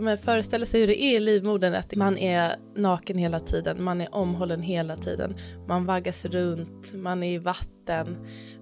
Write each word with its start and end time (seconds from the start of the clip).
ja, 0.00 0.04
men 0.04 0.18
föreställa 0.18 0.66
sig 0.66 0.80
hur 0.80 0.86
det 0.86 1.02
är 1.02 1.16
i 1.16 1.20
livmodern, 1.20 1.74
att 1.74 1.94
man 1.94 2.18
är 2.18 2.56
naken 2.76 3.18
hela 3.18 3.40
tiden, 3.40 3.82
man 3.82 4.00
är 4.00 4.14
omhållen 4.14 4.62
hela 4.62 4.96
tiden, 4.96 5.36
man 5.68 5.86
vaggas 5.86 6.24
runt, 6.24 6.94
man 6.94 7.22
är 7.22 7.32
i 7.32 7.38
vatten, 7.38 8.16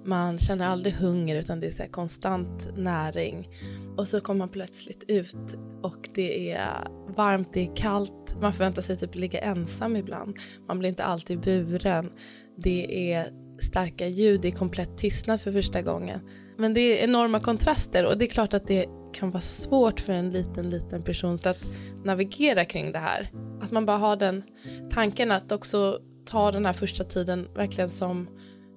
man 0.05 0.39
känner 0.39 0.69
aldrig 0.69 0.95
hunger 0.95 1.37
utan 1.37 1.61
det 1.61 1.67
är 1.67 1.71
så 1.71 1.93
konstant 1.93 2.77
näring. 2.77 3.49
Och 3.97 4.09
så 4.09 4.21
kommer 4.21 4.39
man 4.39 4.49
plötsligt 4.49 5.05
ut 5.09 5.59
och 5.83 6.09
det 6.15 6.51
är 6.51 6.89
varmt, 7.17 7.53
det 7.53 7.61
är 7.61 7.77
kallt, 7.77 8.37
man 8.41 8.53
förväntar 8.53 8.83
sig 8.83 8.97
typ 8.97 9.15
ligga 9.15 9.41
ensam 9.41 9.97
ibland, 9.97 10.37
man 10.69 10.79
blir 10.79 10.89
inte 10.89 11.05
alltid 11.05 11.41
buren, 11.41 12.11
det 12.57 13.13
är 13.13 13.27
starka 13.61 14.07
ljud, 14.07 14.41
det 14.41 14.49
är 14.49 14.53
komplett 14.53 14.99
tystnad 14.99 15.41
för 15.41 15.53
första 15.53 15.83
gången. 15.83 16.21
Men 16.57 16.75
det 16.75 16.81
är 16.81 17.05
enorma 17.05 17.41
kontraster 17.41 18.07
och 18.07 18.19
det 18.19 18.25
är 18.25 18.29
klart 18.29 18.55
att 18.55 18.67
det 18.67 18.87
kan 19.19 19.31
vara 19.31 19.41
svårt 19.41 20.01
för 20.01 20.13
en 20.13 20.31
liten, 20.31 20.71
liten 20.71 21.03
person 21.03 21.39
att 21.45 21.65
navigera 22.05 22.65
kring 22.65 22.93
det 22.93 22.99
här. 22.99 23.31
Att 23.61 23.71
man 23.71 23.87
bara 23.87 23.97
har 23.97 24.17
den 24.17 24.43
tanken 24.91 25.31
att 25.31 25.53
också 25.53 25.99
ta 26.25 26.53
den 26.53 26.67
här 26.67 26.73
första 26.73 27.05
tiden 27.05 27.49
verkligen 27.55 27.91
som 27.91 28.29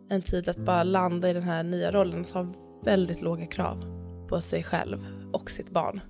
en 0.09 0.21
tid 0.21 0.49
att 0.49 0.57
bara 0.57 0.83
landa 0.83 1.29
i 1.29 1.33
den 1.33 1.43
här 1.43 1.63
nya 1.63 1.91
rollen, 1.91 2.21
att 2.21 2.31
ha 2.31 2.53
väldigt 2.83 3.21
låga 3.21 3.45
krav 3.45 3.83
på 4.29 4.41
sig 4.41 4.63
själv 4.63 5.05
och 5.33 5.51
sitt 5.51 5.69
barn. 5.69 6.01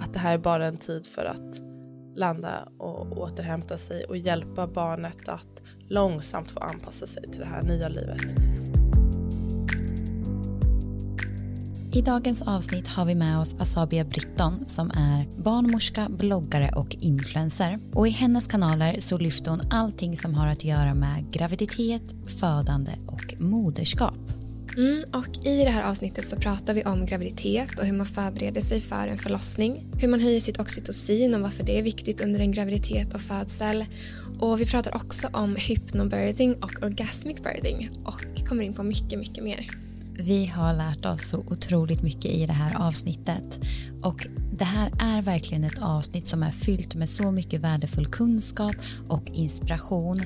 Att 0.00 0.12
det 0.12 0.18
här 0.18 0.34
är 0.34 0.38
bara 0.38 0.66
en 0.66 0.76
tid 0.76 1.06
för 1.06 1.24
att 1.24 1.60
landa 2.16 2.68
och 2.78 3.18
återhämta 3.18 3.78
sig 3.78 4.04
och 4.04 4.16
hjälpa 4.16 4.66
barnet 4.66 5.28
att 5.28 5.62
långsamt 5.88 6.50
få 6.50 6.60
anpassa 6.60 7.06
sig 7.06 7.22
till 7.22 7.40
det 7.40 7.46
här 7.46 7.62
nya 7.62 7.88
livet. 7.88 8.20
I 11.92 12.02
dagens 12.02 12.42
avsnitt 12.42 12.88
har 12.88 13.04
vi 13.04 13.14
med 13.14 13.38
oss 13.38 13.54
Asabia 13.58 14.04
Britton 14.04 14.64
som 14.66 14.90
är 14.90 15.42
barnmorska, 15.42 16.06
bloggare 16.10 16.70
och 16.76 16.96
influencer. 17.00 17.78
Och 17.92 18.08
i 18.08 18.10
hennes 18.10 18.46
kanaler 18.46 19.00
så 19.00 19.18
lyfter 19.18 19.50
hon 19.50 19.60
allting 19.70 20.16
som 20.16 20.34
har 20.34 20.46
att 20.46 20.64
göra 20.64 20.94
med 20.94 21.32
graviditet, 21.32 22.02
födande 22.40 22.92
och 23.06 23.40
moderskap. 23.40 24.18
Mm, 24.76 25.04
och 25.12 25.46
I 25.46 25.64
det 25.64 25.70
här 25.70 25.90
avsnittet 25.90 26.26
så 26.26 26.36
pratar 26.36 26.74
vi 26.74 26.84
om 26.84 27.06
graviditet 27.06 27.78
och 27.78 27.86
hur 27.86 27.92
man 27.92 28.06
förbereder 28.06 28.60
sig 28.60 28.80
för 28.80 29.08
en 29.08 29.18
förlossning. 29.18 29.84
Hur 30.00 30.08
man 30.08 30.20
höjer 30.20 30.40
sitt 30.40 30.60
oxytocin 30.60 31.34
och 31.34 31.40
varför 31.40 31.64
det 31.64 31.78
är 31.78 31.82
viktigt 31.82 32.20
under 32.20 32.40
en 32.40 32.52
graviditet 32.52 33.14
och 33.14 33.20
födsel. 33.20 33.84
Och 34.40 34.60
Vi 34.60 34.66
pratar 34.66 34.96
också 34.96 35.28
om 35.32 35.56
hypnobirthing 35.56 36.54
och 36.54 36.82
orgasmic 36.82 37.36
birthing 37.42 37.90
och 38.04 38.48
kommer 38.48 38.62
in 38.62 38.74
på 38.74 38.82
mycket, 38.82 39.18
mycket 39.18 39.44
mer. 39.44 39.89
Vi 40.24 40.46
har 40.46 40.72
lärt 40.72 41.06
oss 41.06 41.28
så 41.28 41.38
otroligt 41.38 42.02
mycket 42.02 42.24
i 42.24 42.46
det 42.46 42.52
här 42.52 42.88
avsnittet 42.88 43.60
och 44.02 44.26
det 44.52 44.64
här 44.64 44.92
är 44.98 45.22
verkligen 45.22 45.64
ett 45.64 45.78
avsnitt 45.82 46.26
som 46.26 46.42
är 46.42 46.50
fyllt 46.50 46.94
med 46.94 47.08
så 47.08 47.30
mycket 47.30 47.60
värdefull 47.60 48.06
kunskap 48.06 48.74
och 49.08 49.30
inspiration 49.32 50.22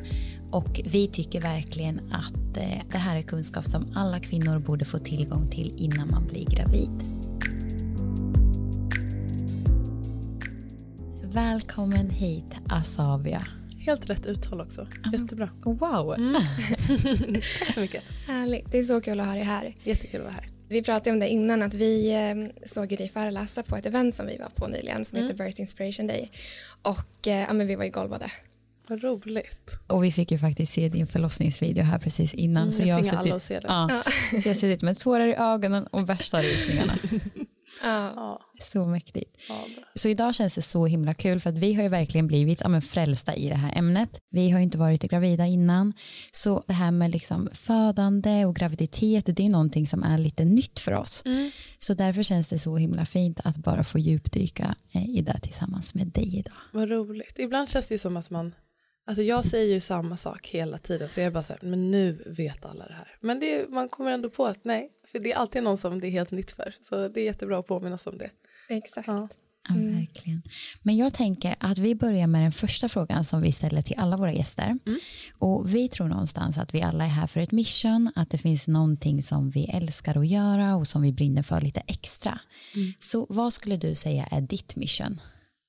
och 0.50 0.80
vi 0.84 1.06
tycker 1.08 1.40
verkligen 1.40 2.00
att 2.12 2.56
eh, 2.56 2.82
det 2.92 2.98
här 2.98 3.16
är 3.16 3.22
kunskap 3.22 3.64
som 3.64 3.86
alla 3.94 4.18
kvinnor 4.20 4.58
borde 4.58 4.84
få 4.84 4.98
tillgång 4.98 5.48
till 5.50 5.74
innan 5.76 6.10
man 6.10 6.26
blir 6.26 6.44
gravid. 6.44 7.04
Välkommen 11.22 12.10
hit 12.10 12.54
Asabia. 12.68 13.42
Helt 13.86 14.10
rätt 14.10 14.26
uttal 14.26 14.60
också. 14.60 14.86
Jättebra. 15.12 15.50
Wow. 15.64 16.14
Mm. 16.14 16.34
Tack 17.34 17.74
så 17.74 17.80
mycket. 17.80 18.02
Härligt. 18.26 18.72
Det 18.72 18.78
är 18.78 18.82
så 18.82 19.00
kul 19.00 19.20
att 19.20 19.26
ha 19.26 19.34
dig 19.34 19.42
här. 19.42 19.74
Jättekul 19.82 20.20
att 20.20 20.26
vara 20.26 20.34
här. 20.34 20.48
Vi 20.68 20.82
pratade 20.82 21.10
om 21.10 21.20
det 21.20 21.28
innan 21.28 21.62
att 21.62 21.74
vi 21.74 22.12
eh, 22.12 22.66
såg 22.66 22.88
dig 22.88 23.08
föreläsa 23.08 23.62
på 23.62 23.76
ett 23.76 23.86
event 23.86 24.14
som 24.14 24.26
vi 24.26 24.36
var 24.36 24.48
på 24.48 24.68
nyligen 24.68 25.04
som 25.04 25.18
mm. 25.18 25.30
heter 25.30 25.44
Birth 25.44 25.60
Inspiration 25.60 26.06
Day 26.06 26.30
och 26.82 27.28
eh, 27.28 27.40
ja, 27.40 27.52
men 27.52 27.66
vi 27.66 27.74
var 27.74 27.84
ju 27.84 27.90
golvade. 27.90 28.26
Vad 28.86 29.02
roligt. 29.02 29.70
Och 29.86 30.04
vi 30.04 30.12
fick 30.12 30.32
ju 30.32 30.38
faktiskt 30.38 30.72
se 30.72 30.88
din 30.88 31.06
förlossningsvideo 31.06 31.82
här 31.82 31.98
precis 31.98 32.34
innan. 32.34 32.62
Mm, 32.62 32.72
så 32.72 32.82
jag, 32.82 33.04
suttit, 33.04 33.18
alla 33.18 33.34
att 33.34 33.42
se 33.42 33.60
den. 33.60 33.70
Ja, 33.72 33.88
ja. 33.90 34.10
så 34.40 34.48
jag 34.48 34.54
har 34.54 34.60
suttit 34.60 34.82
med 34.82 34.98
tårar 34.98 35.26
i 35.26 35.34
ögonen 35.34 35.86
och 35.86 36.08
värsta 36.08 36.42
rysningarna. 36.42 36.98
Ja. 37.82 38.40
Så 38.62 38.84
mäktigt. 38.84 39.36
Ja, 39.48 39.66
så 39.94 40.08
idag 40.08 40.34
känns 40.34 40.54
det 40.54 40.62
så 40.62 40.86
himla 40.86 41.14
kul 41.14 41.40
för 41.40 41.50
att 41.50 41.58
vi 41.58 41.74
har 41.74 41.82
ju 41.82 41.88
verkligen 41.88 42.26
blivit 42.26 42.60
ja, 42.60 42.68
men 42.68 42.82
frälsta 42.82 43.34
i 43.34 43.48
det 43.48 43.54
här 43.54 43.78
ämnet. 43.78 44.20
Vi 44.30 44.50
har 44.50 44.58
ju 44.58 44.64
inte 44.64 44.78
varit 44.78 45.02
gravida 45.02 45.46
innan. 45.46 45.92
Så 46.32 46.64
det 46.66 46.72
här 46.72 46.90
med 46.90 47.10
liksom 47.10 47.48
födande 47.52 48.44
och 48.44 48.56
graviditet 48.56 49.36
det 49.36 49.44
är 49.44 49.48
någonting 49.48 49.86
som 49.86 50.02
är 50.02 50.18
lite 50.18 50.44
nytt 50.44 50.80
för 50.80 50.92
oss. 50.92 51.22
Mm. 51.24 51.50
Så 51.78 51.94
därför 51.94 52.22
känns 52.22 52.48
det 52.48 52.58
så 52.58 52.76
himla 52.76 53.06
fint 53.06 53.40
att 53.44 53.56
bara 53.56 53.84
få 53.84 53.98
djupdyka 53.98 54.74
eh, 54.92 55.10
i 55.10 55.20
det 55.20 55.40
tillsammans 55.40 55.94
med 55.94 56.06
dig 56.06 56.38
idag. 56.38 56.54
Vad 56.72 56.90
roligt. 56.90 57.38
Ibland 57.38 57.70
känns 57.70 57.86
det 57.86 57.94
ju 57.94 57.98
som 57.98 58.16
att 58.16 58.30
man 58.30 58.54
Alltså 59.06 59.22
jag 59.22 59.44
säger 59.44 59.74
ju 59.74 59.80
samma 59.80 60.16
sak 60.16 60.46
hela 60.46 60.78
tiden 60.78 61.08
så 61.08 61.20
jag 61.20 61.26
är 61.26 61.30
bara 61.30 61.42
så 61.42 61.52
här, 61.52 61.62
men 61.62 61.90
nu 61.90 62.22
vet 62.26 62.64
alla 62.64 62.86
det 62.86 62.94
här. 62.94 63.16
Men 63.20 63.40
det, 63.40 63.70
man 63.70 63.88
kommer 63.88 64.10
ändå 64.10 64.30
på 64.30 64.46
att 64.46 64.64
nej, 64.64 64.90
för 65.12 65.18
det 65.18 65.32
är 65.32 65.36
alltid 65.36 65.62
någon 65.62 65.78
som 65.78 66.00
det 66.00 66.06
är 66.06 66.10
helt 66.10 66.30
nytt 66.30 66.52
för. 66.52 66.74
Så 66.88 67.08
det 67.08 67.20
är 67.20 67.24
jättebra 67.24 67.58
att 67.58 67.66
påminnas 67.66 68.06
om 68.06 68.18
det. 68.18 68.30
Exakt. 68.68 69.08
Ja. 69.08 69.28
Ja, 69.68 69.74
mm. 69.74 69.96
verkligen. 69.96 70.42
Men 70.82 70.96
jag 70.96 71.14
tänker 71.14 71.56
att 71.60 71.78
vi 71.78 71.94
börjar 71.94 72.26
med 72.26 72.42
den 72.42 72.52
första 72.52 72.88
frågan 72.88 73.24
som 73.24 73.42
vi 73.42 73.52
ställer 73.52 73.82
till 73.82 73.98
alla 73.98 74.16
våra 74.16 74.32
gäster. 74.32 74.78
Mm. 74.86 74.98
Och 75.38 75.74
vi 75.74 75.88
tror 75.88 76.08
någonstans 76.08 76.58
att 76.58 76.74
vi 76.74 76.82
alla 76.82 77.04
är 77.04 77.08
här 77.08 77.26
för 77.26 77.40
ett 77.40 77.52
mission, 77.52 78.12
att 78.14 78.30
det 78.30 78.38
finns 78.38 78.68
någonting 78.68 79.22
som 79.22 79.50
vi 79.50 79.64
älskar 79.64 80.18
att 80.18 80.26
göra 80.26 80.76
och 80.76 80.86
som 80.86 81.02
vi 81.02 81.12
brinner 81.12 81.42
för 81.42 81.60
lite 81.60 81.80
extra. 81.80 82.40
Mm. 82.74 82.92
Så 83.00 83.26
vad 83.28 83.52
skulle 83.52 83.76
du 83.76 83.94
säga 83.94 84.26
är 84.30 84.40
ditt 84.40 84.76
mission? 84.76 85.20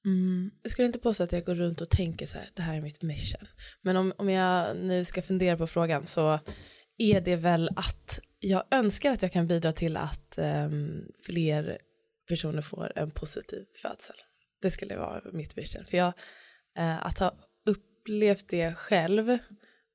Mm. 0.05 0.51
Jag 0.61 0.71
skulle 0.71 0.85
inte 0.85 0.99
påstå 0.99 1.23
att 1.23 1.31
jag 1.31 1.45
går 1.45 1.55
runt 1.55 1.81
och 1.81 1.89
tänker 1.89 2.25
så 2.25 2.37
här, 2.37 2.49
det 2.53 2.61
här 2.61 2.77
är 2.77 2.81
mitt 2.81 3.03
mission. 3.03 3.47
Men 3.81 3.97
om, 3.97 4.13
om 4.17 4.29
jag 4.29 4.77
nu 4.77 5.05
ska 5.05 5.21
fundera 5.21 5.57
på 5.57 5.67
frågan 5.67 6.05
så 6.05 6.39
är 6.97 7.21
det 7.21 7.35
väl 7.35 7.69
att 7.75 8.19
jag 8.39 8.63
önskar 8.71 9.11
att 9.11 9.21
jag 9.21 9.31
kan 9.31 9.47
bidra 9.47 9.71
till 9.71 9.97
att 9.97 10.37
um, 10.37 11.07
fler 11.25 11.77
personer 12.27 12.61
får 12.61 12.91
en 12.95 13.11
positiv 13.11 13.65
födsel. 13.81 14.15
Det 14.61 14.71
skulle 14.71 14.97
vara 14.97 15.21
mitt 15.33 15.57
vision. 15.57 15.85
För 15.85 15.97
jag, 15.97 16.13
uh, 16.79 17.05
att 17.05 17.19
ha 17.19 17.33
upplevt 17.65 18.49
det 18.49 18.73
själv, 18.73 19.37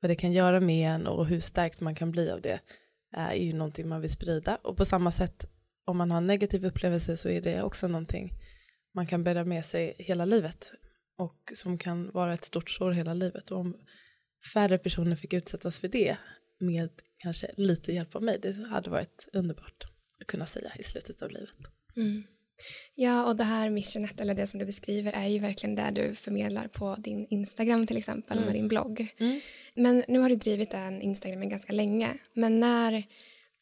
vad 0.00 0.10
det 0.10 0.16
kan 0.16 0.32
göra 0.32 0.60
med 0.60 0.94
en 0.94 1.06
och 1.06 1.26
hur 1.26 1.40
starkt 1.40 1.80
man 1.80 1.94
kan 1.94 2.10
bli 2.10 2.30
av 2.30 2.40
det, 2.40 2.60
uh, 3.16 3.30
är 3.30 3.34
ju 3.34 3.52
någonting 3.52 3.88
man 3.88 4.00
vill 4.00 4.10
sprida. 4.10 4.56
Och 4.56 4.76
på 4.76 4.84
samma 4.84 5.10
sätt, 5.10 5.46
om 5.84 5.96
man 5.96 6.10
har 6.10 6.18
en 6.18 6.26
negativ 6.26 6.66
upplevelse 6.66 7.16
så 7.16 7.28
är 7.28 7.40
det 7.40 7.62
också 7.62 7.88
någonting 7.88 8.39
man 8.94 9.06
kan 9.06 9.24
bära 9.24 9.44
med 9.44 9.64
sig 9.64 9.94
hela 9.98 10.24
livet 10.24 10.72
och 11.18 11.52
som 11.54 11.78
kan 11.78 12.10
vara 12.10 12.34
ett 12.34 12.44
stort 12.44 12.70
sår 12.70 12.90
hela 12.90 13.14
livet. 13.14 13.50
Och 13.50 13.58
om 13.58 13.76
färre 14.54 14.78
personer 14.78 15.16
fick 15.16 15.32
utsättas 15.32 15.78
för 15.78 15.88
det 15.88 16.16
med 16.58 16.90
kanske 17.18 17.50
lite 17.56 17.92
hjälp 17.92 18.14
av 18.14 18.22
mig, 18.22 18.38
det 18.42 18.52
hade 18.52 18.90
varit 18.90 19.28
underbart 19.32 19.84
att 20.20 20.26
kunna 20.26 20.46
säga 20.46 20.72
i 20.78 20.82
slutet 20.82 21.22
av 21.22 21.30
livet. 21.30 21.54
Mm. 21.96 22.22
Ja, 22.94 23.26
och 23.26 23.36
det 23.36 23.44
här 23.44 23.70
missionet, 23.70 24.20
eller 24.20 24.34
det 24.34 24.46
som 24.46 24.60
du 24.60 24.66
beskriver, 24.66 25.12
är 25.12 25.26
ju 25.26 25.38
verkligen 25.38 25.76
det 25.76 25.90
du 25.94 26.14
förmedlar 26.14 26.68
på 26.68 26.96
din 26.98 27.26
Instagram 27.30 27.86
till 27.86 27.96
exempel, 27.96 28.36
mm. 28.36 28.46
med 28.46 28.54
din 28.54 28.68
blogg. 28.68 29.14
Mm. 29.18 29.40
Men 29.74 30.04
nu 30.08 30.18
har 30.18 30.28
du 30.28 30.34
drivit 30.34 30.70
den 30.70 31.02
Instagramen 31.02 31.48
ganska 31.48 31.72
länge, 31.72 32.18
men 32.34 32.60
när 32.60 33.04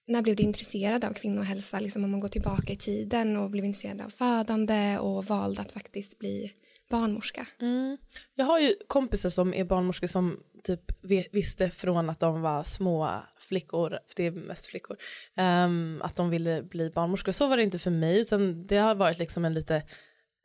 när 0.09 0.23
blev 0.23 0.37
du 0.37 0.43
intresserad 0.43 1.05
av 1.05 1.13
kvinnohälsa, 1.13 1.81
liksom 1.81 2.05
om 2.05 2.11
man 2.11 2.21
går 2.21 2.29
tillbaka 2.29 2.73
i 2.73 2.77
tiden 2.77 3.37
och 3.37 3.51
blev 3.51 3.65
intresserad 3.65 4.01
av 4.01 4.09
födande 4.09 4.99
och 4.99 5.25
valde 5.25 5.61
att 5.63 5.73
faktiskt 5.73 6.19
bli 6.19 6.53
barnmorska? 6.91 7.47
Mm. 7.61 7.99
Jag 8.35 8.45
har 8.45 8.61
ju 8.61 8.75
kompisar 8.87 9.31
som 9.31 9.55
är 9.55 9.65
barnmorskor 9.65 10.07
som 10.07 10.41
typ 10.65 11.05
visste 11.33 11.71
från 11.71 12.11
att 12.11 12.21
de 12.21 12.41
var 12.41 12.65
små 12.65 13.23
flickor, 13.39 13.99
det 14.17 14.27
är 14.27 14.31
mest 14.31 14.67
flickor, 14.67 14.97
um, 15.37 16.03
att 16.03 16.17
de 16.17 16.31
ville 16.31 16.63
bli 16.63 16.91
barnmorskor. 16.91 17.33
Så 17.33 17.47
var 17.47 17.57
det 17.57 17.63
inte 17.63 17.79
för 17.79 17.91
mig, 17.91 18.21
utan 18.21 18.67
det 18.67 18.77
har 18.77 18.95
varit 18.95 19.19
liksom 19.19 19.45
en 19.45 19.55
lite 19.55 19.83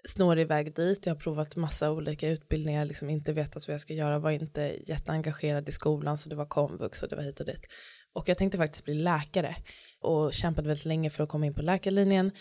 snårig 0.06 0.48
väg 0.48 0.75
dit. 0.75 1.06
Jag 1.06 1.13
har 1.13 1.19
provat 1.19 1.56
massa 1.56 1.92
olika 1.92 2.30
utbildningar, 2.30 2.86
liksom 2.86 3.09
inte 3.09 3.33
vetat 3.33 3.68
vad 3.68 3.74
jag 3.74 3.81
ska 3.81 3.94
göra, 3.94 4.19
var 4.19 4.31
inte 4.31 4.77
jätteengagerad 4.88 5.69
i 5.69 5.71
skolan, 5.71 6.18
så 6.18 6.30
det 6.30 6.36
var 6.36 6.45
komvux 6.45 7.04
och 7.04 7.09
det 7.09 7.16
var 7.16 7.24
hit 7.24 7.39
och 7.39 7.45
dit. 7.45 7.66
Och 8.13 8.30
jag 8.30 8.38
tänkte 8.38 8.57
faktiskt 8.57 8.86
bli 8.86 8.94
läkare 8.94 9.56
och 10.01 10.33
kämpade 10.33 10.68
väldigt 10.68 10.86
länge 10.86 11.10
för 11.10 11.24
att 11.24 11.30
komma 11.30 11.45
in 11.45 11.54
på 11.54 11.62
läkarlinjen. 11.62 12.31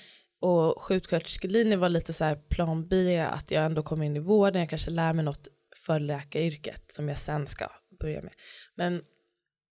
Och 0.41 0.83
sjuksköterskelinjen 0.83 1.81
var 1.81 1.89
lite 1.89 2.13
så 2.13 2.25
här 2.25 2.37
plan 2.37 2.89
B, 2.89 3.21
att 3.21 3.51
jag 3.51 3.65
ändå 3.65 3.83
kommer 3.83 4.05
in 4.05 4.17
i 4.17 4.21
vården, 4.21 4.61
jag 4.61 4.71
kanske 4.71 4.91
lär 4.91 5.13
mig 5.13 5.25
något 5.25 5.49
för 5.77 6.01
läkaryrket 6.01 6.93
som 6.93 7.09
jag 7.09 7.19
sen 7.19 7.47
ska 7.47 7.71
börja 8.01 8.23
med. 8.23 8.33
Men 8.75 9.03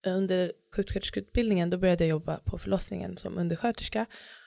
under 0.06 0.52
sjuksköterskeutbildningen 0.76 1.70
då 1.70 1.78
började 1.78 2.04
jag 2.04 2.10
jobba 2.10 2.38
på 2.38 2.58
förlossningen 2.58 3.18
som 3.18 3.38
undersköterska 3.38 4.06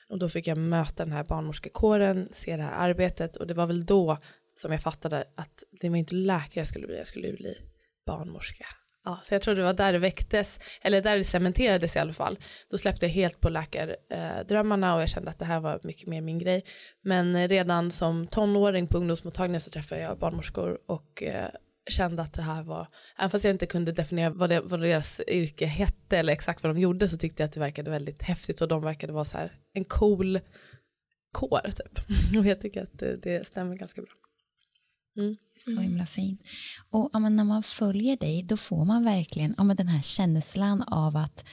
och 0.08 0.18
då 0.18 0.28
fick 0.28 0.46
jag 0.46 0.58
möta 0.58 1.04
den 1.04 1.12
här 1.12 1.24
barnmorskekåren, 1.24 2.28
se 2.32 2.56
det 2.56 2.62
här 2.62 2.88
arbetet 2.90 3.36
och 3.36 3.46
det 3.46 3.54
var 3.54 3.66
väl 3.66 3.86
då 3.86 4.18
som 4.56 4.72
jag 4.72 4.82
fattade 4.82 5.24
att 5.34 5.62
det 5.70 5.88
var 5.88 5.96
inte 5.96 6.14
läkare 6.14 6.60
jag 6.60 6.66
skulle 6.66 6.86
bli, 6.86 6.96
jag 6.96 7.06
skulle 7.06 7.32
bli 7.32 7.58
barnmorska. 8.06 8.66
Ja, 9.04 9.20
så 9.24 9.34
jag 9.34 9.42
tror 9.42 9.54
det 9.54 9.62
var 9.62 9.72
där 9.72 9.92
det 9.92 9.98
väcktes, 9.98 10.60
eller 10.82 11.02
där 11.02 11.16
det 11.16 11.24
cementerades 11.24 11.96
i 11.96 11.98
alla 11.98 12.12
fall. 12.12 12.38
Då 12.70 12.78
släppte 12.78 13.06
jag 13.06 13.10
helt 13.12 13.40
på 13.40 13.48
läkardrömmarna 13.48 14.94
och 14.94 15.02
jag 15.02 15.08
kände 15.08 15.30
att 15.30 15.38
det 15.38 15.44
här 15.44 15.60
var 15.60 15.80
mycket 15.82 16.08
mer 16.08 16.20
min 16.20 16.38
grej. 16.38 16.64
Men 17.02 17.48
redan 17.48 17.90
som 17.90 18.26
tonåring 18.26 18.86
på 18.86 18.98
ungdomsmottagningen 18.98 19.60
så 19.60 19.70
träffade 19.70 20.00
jag 20.00 20.18
barnmorskor 20.18 20.78
och 20.86 21.22
eh, 21.22 21.48
kände 21.90 22.22
att 22.22 22.32
det 22.32 22.42
här 22.42 22.62
var, 22.62 22.86
även 23.18 23.30
fast 23.30 23.44
jag 23.44 23.54
inte 23.54 23.66
kunde 23.66 23.92
definiera 23.92 24.30
vad, 24.30 24.50
det, 24.50 24.60
vad 24.60 24.80
deras 24.80 25.20
yrke 25.28 25.66
hette 25.66 26.18
eller 26.18 26.32
exakt 26.32 26.62
vad 26.62 26.74
de 26.74 26.80
gjorde 26.80 27.08
så 27.08 27.18
tyckte 27.18 27.42
jag 27.42 27.48
att 27.48 27.54
det 27.54 27.60
verkade 27.60 27.90
väldigt 27.90 28.22
häftigt 28.22 28.60
och 28.60 28.68
de 28.68 28.82
verkade 28.82 29.12
vara 29.12 29.24
så 29.24 29.38
här 29.38 29.52
en 29.72 29.84
cool 29.84 30.40
kår 31.32 31.70
typ. 31.70 31.98
Och 32.38 32.46
jag 32.46 32.60
tycker 32.60 32.82
att 32.82 32.98
det, 32.98 33.16
det 33.16 33.46
stämmer 33.46 33.76
ganska 33.76 34.02
bra. 34.02 34.12
Mm. 35.16 35.36
Så 35.58 35.80
himla 35.80 36.06
fint. 36.06 36.42
Och 36.90 37.10
ja, 37.12 37.18
när 37.18 37.44
man 37.44 37.62
följer 37.62 38.16
dig 38.16 38.42
då 38.42 38.56
får 38.56 38.84
man 38.84 39.04
verkligen 39.04 39.54
ja, 39.58 39.64
den 39.64 39.88
här 39.88 40.02
känslan 40.02 40.82
av 40.82 41.16
att 41.16 41.44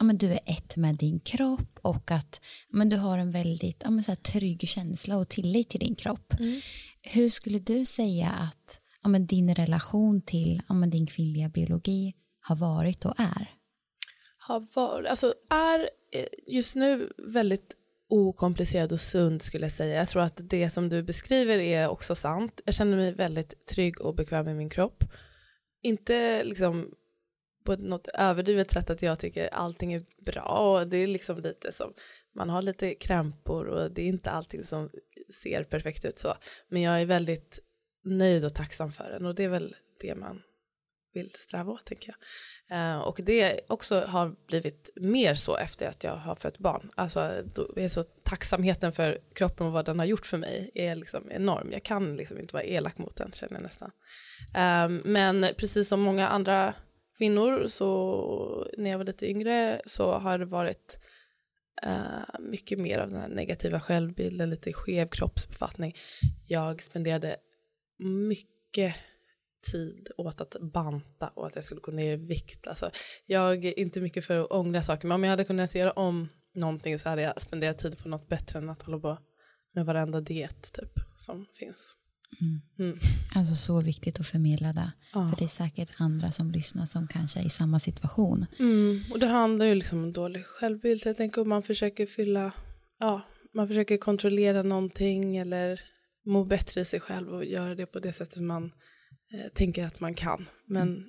ja, 0.00 0.06
du 0.12 0.32
är 0.32 0.40
ett 0.46 0.76
med 0.76 0.94
din 0.94 1.20
kropp 1.20 1.78
och 1.82 2.10
att 2.10 2.40
ja, 2.72 2.84
du 2.84 2.96
har 2.96 3.18
en 3.18 3.32
väldigt 3.32 3.82
ja, 3.84 4.02
så 4.02 4.10
här, 4.10 4.16
trygg 4.16 4.68
känsla 4.68 5.16
och 5.16 5.28
tillit 5.28 5.68
till 5.68 5.80
din 5.80 5.94
kropp. 5.94 6.34
Mm. 6.38 6.60
Hur 7.02 7.28
skulle 7.28 7.58
du 7.58 7.84
säga 7.84 8.30
att 8.30 8.80
ja, 9.02 9.08
men 9.08 9.26
din 9.26 9.54
relation 9.54 10.20
till 10.20 10.62
ja, 10.68 10.74
men 10.74 10.90
din 10.90 11.06
kvinnliga 11.06 11.48
biologi 11.48 12.14
har 12.40 12.56
varit 12.56 13.04
och 13.04 13.14
är? 13.20 13.50
Har 14.38 14.66
varit, 14.74 15.08
alltså 15.08 15.34
är 15.50 15.88
eh, 16.12 16.26
just 16.46 16.74
nu 16.74 17.12
väldigt 17.18 17.76
okomplicerad 18.08 18.92
och 18.92 19.00
sund 19.00 19.42
skulle 19.42 19.64
jag 19.64 19.72
säga. 19.72 19.98
Jag 19.98 20.08
tror 20.08 20.22
att 20.22 20.40
det 20.42 20.70
som 20.70 20.88
du 20.88 21.02
beskriver 21.02 21.58
är 21.58 21.88
också 21.88 22.14
sant. 22.14 22.60
Jag 22.64 22.74
känner 22.74 22.96
mig 22.96 23.12
väldigt 23.12 23.66
trygg 23.66 24.00
och 24.00 24.14
bekväm 24.14 24.48
i 24.48 24.54
min 24.54 24.70
kropp. 24.70 25.04
Inte 25.82 26.44
liksom 26.44 26.94
på 27.64 27.76
något 27.76 28.08
överdrivet 28.08 28.70
sätt 28.70 28.90
att 28.90 29.02
jag 29.02 29.18
tycker 29.18 29.54
allting 29.54 29.92
är 29.92 30.02
bra 30.26 30.78
och 30.80 30.88
det 30.88 30.96
är 30.96 31.06
liksom 31.06 31.40
lite 31.40 31.72
som 31.72 31.92
man 32.34 32.50
har 32.50 32.62
lite 32.62 32.94
krämpor 32.94 33.66
och 33.66 33.90
det 33.90 34.02
är 34.02 34.06
inte 34.06 34.30
allting 34.30 34.64
som 34.64 34.90
ser 35.42 35.64
perfekt 35.64 36.04
ut 36.04 36.18
så. 36.18 36.34
Men 36.68 36.82
jag 36.82 37.02
är 37.02 37.06
väldigt 37.06 37.58
nöjd 38.04 38.44
och 38.44 38.54
tacksam 38.54 38.92
för 38.92 39.10
den 39.10 39.26
och 39.26 39.34
det 39.34 39.44
är 39.44 39.48
väl 39.48 39.76
det 40.00 40.14
man 40.14 40.42
vill 41.14 41.30
sträva 41.34 41.72
åt 41.72 41.84
tänker 41.84 42.14
jag. 42.14 42.18
Eh, 42.78 43.00
och 43.00 43.20
det 43.22 43.60
också 43.68 44.00
har 44.00 44.36
blivit 44.46 44.90
mer 44.96 45.34
så 45.34 45.56
efter 45.56 45.88
att 45.88 46.04
jag 46.04 46.16
har 46.16 46.34
fött 46.34 46.58
barn. 46.58 46.90
Alltså 46.94 47.42
då 47.54 47.72
är 47.76 47.88
så 47.88 48.02
tacksamheten 48.02 48.92
för 48.92 49.18
kroppen 49.34 49.66
och 49.66 49.72
vad 49.72 49.84
den 49.84 49.98
har 49.98 50.06
gjort 50.06 50.26
för 50.26 50.38
mig 50.38 50.70
är 50.74 50.94
liksom 50.94 51.30
enorm. 51.30 51.72
Jag 51.72 51.82
kan 51.82 52.16
liksom 52.16 52.40
inte 52.40 52.54
vara 52.54 52.64
elak 52.64 52.98
mot 52.98 53.16
den 53.16 53.32
känner 53.32 53.54
jag 53.54 53.62
nästan. 53.62 53.90
Eh, 54.54 54.88
men 55.04 55.46
precis 55.56 55.88
som 55.88 56.00
många 56.00 56.28
andra 56.28 56.74
kvinnor 57.18 57.66
så 57.68 58.68
när 58.78 58.90
jag 58.90 58.98
var 58.98 59.04
lite 59.04 59.30
yngre 59.30 59.80
så 59.86 60.12
har 60.12 60.38
det 60.38 60.44
varit 60.44 60.98
uh, 61.86 62.40
mycket 62.40 62.78
mer 62.78 62.98
av 62.98 63.10
den 63.10 63.20
här 63.20 63.28
negativa 63.28 63.80
självbilden, 63.80 64.50
lite 64.50 64.72
skev 64.72 65.08
kroppsbefattning. 65.08 65.96
Jag 66.46 66.82
spenderade 66.82 67.36
mycket 67.98 68.94
tid 69.70 70.08
åt 70.16 70.40
att 70.40 70.56
banta 70.72 71.28
och 71.28 71.46
att 71.46 71.54
jag 71.54 71.64
skulle 71.64 71.80
gå 71.80 71.92
ner 71.92 72.12
i 72.12 72.16
vikt. 72.16 72.66
Alltså, 72.66 72.90
jag 73.26 73.64
är 73.64 73.78
inte 73.78 74.00
mycket 74.00 74.24
för 74.24 74.38
att 74.38 74.50
ångra 74.50 74.82
saker, 74.82 75.08
men 75.08 75.14
om 75.14 75.24
jag 75.24 75.30
hade 75.30 75.44
kunnat 75.44 75.74
göra 75.74 75.90
om 75.90 76.28
någonting 76.54 76.98
så 76.98 77.08
hade 77.08 77.22
jag 77.22 77.42
spenderat 77.42 77.78
tid 77.78 77.98
på 77.98 78.08
något 78.08 78.28
bättre 78.28 78.58
än 78.58 78.70
att 78.70 78.82
hålla 78.82 78.98
på 78.98 79.18
med 79.74 79.86
varenda 79.86 80.20
diet 80.20 80.72
typ 80.72 80.92
som 81.16 81.46
finns. 81.58 81.96
Mm. 82.40 82.60
Mm. 82.78 82.98
Alltså 83.34 83.54
så 83.54 83.80
viktigt 83.80 84.20
att 84.20 84.26
förmedla 84.26 84.72
det. 84.72 84.92
Ja. 85.12 85.28
För 85.28 85.38
det 85.38 85.44
är 85.44 85.48
säkert 85.48 85.90
andra 85.98 86.30
som 86.30 86.50
lyssnar 86.50 86.86
som 86.86 87.08
kanske 87.08 87.40
är 87.40 87.44
i 87.44 87.50
samma 87.50 87.80
situation. 87.80 88.46
Mm. 88.58 89.04
Och 89.12 89.18
det 89.18 89.26
handlar 89.26 89.66
ju 89.66 89.74
liksom 89.74 90.04
om 90.04 90.12
dålig 90.12 90.46
självbild. 90.46 91.02
Jag 91.04 91.16
tänker 91.16 91.42
om 91.42 91.48
man 91.48 91.62
försöker 91.62 92.06
fylla, 92.06 92.52
ja, 92.98 93.22
man 93.54 93.68
försöker 93.68 93.96
kontrollera 93.96 94.62
någonting 94.62 95.36
eller 95.36 95.80
må 96.26 96.44
bättre 96.44 96.80
i 96.80 96.84
sig 96.84 97.00
själv 97.00 97.28
och 97.28 97.44
göra 97.44 97.74
det 97.74 97.86
på 97.86 97.98
det 97.98 98.12
sättet 98.12 98.42
man 98.42 98.72
tänker 99.54 99.86
att 99.86 100.00
man 100.00 100.14
kan. 100.14 100.48
Men 100.66 100.88
mm. 100.88 101.04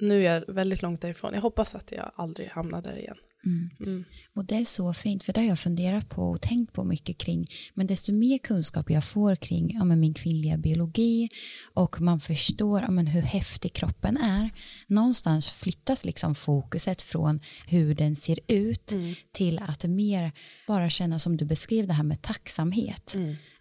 nu 0.00 0.26
är 0.26 0.34
jag 0.34 0.54
väldigt 0.54 0.82
långt 0.82 1.00
därifrån. 1.00 1.34
Jag 1.34 1.40
hoppas 1.40 1.74
att 1.74 1.92
jag 1.92 2.12
aldrig 2.16 2.48
hamnar 2.48 2.82
där 2.82 2.98
igen. 2.98 3.16
Mm. 3.46 3.70
Mm. 3.80 4.04
Och 4.34 4.44
det 4.44 4.54
är 4.54 4.64
så 4.64 4.94
fint, 4.94 5.22
för 5.22 5.32
det 5.32 5.40
har 5.40 5.48
jag 5.48 5.58
funderat 5.58 6.08
på 6.08 6.22
och 6.22 6.40
tänkt 6.40 6.72
på 6.72 6.84
mycket 6.84 7.18
kring. 7.18 7.46
Men 7.74 7.86
desto 7.86 8.12
mer 8.12 8.38
kunskap 8.38 8.90
jag 8.90 9.04
får 9.04 9.36
kring 9.36 9.74
ja, 9.74 9.84
min 9.84 10.14
kvinnliga 10.14 10.56
biologi 10.56 11.28
och 11.74 12.00
man 12.00 12.20
förstår 12.20 12.80
ja, 12.80 12.88
hur 12.88 13.22
häftig 13.22 13.72
kroppen 13.72 14.16
är. 14.16 14.50
Någonstans 14.86 15.50
flyttas 15.50 16.04
liksom 16.04 16.34
fokuset 16.34 17.02
från 17.02 17.40
hur 17.66 17.94
den 17.94 18.16
ser 18.16 18.38
ut 18.48 18.92
mm. 18.92 19.14
till 19.32 19.58
att 19.58 19.84
mer 19.84 20.32
bara 20.66 20.90
känna 20.90 21.18
som 21.18 21.36
du 21.36 21.44
beskrev 21.44 21.86
det 21.86 21.92
här 21.92 22.04
med 22.04 22.22
tacksamhet. 22.22 23.16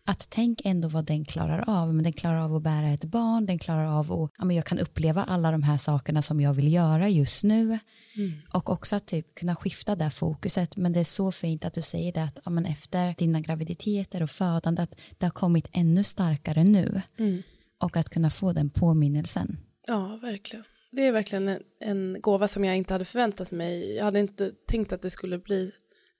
Att 0.07 0.29
tänk 0.29 0.61
ändå 0.65 0.87
vad 0.87 1.05
den 1.05 1.25
klarar 1.25 1.63
av. 1.67 1.93
Men 1.93 2.03
den 2.03 2.13
klarar 2.13 2.45
av 2.45 2.55
att 2.55 2.63
bära 2.63 2.87
ett 2.87 3.03
barn, 3.03 3.45
den 3.45 3.59
klarar 3.59 3.99
av 3.99 4.11
att 4.11 4.31
ja, 4.37 4.45
men 4.45 4.55
jag 4.55 4.65
kan 4.65 4.79
uppleva 4.79 5.23
alla 5.23 5.51
de 5.51 5.63
här 5.63 5.77
sakerna 5.77 6.21
som 6.21 6.41
jag 6.41 6.53
vill 6.53 6.73
göra 6.73 7.09
just 7.09 7.43
nu. 7.43 7.79
Mm. 8.15 8.31
Och 8.53 8.69
också 8.69 8.95
att 8.95 9.05
typ 9.05 9.35
kunna 9.35 9.55
skifta 9.55 9.95
det 9.95 10.09
fokuset. 10.09 10.77
Men 10.77 10.93
det 10.93 10.99
är 10.99 11.03
så 11.03 11.31
fint 11.31 11.65
att 11.65 11.73
du 11.73 11.81
säger 11.81 12.13
det 12.13 12.23
att 12.23 12.39
ja, 12.45 12.51
men 12.51 12.65
efter 12.65 13.15
dina 13.17 13.39
graviditeter 13.39 14.23
och 14.23 14.29
födande 14.29 14.81
att 14.81 14.95
det 15.17 15.25
har 15.25 15.31
kommit 15.31 15.69
ännu 15.71 16.03
starkare 16.03 16.63
nu. 16.63 17.01
Mm. 17.17 17.43
Och 17.79 17.97
att 17.97 18.09
kunna 18.09 18.29
få 18.29 18.53
den 18.53 18.69
påminnelsen. 18.69 19.57
Ja, 19.87 20.19
verkligen. 20.21 20.65
Det 20.91 21.07
är 21.07 21.11
verkligen 21.11 21.47
en, 21.47 21.61
en 21.79 22.21
gåva 22.21 22.47
som 22.47 22.65
jag 22.65 22.77
inte 22.77 22.93
hade 22.93 23.05
förväntat 23.05 23.51
mig. 23.51 23.95
Jag 23.95 24.05
hade 24.05 24.19
inte 24.19 24.51
tänkt 24.67 24.93
att 24.93 25.01
det 25.01 25.09
skulle 25.09 25.37
bli 25.37 25.71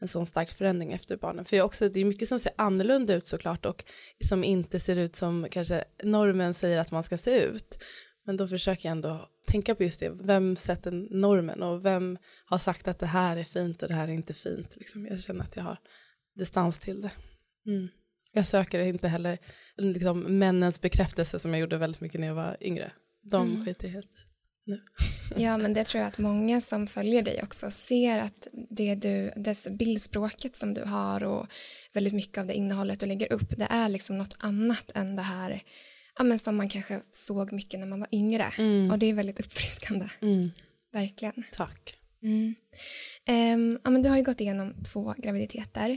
en 0.06 0.10
sån 0.10 0.26
stark 0.26 0.52
förändring 0.52 0.94
efter 0.94 1.18
barnen. 1.18 1.46
För 1.46 1.58
jag 1.58 1.66
också, 1.66 1.90
det 1.90 2.00
är 2.00 2.06
mycket 2.06 2.28
som 2.28 2.40
ser 2.40 2.52
annorlunda 2.56 3.14
ut 3.14 3.28
såklart 3.28 3.66
och 3.66 3.84
som 4.24 4.44
inte 4.44 4.80
ser 4.80 4.98
ut 4.98 5.16
som 5.16 5.48
kanske 5.52 5.84
normen 6.04 6.54
säger 6.54 6.78
att 6.78 6.92
man 6.92 7.04
ska 7.04 7.18
se 7.18 7.44
ut. 7.44 7.84
Men 8.26 8.38
då 8.38 8.48
försöker 8.48 8.90
jag 8.90 8.92
ändå 8.92 9.30
tänka 9.48 9.76
på 9.76 9.84
just 9.84 10.00
det, 10.00 10.10
vem 10.10 10.56
sätter 10.56 10.92
normen 10.92 11.64
och 11.64 11.86
vem 11.86 12.18
har 12.46 12.58
sagt 12.58 12.88
att 12.88 13.00
det 13.00 13.06
här 13.06 13.38
är 13.38 13.44
fint 13.44 13.84
och 13.84 13.88
det 13.88 13.94
här 13.94 14.08
är 14.08 14.12
inte 14.12 14.34
fint. 14.34 14.76
Liksom, 14.76 15.06
jag 15.06 15.20
känner 15.20 15.44
att 15.44 15.56
jag 15.56 15.64
har 15.64 15.78
distans 16.36 16.78
till 16.78 17.02
det. 17.02 17.12
Mm. 17.66 17.88
Jag 18.32 18.48
söker 18.48 18.80
inte 18.80 19.08
heller 19.08 19.38
liksom, 19.78 20.20
männens 20.20 20.82
bekräftelse 20.82 21.40
som 21.40 21.52
jag 21.52 21.60
gjorde 21.60 21.78
väldigt 21.78 22.02
mycket 22.02 22.20
när 22.20 22.28
jag 22.28 22.36
var 22.36 22.58
yngre. 22.62 22.92
De 23.24 23.48
mm. 23.48 23.66
skiter 23.66 23.88
helt 23.88 24.25
nu. 24.66 24.82
ja, 25.36 25.58
men 25.58 25.74
det 25.74 25.84
tror 25.84 26.02
jag 26.02 26.08
att 26.08 26.18
många 26.18 26.62
som 26.62 26.88
följer 26.88 27.22
dig 27.22 27.40
också 27.44 27.72
ser 27.72 28.20
att 28.20 28.48
det 28.70 28.96
du, 28.96 29.32
det 29.36 29.68
bildspråket 29.72 30.56
som 30.56 30.74
du 30.74 30.84
har 30.84 31.24
och 31.24 31.48
väldigt 31.94 32.14
mycket 32.14 32.38
av 32.38 32.48
det 32.48 32.54
innehållet 32.54 33.00
du 33.00 33.06
lägger 33.06 33.34
upp, 33.34 33.58
det 33.58 33.68
är 33.70 33.90
liksom 33.90 34.18
något 34.18 34.38
annat 34.40 34.92
än 34.96 35.16
det 35.16 35.22
här 35.22 35.64
ja, 36.18 36.24
men 36.24 36.40
som 36.40 36.56
man 36.56 36.70
kanske 36.70 37.02
såg 37.12 37.52
mycket 37.52 37.80
när 37.80 37.88
man 37.88 38.00
var 38.00 38.10
yngre. 38.12 38.52
Mm. 38.58 38.92
Och 38.92 39.00
det 39.00 39.06
är 39.06 39.14
väldigt 39.14 39.40
uppfriskande. 39.40 40.06
Mm. 40.22 40.52
Verkligen. 40.94 41.44
Tack. 41.52 41.96
Mm. 42.24 42.56
Um, 43.30 43.80
ja, 43.84 43.90
men 43.90 44.02
du 44.02 44.10
har 44.10 44.18
ju 44.18 44.24
gått 44.24 44.42
igenom 44.42 44.74
två 44.84 45.14
graviditeter. 45.18 45.90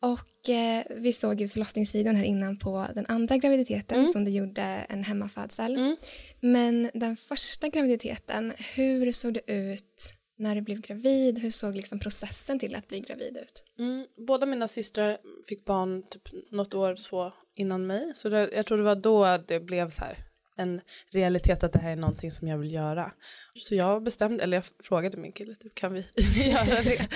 Och 0.00 0.50
eh, 0.50 0.84
vi 0.90 1.12
såg 1.12 1.40
ju 1.40 1.48
förlossningsvideon 1.48 2.16
här 2.16 2.24
innan 2.24 2.58
på 2.58 2.86
den 2.94 3.06
andra 3.06 3.36
graviditeten 3.36 3.98
mm. 3.98 4.12
som 4.12 4.24
du 4.24 4.30
gjorde 4.30 4.62
en 4.62 5.04
hemmafödsel. 5.04 5.76
Mm. 5.76 5.96
Men 6.40 6.90
den 6.94 7.16
första 7.16 7.68
graviditeten, 7.68 8.52
hur 8.76 9.12
såg 9.12 9.34
det 9.34 9.52
ut 9.52 10.14
när 10.38 10.54
du 10.54 10.60
blev 10.60 10.80
gravid? 10.80 11.38
Hur 11.38 11.50
såg 11.50 11.76
liksom 11.76 11.98
processen 11.98 12.58
till 12.58 12.74
att 12.74 12.88
bli 12.88 13.00
gravid 13.00 13.36
ut? 13.36 13.64
Mm. 13.78 14.06
Båda 14.26 14.46
mina 14.46 14.68
systrar 14.68 15.18
fick 15.48 15.64
barn 15.64 16.02
typ 16.02 16.50
något 16.50 16.74
år, 16.74 16.96
två 17.08 17.32
innan 17.54 17.86
mig. 17.86 18.12
Så 18.14 18.28
det, 18.28 18.50
jag 18.54 18.66
tror 18.66 18.78
det 18.78 18.84
var 18.84 18.96
då 18.96 19.38
det 19.48 19.60
blev 19.60 19.90
så 19.90 20.00
här 20.00 20.25
en 20.56 20.80
realitet 21.10 21.64
att 21.64 21.72
det 21.72 21.78
här 21.78 21.90
är 21.90 21.96
någonting 21.96 22.32
som 22.32 22.48
jag 22.48 22.58
vill 22.58 22.72
göra. 22.72 23.12
Så 23.54 23.74
jag 23.74 24.02
bestämde, 24.02 24.44
eller 24.44 24.56
jag 24.56 24.64
frågade 24.82 25.16
min 25.16 25.32
kille, 25.32 25.54
typ, 25.54 25.74
kan 25.74 25.92
vi 25.94 26.00
göra 26.50 26.82
det? 26.82 27.08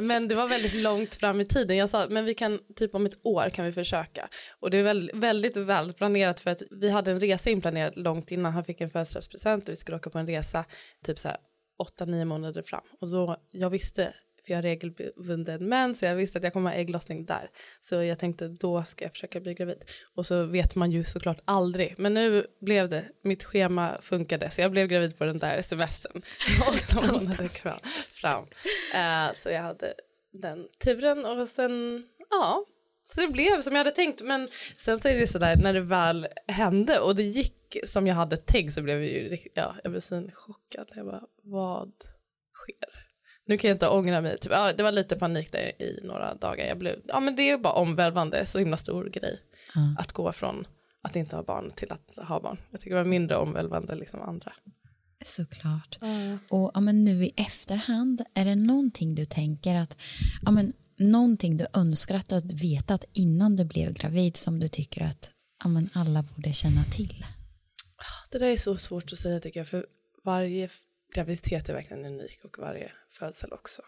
Men 0.00 0.28
det 0.28 0.34
var 0.34 0.48
väldigt 0.48 0.82
långt 0.82 1.14
fram 1.14 1.40
i 1.40 1.44
tiden. 1.44 1.76
Jag 1.76 1.90
sa, 1.90 2.06
men 2.10 2.24
vi 2.24 2.34
kan, 2.34 2.60
typ 2.76 2.94
om 2.94 3.06
ett 3.06 3.26
år 3.26 3.50
kan 3.50 3.64
vi 3.64 3.72
försöka. 3.72 4.28
Och 4.60 4.70
det 4.70 4.78
är 4.78 4.82
väldigt, 4.82 5.16
väldigt 5.16 5.56
väl 5.56 5.92
planerat 5.92 6.40
för 6.40 6.50
att 6.50 6.62
vi 6.70 6.90
hade 6.90 7.10
en 7.10 7.20
resa 7.20 7.50
inplanerad 7.50 7.92
långt 7.96 8.30
innan. 8.30 8.52
Han 8.52 8.64
fick 8.64 8.80
en 8.80 8.90
födelsedagspresent 8.90 9.68
och 9.68 9.72
vi 9.72 9.76
skulle 9.76 9.96
åka 9.96 10.10
på 10.10 10.18
en 10.18 10.26
resa 10.26 10.64
typ 11.04 11.18
så 11.18 11.28
här 11.28 11.36
åtta, 11.78 12.04
nio 12.04 12.24
månader 12.24 12.62
fram. 12.62 12.84
Och 13.00 13.10
då, 13.10 13.36
jag 13.50 13.70
visste 13.70 14.14
för 14.46 14.52
jag 14.52 14.58
har 14.58 14.62
regelbunden 14.62 15.68
mens, 15.68 15.98
så 15.98 16.04
jag 16.04 16.16
visste 16.16 16.38
att 16.38 16.44
jag 16.44 16.52
kommer 16.52 16.70
ha 16.70 16.76
ägglossning 16.76 17.24
där. 17.24 17.50
Så 17.82 18.02
jag 18.02 18.18
tänkte 18.18 18.48
då 18.48 18.84
ska 18.84 19.04
jag 19.04 19.12
försöka 19.12 19.40
bli 19.40 19.54
gravid. 19.54 19.84
Och 20.14 20.26
så 20.26 20.44
vet 20.46 20.74
man 20.74 20.90
ju 20.90 21.04
såklart 21.04 21.40
aldrig. 21.44 21.94
Men 21.98 22.14
nu 22.14 22.46
blev 22.60 22.88
det, 22.88 23.04
mitt 23.22 23.44
schema 23.44 23.98
funkade, 24.00 24.50
så 24.50 24.60
jag 24.60 24.70
blev 24.70 24.88
gravid 24.88 25.18
på 25.18 25.24
den 25.24 25.38
där 25.38 25.62
semestern. 25.62 26.22
Månader 27.12 27.74
fram. 28.12 28.44
Uh, 28.44 29.34
så 29.42 29.50
jag 29.50 29.62
hade 29.62 29.94
den 30.32 30.68
turen 30.84 31.24
och 31.24 31.48
sen, 31.48 32.02
ja, 32.30 32.64
så 33.04 33.20
det 33.20 33.28
blev 33.28 33.60
som 33.60 33.72
jag 33.72 33.80
hade 33.80 33.96
tänkt. 33.96 34.22
Men 34.22 34.48
sen 34.76 35.00
så 35.00 35.08
är 35.08 35.18
det 35.18 35.26
sådär 35.26 35.56
när 35.56 35.72
det 35.72 35.80
väl 35.80 36.26
hände 36.46 36.98
och 36.98 37.16
det 37.16 37.22
gick 37.22 37.76
som 37.84 38.06
jag 38.06 38.14
hade 38.14 38.36
tänkt 38.36 38.74
så 38.74 38.82
blev 38.82 39.02
jag 39.02 39.10
ju 39.10 39.38
ja, 39.54 39.76
jag 39.82 39.90
blev 39.90 40.00
så 40.00 40.30
chockad. 40.32 40.88
Jag 40.94 41.06
bara, 41.06 41.22
vad 41.42 41.92
sker? 42.54 43.03
Nu 43.46 43.58
kan 43.58 43.68
jag 43.68 43.74
inte 43.74 43.88
ångra 43.88 44.20
mig. 44.20 44.38
Typ, 44.38 44.52
ja, 44.52 44.72
det 44.72 44.82
var 44.82 44.92
lite 44.92 45.16
panik 45.16 45.52
där 45.52 45.82
i 45.82 46.00
några 46.02 46.34
dagar. 46.34 46.66
Jag 46.66 46.78
blev, 46.78 47.00
ja 47.04 47.20
men 47.20 47.36
det 47.36 47.50
är 47.50 47.58
bara 47.58 47.72
omvälvande, 47.72 48.46
så 48.46 48.58
himla 48.58 48.76
stor 48.76 49.04
grej. 49.04 49.40
Mm. 49.76 49.96
Att 49.98 50.12
gå 50.12 50.32
från 50.32 50.66
att 51.02 51.16
inte 51.16 51.36
ha 51.36 51.42
barn 51.42 51.70
till 51.70 51.92
att 51.92 52.26
ha 52.28 52.40
barn. 52.40 52.58
Jag 52.70 52.80
tycker 52.80 52.96
det 52.96 53.02
var 53.02 53.10
mindre 53.10 53.36
omvälvande 53.36 53.94
liksom 53.94 54.22
andra. 54.22 54.52
Såklart. 55.24 55.98
Mm. 56.02 56.38
Och 56.50 56.70
ja, 56.74 56.80
men 56.80 57.04
nu 57.04 57.24
i 57.24 57.32
efterhand, 57.36 58.24
är 58.34 58.44
det 58.44 58.54
någonting 58.54 59.14
du 59.14 59.24
tänker 59.24 59.74
att, 59.74 59.96
ja, 60.42 60.50
men, 60.50 60.72
någonting 60.98 61.56
du 61.56 61.66
önskar 61.74 62.14
att 62.14 62.28
du 62.28 62.34
hade 62.34 62.54
vetat 62.54 63.04
innan 63.12 63.56
du 63.56 63.64
blev 63.64 63.92
gravid 63.92 64.36
som 64.36 64.60
du 64.60 64.68
tycker 64.68 65.04
att 65.04 65.30
ja, 65.64 65.68
men, 65.68 65.90
alla 65.92 66.22
borde 66.22 66.52
känna 66.52 66.84
till? 66.84 67.24
Det 68.30 68.38
där 68.38 68.46
är 68.46 68.56
så 68.56 68.76
svårt 68.76 69.12
att 69.12 69.18
säga 69.18 69.40
tycker 69.40 69.60
jag, 69.60 69.68
för 69.68 69.86
varje 70.24 70.68
graviditet 71.14 71.68
är 71.68 71.74
verkligen 71.74 72.04
unik 72.04 72.44
och 72.44 72.58
varje 72.58 72.92
födsel 73.10 73.52
också. 73.52 73.82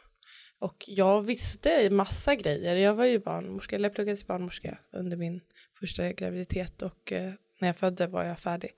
Och 0.59 0.85
jag 0.87 1.23
visste 1.23 1.91
massa 1.91 2.35
grejer. 2.35 2.77
Jag 2.77 2.95
var 2.95 3.05
ju 3.05 3.19
barnmorska, 3.19 3.77
eller 3.77 3.89
jag 3.89 3.95
pluggade 3.95 4.17
till 4.17 4.27
barnmorska 4.27 4.79
under 4.93 5.17
min 5.17 5.41
första 5.81 6.13
graviditet 6.13 6.83
och 6.83 7.13
eh, 7.13 7.33
när 7.59 7.69
jag 7.69 7.77
födde 7.77 8.07
var 8.07 8.25
jag 8.25 8.39
färdig. 8.39 8.71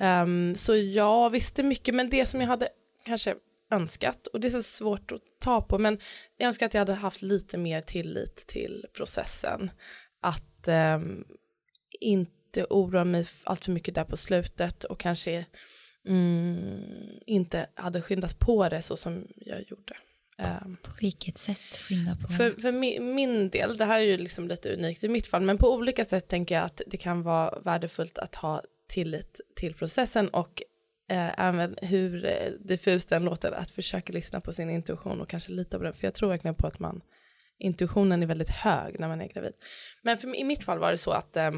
Um, 0.00 0.54
så 0.54 0.76
jag 0.76 1.30
visste 1.30 1.62
mycket, 1.62 1.94
men 1.94 2.10
det 2.10 2.26
som 2.26 2.40
jag 2.40 2.48
hade 2.48 2.68
kanske 3.04 3.34
önskat, 3.70 4.26
och 4.26 4.40
det 4.40 4.48
är 4.48 4.50
så 4.50 4.62
svårt 4.62 5.12
att 5.12 5.22
ta 5.40 5.60
på, 5.60 5.78
men 5.78 5.98
jag 6.36 6.46
önskar 6.46 6.66
att 6.66 6.74
jag 6.74 6.80
hade 6.80 6.94
haft 6.94 7.22
lite 7.22 7.58
mer 7.58 7.80
tillit 7.80 8.46
till 8.46 8.86
processen. 8.92 9.70
Att 10.20 10.68
um, 10.68 11.24
inte 12.00 12.64
oroa 12.70 13.04
mig 13.04 13.26
allt 13.44 13.64
för 13.64 13.72
mycket 13.72 13.94
där 13.94 14.04
på 14.04 14.16
slutet 14.16 14.84
och 14.84 15.00
kanske 15.00 15.46
mm, 16.06 17.18
inte 17.26 17.66
hade 17.74 18.02
skyndat 18.02 18.38
på 18.38 18.68
det 18.68 18.82
så 18.82 18.96
som 18.96 19.26
jag 19.36 19.60
gjorde. 19.68 19.96
Um, 20.38 20.76
på 20.82 20.90
vilket 21.00 21.38
sätt 21.38 21.76
skynda 21.88 22.16
på? 22.16 22.28
För, 22.28 22.50
för 22.50 22.72
min, 22.72 23.14
min, 23.14 23.50
del, 23.50 23.76
det 23.76 23.84
här 23.84 24.00
är 24.00 24.04
ju 24.04 24.16
liksom 24.16 24.48
lite 24.48 24.74
unikt 24.74 25.04
i 25.04 25.08
mitt 25.08 25.26
fall, 25.26 25.42
men 25.42 25.58
på 25.58 25.74
olika 25.74 26.04
sätt 26.04 26.28
tänker 26.28 26.54
jag 26.54 26.64
att 26.64 26.80
det 26.86 26.96
kan 26.96 27.22
vara 27.22 27.58
värdefullt 27.64 28.18
att 28.18 28.34
ha 28.34 28.62
tillit 28.88 29.40
till 29.56 29.74
processen 29.74 30.28
och 30.28 30.62
eh, 31.08 31.40
även 31.40 31.76
hur 31.82 32.24
eh, 32.24 32.50
diffus 32.60 33.06
den 33.06 33.24
låter, 33.24 33.52
att 33.52 33.70
försöka 33.70 34.12
lyssna 34.12 34.40
på 34.40 34.52
sin 34.52 34.70
intuition 34.70 35.20
och 35.20 35.28
kanske 35.28 35.52
lita 35.52 35.78
på 35.78 35.84
den, 35.84 35.92
för 35.92 36.06
jag 36.06 36.14
tror 36.14 36.28
verkligen 36.28 36.54
på 36.54 36.66
att 36.66 36.78
man, 36.78 37.00
intuitionen 37.58 38.22
är 38.22 38.26
väldigt 38.26 38.50
hög 38.50 39.00
när 39.00 39.08
man 39.08 39.20
är 39.20 39.28
gravid. 39.28 39.52
Men 40.02 40.18
för, 40.18 40.36
i 40.36 40.44
mitt 40.44 40.64
fall 40.64 40.78
var 40.78 40.90
det 40.90 40.98
så 40.98 41.10
att 41.10 41.36
eh, 41.36 41.50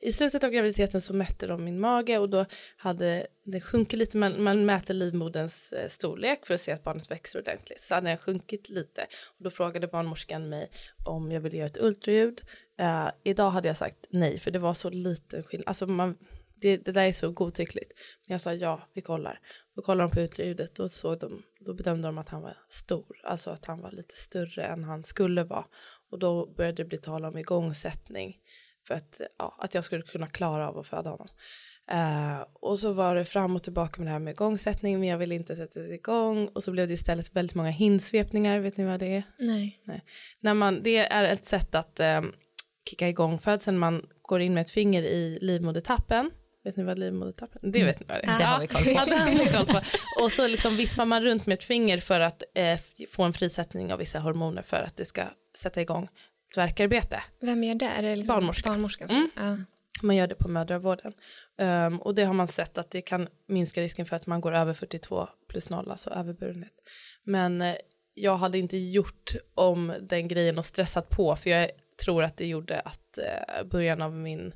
i 0.00 0.12
slutet 0.12 0.44
av 0.44 0.50
graviditeten 0.50 1.00
så 1.00 1.14
mätte 1.14 1.46
de 1.46 1.64
min 1.64 1.80
mage 1.80 2.18
och 2.18 2.28
då 2.28 2.46
hade 2.76 3.26
den 3.44 3.60
sjunkit 3.60 3.98
lite, 3.98 4.16
man, 4.16 4.42
man 4.42 4.66
mäter 4.66 4.94
livmoderns 4.94 5.72
eh, 5.72 5.88
storlek 5.88 6.46
för 6.46 6.54
att 6.54 6.60
se 6.60 6.72
att 6.72 6.84
barnet 6.84 7.10
växer 7.10 7.38
ordentligt. 7.38 7.82
Så 7.82 7.94
hade 7.94 8.08
den 8.08 8.18
sjunkit 8.18 8.68
lite 8.68 9.06
och 9.38 9.44
då 9.44 9.50
frågade 9.50 9.88
barnmorskan 9.88 10.48
mig 10.48 10.70
om 11.04 11.32
jag 11.32 11.40
ville 11.40 11.56
göra 11.56 11.66
ett 11.66 11.80
ultraljud. 11.80 12.42
Uh, 12.80 13.10
idag 13.22 13.50
hade 13.50 13.68
jag 13.68 13.76
sagt 13.76 14.06
nej 14.10 14.38
för 14.38 14.50
det 14.50 14.58
var 14.58 14.74
så 14.74 14.90
liten 14.90 15.42
skillnad, 15.42 15.68
alltså 15.68 15.86
man, 15.86 16.18
det, 16.54 16.76
det 16.76 16.92
där 16.92 17.02
är 17.02 17.12
så 17.12 17.30
godtyckligt. 17.30 17.92
Men 18.26 18.34
jag 18.34 18.40
sa 18.40 18.52
ja, 18.52 18.88
vi 18.92 19.00
kollar. 19.00 19.40
Då 19.74 19.82
kollade 19.82 20.08
de 20.08 20.14
på 20.14 20.20
ultraljudet 20.20 20.78
och 20.78 20.90
såg 20.90 21.18
de, 21.18 21.42
då 21.60 21.74
bedömde 21.74 22.08
de 22.08 22.18
att 22.18 22.28
han 22.28 22.42
var 22.42 22.56
stor, 22.68 23.20
alltså 23.24 23.50
att 23.50 23.64
han 23.64 23.80
var 23.80 23.90
lite 23.90 24.16
större 24.16 24.64
än 24.64 24.84
han 24.84 25.04
skulle 25.04 25.44
vara. 25.44 25.64
Och 26.10 26.18
då 26.18 26.46
började 26.46 26.82
det 26.82 26.88
bli 26.88 26.98
tal 26.98 27.24
om 27.24 27.38
igångsättning 27.38 28.40
för 28.86 28.94
att, 28.94 29.20
ja, 29.38 29.56
att 29.58 29.74
jag 29.74 29.84
skulle 29.84 30.02
kunna 30.02 30.26
klara 30.26 30.68
av 30.68 30.78
att 30.78 30.86
föda 30.86 31.10
honom. 31.10 31.28
Uh, 31.92 32.44
och 32.52 32.78
så 32.78 32.92
var 32.92 33.14
det 33.14 33.24
fram 33.24 33.56
och 33.56 33.62
tillbaka 33.62 33.98
med 33.98 34.06
det 34.06 34.12
här 34.12 34.18
med 34.18 34.32
igångsättning 34.32 35.00
men 35.00 35.08
jag 35.08 35.18
ville 35.18 35.34
inte 35.34 35.56
sätta 35.56 35.80
det 35.80 35.94
igång 35.94 36.48
och 36.48 36.64
så 36.64 36.70
blev 36.70 36.88
det 36.88 36.94
istället 36.94 37.36
väldigt 37.36 37.56
många 37.56 37.70
hinsvepningar, 37.70 38.58
vet 38.58 38.76
ni 38.76 38.84
vad 38.84 39.00
det 39.00 39.16
är? 39.16 39.22
Nej. 39.38 39.80
Nej. 39.84 40.04
När 40.40 40.54
man, 40.54 40.82
det 40.82 40.98
är 40.98 41.24
ett 41.24 41.46
sätt 41.46 41.74
att 41.74 42.00
um, 42.00 42.32
kicka 42.90 43.08
igång 43.08 43.38
födseln, 43.38 43.78
man 43.78 44.06
går 44.22 44.40
in 44.40 44.54
med 44.54 44.60
ett 44.60 44.70
finger 44.70 45.02
i 45.02 45.38
livmodertappen 45.40 46.30
Vet 46.66 46.76
ni 46.76 46.82
vad 46.82 46.98
livmodertappen 46.98 47.70
Det 47.72 47.84
vet 47.84 48.00
ni 48.00 48.06
vad 48.08 48.16
det 48.16 48.26
är. 48.26 48.38
Det 48.38 48.44
har 48.44 48.60
vi 48.60 48.66
koll 48.66 48.84
på. 48.84 48.90
Ja, 48.90 49.04
det 49.06 49.16
har 49.16 49.44
vi 49.44 49.46
koll 49.46 49.66
på. 49.66 49.80
Och 50.24 50.32
så 50.32 50.48
liksom 50.48 50.76
vispar 50.76 51.04
man 51.04 51.22
runt 51.22 51.46
med 51.46 51.54
ett 51.54 51.64
finger 51.64 51.98
för 51.98 52.20
att 52.20 52.42
eh, 52.54 52.80
få 53.10 53.22
en 53.22 53.32
frisättning 53.32 53.92
av 53.92 53.98
vissa 53.98 54.18
hormoner 54.18 54.62
för 54.62 54.76
att 54.76 54.96
det 54.96 55.04
ska 55.04 55.22
sätta 55.58 55.80
igång 55.80 56.08
verkarbete. 56.56 57.22
Vem 57.40 57.64
gör 57.64 57.74
det? 57.74 57.86
Är 57.86 58.02
det 58.02 58.16
liksom 58.16 58.34
barnmorska. 58.34 58.68
barnmorskan? 58.70 59.08
Mm. 59.10 59.30
Ja. 59.36 59.56
Man 60.02 60.16
gör 60.16 60.26
det 60.26 60.34
på 60.34 60.48
mödravården. 60.48 61.12
Um, 61.58 62.00
och 62.00 62.14
det 62.14 62.24
har 62.24 62.34
man 62.34 62.48
sett 62.48 62.78
att 62.78 62.90
det 62.90 63.02
kan 63.02 63.28
minska 63.46 63.82
risken 63.82 64.06
för 64.06 64.16
att 64.16 64.26
man 64.26 64.40
går 64.40 64.52
över 64.52 64.74
42 64.74 65.28
plus 65.48 65.70
0, 65.70 65.90
alltså 65.90 66.10
överburenhet. 66.10 66.72
Men 67.24 67.62
eh, 67.62 67.76
jag 68.14 68.36
hade 68.36 68.58
inte 68.58 68.76
gjort 68.76 69.34
om 69.54 69.94
den 70.00 70.28
grejen 70.28 70.58
och 70.58 70.66
stressat 70.66 71.08
på, 71.08 71.36
för 71.36 71.50
jag 71.50 71.70
tror 72.04 72.22
att 72.22 72.36
det 72.36 72.46
gjorde 72.46 72.80
att 72.80 73.18
eh, 73.18 73.64
början 73.64 74.02
av 74.02 74.12
min 74.12 74.52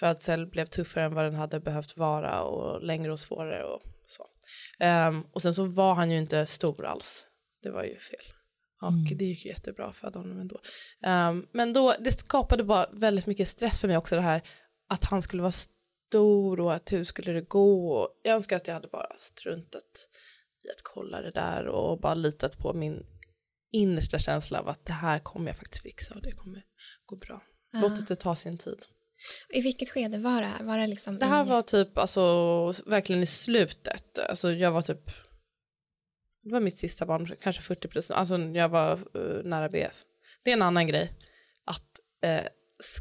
födsel 0.00 0.46
blev 0.46 0.66
tuffare 0.66 1.04
än 1.04 1.14
vad 1.14 1.24
den 1.24 1.34
hade 1.34 1.60
behövt 1.60 1.96
vara 1.96 2.42
och 2.42 2.82
längre 2.82 3.12
och 3.12 3.20
svårare 3.20 3.64
och 3.64 3.82
så. 4.06 4.26
Um, 4.84 5.26
och 5.32 5.42
sen 5.42 5.54
så 5.54 5.64
var 5.64 5.94
han 5.94 6.10
ju 6.10 6.18
inte 6.18 6.46
stor 6.46 6.86
alls. 6.86 7.28
Det 7.62 7.70
var 7.70 7.84
ju 7.84 7.98
fel. 7.98 8.34
Och 8.86 8.92
mm. 8.92 9.18
det 9.18 9.24
gick 9.24 9.44
ju 9.44 9.50
jättebra 9.50 9.92
för 9.92 10.12
honom 10.12 10.40
ändå. 10.40 10.60
Um, 11.06 11.46
men 11.52 11.72
då, 11.72 11.94
det 12.00 12.12
skapade 12.12 12.64
bara 12.64 12.86
väldigt 12.92 13.26
mycket 13.26 13.48
stress 13.48 13.80
för 13.80 13.88
mig 13.88 13.96
också 13.96 14.14
det 14.14 14.22
här 14.22 14.42
att 14.88 15.04
han 15.04 15.22
skulle 15.22 15.42
vara 15.42 15.52
stor 15.52 16.60
och 16.60 16.74
att 16.74 16.92
hur 16.92 17.04
skulle 17.04 17.32
det 17.32 17.48
gå. 17.48 17.92
Och 17.92 18.08
jag 18.22 18.34
önskar 18.34 18.56
att 18.56 18.66
jag 18.66 18.74
hade 18.74 18.88
bara 18.88 19.08
struntat 19.18 20.08
i 20.64 20.70
att 20.70 20.82
kolla 20.82 21.20
det 21.20 21.30
där 21.30 21.66
och 21.66 22.00
bara 22.00 22.14
litat 22.14 22.58
på 22.58 22.72
min 22.72 23.06
innersta 23.72 24.18
känsla 24.18 24.60
av 24.60 24.68
att 24.68 24.86
det 24.86 24.92
här 24.92 25.18
kommer 25.18 25.46
jag 25.46 25.56
faktiskt 25.56 25.82
fixa 25.82 26.14
och 26.14 26.22
det 26.22 26.32
kommer 26.32 26.64
gå 27.06 27.16
bra. 27.16 27.42
Ja. 27.72 27.80
Låt 27.80 28.08
det 28.08 28.16
ta 28.16 28.36
sin 28.36 28.58
tid. 28.58 28.86
I 29.48 29.60
vilket 29.60 29.88
skede 29.88 30.18
var 30.18 30.42
det? 30.42 30.64
Var 30.64 30.78
det, 30.78 30.86
liksom 30.86 31.18
det 31.18 31.26
här 31.26 31.44
i... 31.44 31.48
var 31.48 31.62
typ 31.62 31.98
alltså 31.98 32.20
verkligen 32.86 33.22
i 33.22 33.26
slutet. 33.26 34.18
Alltså 34.18 34.52
jag 34.52 34.72
var 34.72 34.82
typ 34.82 35.10
det 36.44 36.52
var 36.52 36.60
mitt 36.60 36.78
sista 36.78 37.06
barn, 37.06 37.28
kanske 37.42 37.62
40 37.62 37.88
plus, 37.88 38.10
alltså 38.10 38.38
jag 38.38 38.68
var 38.68 38.98
uh, 39.16 39.44
nära 39.44 39.68
BF. 39.68 39.94
Det 40.42 40.50
är 40.50 40.54
en 40.54 40.62
annan 40.62 40.86
grej, 40.86 41.12
att 41.64 42.00
uh, 42.26 42.48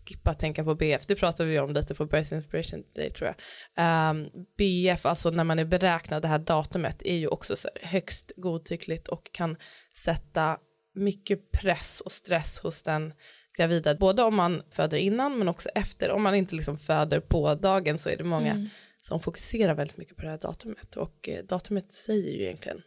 skippa 0.05 0.33
tänka 0.33 0.63
på 0.63 0.75
BF, 0.75 1.05
det 1.05 1.15
pratade 1.15 1.49
vi 1.49 1.59
om 1.59 1.73
lite 1.73 1.95
på 1.95 2.05
Birth 2.05 2.33
Inspiration 2.33 2.83
Day 2.95 3.09
tror 3.09 3.27
jag. 3.27 3.35
Um, 3.35 4.25
ehm, 4.25 4.29
BF, 4.57 5.05
alltså 5.05 5.29
när 5.29 5.43
man 5.43 5.59
är 5.59 5.65
beräknad, 5.65 6.21
det 6.21 6.27
här 6.27 6.39
datumet 6.39 7.01
är 7.05 7.15
ju 7.15 7.27
också 7.27 7.55
så 7.55 7.69
högst 7.81 8.31
godtyckligt 8.35 9.07
och 9.07 9.29
kan 9.33 9.57
sätta 10.05 10.57
mycket 10.95 11.51
press 11.51 12.01
och 12.01 12.11
stress 12.11 12.59
hos 12.59 12.81
den 12.81 13.13
gravida, 13.57 13.95
både 13.95 14.23
om 14.23 14.35
man 14.35 14.63
föder 14.71 14.97
innan 14.97 15.37
men 15.37 15.47
också 15.47 15.69
efter, 15.69 16.11
om 16.11 16.23
man 16.23 16.35
inte 16.35 16.55
liksom 16.55 16.77
föder 16.77 17.19
på 17.19 17.55
dagen 17.55 17.97
så 17.97 18.09
är 18.09 18.17
det 18.17 18.23
många 18.23 18.51
mm. 18.51 18.69
som 19.03 19.19
fokuserar 19.19 19.73
väldigt 19.73 19.97
mycket 19.97 20.15
på 20.15 20.21
det 20.21 20.29
här 20.29 20.37
datumet 20.37 20.97
och 20.97 21.29
eh, 21.29 21.43
datumet 21.43 21.93
säger 21.93 22.31
ju 22.31 22.43
egentligen 22.43 22.81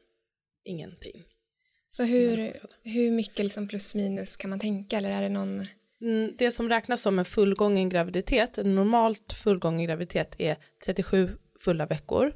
ingenting. 0.66 1.25
Så 1.88 2.04
hur, 2.04 2.52
hur 2.82 3.11
mycket 3.11 3.38
liksom 3.38 3.68
plus 3.68 3.94
minus 3.94 4.37
kan 4.37 4.50
man 4.50 4.58
tänka 4.58 4.96
eller 4.96 5.11
är 5.11 5.23
det 5.23 5.28
någon? 5.28 5.66
Mm, 6.00 6.35
det 6.38 6.50
som 6.50 6.68
räknas 6.68 7.02
som 7.02 7.18
en 7.18 7.25
fullgången 7.25 7.88
graviditet, 7.88 8.58
en 8.58 8.75
normalt 8.75 9.32
fullgången 9.32 9.87
graviditet 9.87 10.35
är 10.38 10.56
37 10.85 11.38
fulla 11.61 11.87
veckor, 11.87 12.32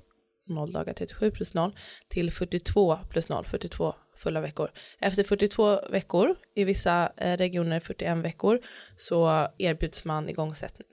0 0.46 0.72
dagar 0.72 0.94
37 0.94 1.30
plus 1.30 1.54
0, 1.54 1.76
till 2.08 2.32
42 2.32 2.98
plus 3.10 3.28
0, 3.28 3.44
42 3.46 3.94
fulla 4.16 4.40
veckor. 4.40 4.70
Efter 5.00 5.24
42 5.24 5.80
veckor, 5.90 6.36
i 6.54 6.64
vissa 6.64 7.12
eh, 7.16 7.36
regioner 7.36 7.80
41 7.80 8.16
veckor, 8.16 8.60
så 8.96 9.48
erbjuds 9.58 10.04
man 10.04 10.28
igångsättning. 10.28 10.88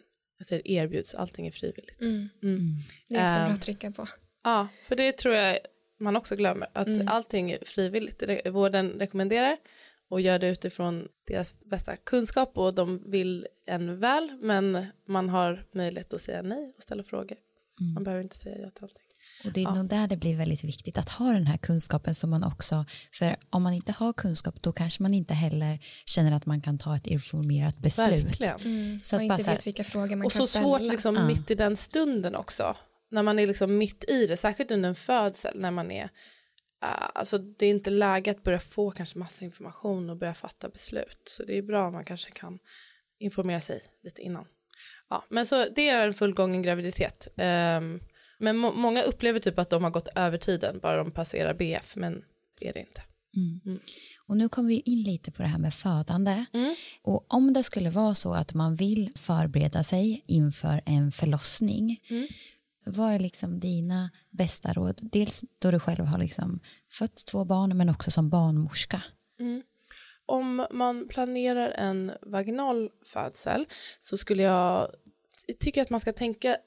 Säger 0.48 0.68
erbjuds, 0.68 1.16
allting 1.16 1.48
är 1.48 1.52
frivilligt. 1.52 2.02
Mm. 2.02 2.30
Mm. 2.44 2.76
Det 3.08 3.16
är 3.16 3.26
också 3.26 3.36
bra 3.36 3.54
att 3.54 3.62
trycka 3.62 3.92
på. 3.92 4.06
Ja, 4.44 4.68
för 4.88 4.96
det 4.96 5.18
tror 5.18 5.36
jag 5.36 5.60
man 5.98 6.16
också 6.16 6.36
glömmer 6.36 6.68
att 6.74 6.88
mm. 6.88 7.08
allting 7.08 7.52
är 7.52 7.64
frivilligt. 7.66 8.24
Vården 8.46 8.90
rekommenderar 8.90 9.58
och 10.10 10.22
gör 10.22 10.40
det 10.40 10.48
utifrån 10.48 11.08
deras 11.28 11.56
bästa 11.60 11.96
kunskap 11.96 12.58
och 12.58 12.76
de 12.76 13.12
vill 13.12 13.48
en 13.66 14.00
väl 14.00 14.38
men 14.42 14.86
man 15.08 15.30
har 15.30 15.66
möjlighet 15.72 16.14
att 16.14 16.22
säga 16.22 16.42
nej 16.42 16.74
och 16.78 16.84
ställa 16.84 17.04
frågor. 17.04 17.38
Mm. 17.80 17.94
Man 17.94 18.04
behöver 18.04 18.24
inte 18.24 18.38
säga 18.38 18.58
ja 18.58 18.70
till 18.70 18.84
allting. 18.84 19.04
Och 19.46 19.52
det 19.52 19.60
är 19.60 19.64
ja. 19.64 19.74
nog 19.74 19.88
där 19.88 20.08
det 20.08 20.18
blir 20.18 20.38
väldigt 20.38 20.64
viktigt 20.64 20.98
att 20.98 21.10
ha 21.10 21.32
den 21.32 21.48
här 21.48 21.58
kunskapen 21.58 22.16
som 22.16 22.30
man 22.30 22.44
också, 22.44 22.86
för 23.12 23.36
om 23.50 23.64
man 23.64 23.74
inte 23.74 23.92
har 23.92 24.14
kunskap 24.14 24.62
då 24.62 24.72
kanske 24.72 25.04
man 25.04 25.14
inte 25.14 25.34
heller 25.34 25.80
känner 26.06 26.32
att 26.32 26.46
man 26.46 26.62
kan 26.62 26.78
ta 26.78 26.96
ett 26.96 27.08
informerat 27.08 27.78
beslut. 27.78 28.26
Verkligen. 28.26 28.60
Mm. 28.60 29.00
Så 29.04 29.16
att 29.16 29.20
och 29.20 29.24
inte 29.24 29.44
vet 29.44 29.68
vilka 29.68 29.84
frågor 29.84 30.16
man 30.16 30.26
och 30.26 30.32
kan 30.32 30.48
ställa. 30.48 30.68
Och 30.68 30.72
så 30.72 30.80
svårt 30.80 30.92
liksom 30.92 31.16
ja. 31.16 31.28
mitt 31.28 31.52
i 31.52 31.56
den 31.56 31.76
stunden 31.76 32.36
också 32.36 32.76
när 33.10 33.24
man 33.24 33.40
är 33.40 33.48
liksom 33.48 33.78
mitt 33.78 34.10
i 34.10 34.28
det, 34.28 34.38
särskilt 34.38 34.72
under 34.72 34.90
en 34.90 34.96
födsel, 34.96 35.60
när 35.60 35.72
man 35.72 35.92
är, 35.92 36.04
uh, 36.04 37.10
alltså 37.14 37.38
det 37.38 37.66
är 37.66 37.70
inte 37.70 37.90
läge 37.90 38.32
att 38.32 38.44
börja 38.44 38.60
få 38.60 38.92
kanske 38.92 39.20
massa 39.20 39.46
information 39.46 40.10
och 40.10 40.18
börja 40.18 40.34
fatta 40.34 40.70
beslut. 40.70 41.22
Så 41.26 41.44
det 41.44 41.58
är 41.58 41.62
bra 41.62 41.88
om 41.88 41.94
man 41.94 42.06
kanske 42.06 42.32
kan 42.32 42.60
informera 43.20 43.62
sig 43.62 43.82
lite 44.04 44.22
innan. 44.22 44.46
Ja, 45.10 45.26
men 45.30 45.46
så 45.46 45.66
det 45.76 45.90
är 45.90 46.08
en 46.08 46.14
fullgången 46.14 46.62
graviditet. 46.62 47.28
Um, 47.36 48.00
men 48.40 48.58
må 48.58 48.74
många 48.74 49.02
upplever 49.02 49.40
typ 49.40 49.60
att 49.60 49.70
de 49.70 49.84
har 49.84 49.92
gått 49.92 50.08
över 50.16 50.38
tiden, 50.38 50.80
bara 50.80 50.98
de 50.98 51.12
passerar 51.12 51.54
BF, 51.54 51.96
men 51.96 52.24
det 52.60 52.68
är 52.68 52.74
det 52.74 52.80
inte. 52.80 53.02
Mm. 53.36 53.62
Mm. 53.66 53.80
Och 54.28 54.38
nu 54.38 54.50
kommer 54.50 54.70
vi 54.70 54.80
in 54.80 55.04
lite 55.04 55.32
på 55.32 55.42
det 55.42 55.48
här 55.48 55.60
med 55.60 55.74
födande. 55.74 56.46
Mm. 56.54 56.76
Och 57.02 57.34
om 57.34 57.54
det 57.54 57.64
skulle 57.64 57.90
vara 57.90 58.16
så 58.16 58.34
att 58.34 58.54
man 58.54 58.76
vill 58.76 59.12
förbereda 59.16 59.84
sig 59.84 60.24
inför 60.28 60.82
en 60.86 61.12
förlossning, 61.12 62.02
mm 62.10 62.28
vad 62.88 63.14
är 63.14 63.20
liksom 63.20 63.60
dina 63.60 64.10
bästa 64.30 64.74
råd? 64.74 65.00
Dels 65.12 65.44
då 65.60 65.72
du 65.72 65.80
själv 65.80 66.06
har 66.06 66.18
liksom 66.18 66.60
fött 67.00 67.26
två 67.26 67.46
barn, 67.46 67.78
men 67.78 67.90
också 67.90 68.12
som 68.12 68.30
barnmorska. 68.30 69.02
Mm. 69.40 69.64
Om 70.26 70.68
man 70.72 71.08
planerar 71.08 71.70
en 71.70 72.12
vaginal 72.22 72.90
födsel 73.06 73.66
så 74.02 74.18
skulle 74.18 74.44
jag 74.44 74.92
tycka 75.60 75.82
att 75.82 75.90
man 75.90 76.00
ska 76.00 76.14
tänka, 76.14 76.58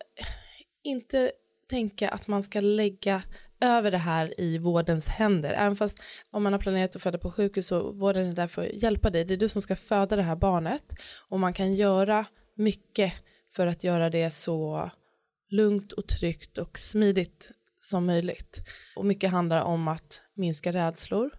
inte 0.83 1.33
tänka 1.69 2.09
att 2.09 2.27
man 2.27 2.43
ska 2.43 2.61
lägga 2.61 3.23
över 3.61 3.91
det 3.91 3.99
här 3.99 4.41
i 4.41 4.59
vårdens 4.59 5.09
händer. 5.09 5.53
Även 5.53 5.77
fast 5.77 5.99
om 6.31 6.43
man 6.43 6.53
har 6.53 6.61
planerat 6.61 6.97
att 6.97 7.03
föda 7.03 7.19
på 7.19 7.31
sjukhus 7.31 7.67
så 7.67 7.93
vården 7.93 8.29
är 8.29 8.35
där 8.35 8.49
för 8.49 8.63
att 8.63 8.83
hjälpa 8.83 9.11
dig. 9.11 9.25
Det 9.25 9.35
är 9.35 9.39
du 9.39 9.49
som 9.49 9.63
ska 9.63 9.77
föda 9.77 10.17
det 10.17 10.23
här 10.23 10.37
barnet 10.37 10.85
och 11.29 11.41
man 11.41 11.53
kan 11.53 11.75
göra 11.75 12.27
mycket 12.55 13.13
för 13.53 13.67
att 13.67 13.85
göra 13.85 14.11
det 14.11 14.31
så 14.31 14.91
lugnt 15.51 15.93
och 15.93 16.07
tryggt 16.07 16.59
och 16.59 16.79
smidigt 16.79 17.51
som 17.81 18.07
möjligt. 18.07 18.61
Och 18.97 19.07
mycket 19.07 19.31
handlar 19.31 19.63
om 19.63 19.89
att 19.89 20.23
minska 20.35 20.73
rädslor, 20.73 21.31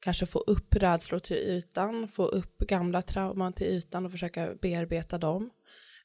kanske 0.00 0.26
få 0.26 0.38
upp 0.38 0.74
rädslor 0.74 1.18
till 1.18 1.36
ytan, 1.36 2.08
få 2.08 2.26
upp 2.26 2.58
gamla 2.58 3.02
trauman 3.02 3.52
till 3.52 3.66
ytan 3.66 4.06
och 4.06 4.12
försöka 4.12 4.54
bearbeta 4.60 5.18
dem. 5.18 5.50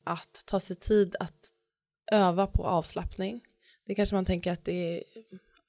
Att 0.04 0.44
ta 0.46 0.60
sig 0.60 0.76
tid 0.76 1.16
att 1.20 1.54
öva 2.12 2.48
på 2.48 2.66
avslappning. 2.66 3.42
Det 3.86 3.96
kanske 3.96 4.16
man 4.16 4.26
tänker 4.26 4.52
att 4.52 4.66
det 4.66 4.98
är 4.98 5.04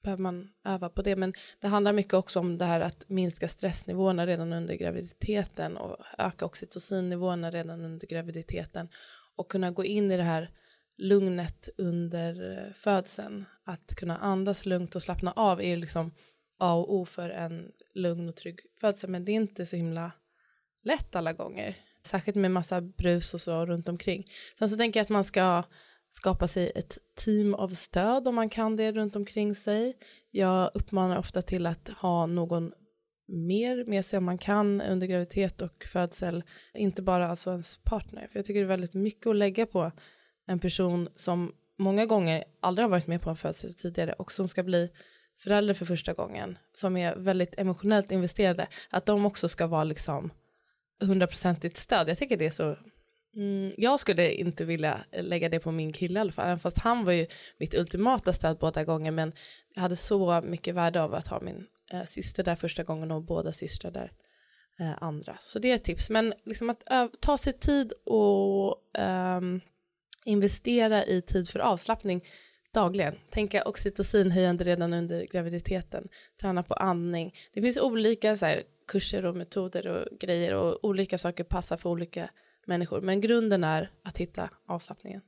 behöver 0.05 0.23
man 0.23 0.49
öva 0.65 0.89
på 0.89 1.01
det. 1.01 1.15
Men 1.15 1.33
det 1.59 1.67
handlar 1.67 1.93
mycket 1.93 2.13
också 2.13 2.39
om 2.39 2.57
det 2.57 2.65
här 2.65 2.81
att 2.81 3.09
minska 3.09 3.47
stressnivåerna 3.47 4.27
redan 4.27 4.53
under 4.53 4.75
graviditeten 4.75 5.77
och 5.77 5.97
öka 6.17 6.45
oxytocinnivåerna 6.45 7.51
redan 7.51 7.85
under 7.85 8.07
graviditeten 8.07 8.89
och 9.35 9.51
kunna 9.51 9.71
gå 9.71 9.85
in 9.85 10.11
i 10.11 10.17
det 10.17 10.23
här 10.23 10.49
lugnet 10.97 11.69
under 11.77 12.57
eh, 12.57 12.73
födseln. 12.73 13.45
Att 13.63 13.95
kunna 13.95 14.17
andas 14.17 14.65
lugnt 14.65 14.95
och 14.95 15.03
slappna 15.03 15.31
av 15.31 15.61
är 15.61 15.77
liksom 15.77 16.11
A 16.59 16.75
och 16.75 16.93
O 16.93 17.05
för 17.05 17.29
en 17.29 17.71
lugn 17.93 18.29
och 18.29 18.35
trygg 18.35 18.59
födsel. 18.81 19.09
Men 19.09 19.25
det 19.25 19.31
är 19.31 19.35
inte 19.35 19.65
så 19.65 19.75
himla 19.75 20.11
lätt 20.83 21.15
alla 21.15 21.33
gånger. 21.33 21.77
Särskilt 22.05 22.37
med 22.37 22.51
massa 22.51 22.81
brus 22.81 23.33
och 23.33 23.41
så 23.41 23.65
runt 23.65 23.89
omkring. 23.89 24.25
Sen 24.59 24.69
så 24.69 24.77
tänker 24.77 24.99
jag 24.99 25.03
att 25.03 25.09
man 25.09 25.23
ska 25.23 25.63
skapa 26.11 26.47
sig 26.47 26.71
ett 26.75 26.97
team 27.15 27.53
av 27.53 27.69
stöd 27.69 28.27
om 28.27 28.35
man 28.35 28.49
kan 28.49 28.75
det 28.75 28.91
runt 28.91 29.15
omkring 29.15 29.55
sig. 29.55 29.97
Jag 30.31 30.71
uppmanar 30.73 31.17
ofta 31.17 31.41
till 31.41 31.65
att 31.65 31.89
ha 31.89 32.25
någon 32.25 32.71
mer 33.27 33.85
med 33.85 34.05
sig 34.05 34.17
om 34.17 34.25
man 34.25 34.37
kan 34.37 34.81
under 34.81 35.07
graviditet 35.07 35.61
och 35.61 35.85
födsel, 35.91 36.43
inte 36.73 37.01
bara 37.01 37.27
alltså 37.27 37.51
ens 37.51 37.77
partner. 37.83 38.27
För 38.31 38.39
jag 38.39 38.45
tycker 38.45 38.59
det 38.59 38.65
är 38.65 38.67
väldigt 38.67 38.93
mycket 38.93 39.27
att 39.27 39.35
lägga 39.35 39.65
på 39.65 39.91
en 40.45 40.59
person 40.59 41.09
som 41.15 41.55
många 41.77 42.05
gånger 42.05 42.43
aldrig 42.59 42.83
har 42.83 42.89
varit 42.89 43.07
med 43.07 43.21
på 43.21 43.29
en 43.29 43.35
födsel 43.35 43.73
tidigare 43.73 44.13
och 44.13 44.31
som 44.31 44.47
ska 44.47 44.63
bli 44.63 44.91
förälder 45.43 45.73
för 45.73 45.85
första 45.85 46.13
gången, 46.13 46.57
som 46.73 46.97
är 46.97 47.15
väldigt 47.15 47.59
emotionellt 47.59 48.11
investerade, 48.11 48.67
att 48.89 49.05
de 49.05 49.25
också 49.25 49.47
ska 49.47 49.67
vara 49.67 49.83
liksom 49.83 50.31
hundraprocentigt 50.99 51.77
stöd. 51.77 52.09
Jag 52.09 52.17
tycker 52.17 52.37
det 52.37 52.45
är 52.45 52.49
så 52.49 52.77
Mm, 53.35 53.71
jag 53.77 53.99
skulle 53.99 54.31
inte 54.33 54.65
vilja 54.65 55.05
lägga 55.11 55.49
det 55.49 55.59
på 55.59 55.71
min 55.71 55.93
kille 55.93 56.19
i 56.19 56.21
alla 56.21 56.31
fall, 56.31 56.59
fast 56.59 56.77
han 56.77 57.05
var 57.05 57.11
ju 57.11 57.27
mitt 57.57 57.73
ultimata 57.73 58.33
stöd 58.33 58.57
båda 58.57 58.83
gånger, 58.83 59.11
men 59.11 59.33
jag 59.73 59.81
hade 59.81 59.95
så 59.95 60.41
mycket 60.41 60.75
värde 60.75 61.01
av 61.01 61.13
att 61.13 61.27
ha 61.27 61.39
min 61.41 61.67
eh, 61.91 62.03
syster 62.03 62.43
där 62.43 62.55
första 62.55 62.83
gången 62.83 63.11
och 63.11 63.23
båda 63.23 63.51
systrar 63.51 63.91
där 63.91 64.11
eh, 64.79 65.03
andra. 65.03 65.37
Så 65.41 65.59
det 65.59 65.71
är 65.71 65.75
ett 65.75 65.83
tips, 65.83 66.09
men 66.09 66.33
liksom 66.45 66.69
att 66.69 66.83
ta 67.19 67.37
sig 67.37 67.53
tid 67.53 67.93
och 68.05 68.81
um, 68.99 69.61
investera 70.25 71.05
i 71.05 71.21
tid 71.21 71.49
för 71.49 71.59
avslappning 71.59 72.23
dagligen. 72.73 73.15
Tänka 73.29 73.63
oxytocinhöjande 73.63 74.63
redan 74.63 74.93
under 74.93 75.25
graviditeten, 75.31 76.07
träna 76.41 76.63
på 76.63 76.73
andning. 76.73 77.35
Det 77.53 77.61
finns 77.61 77.77
olika 77.77 78.37
så 78.37 78.45
här, 78.45 78.63
kurser 78.87 79.25
och 79.25 79.35
metoder 79.35 79.87
och 79.87 80.19
grejer 80.19 80.53
och 80.53 80.85
olika 80.85 81.17
saker 81.17 81.43
passar 81.43 81.77
för 81.77 81.89
olika 81.89 82.29
människor. 82.67 83.01
Men 83.01 83.21
grunden 83.21 83.63
är 83.63 83.91
att 84.03 84.17
hitta 84.17 84.49
avslappningen. 84.67 85.21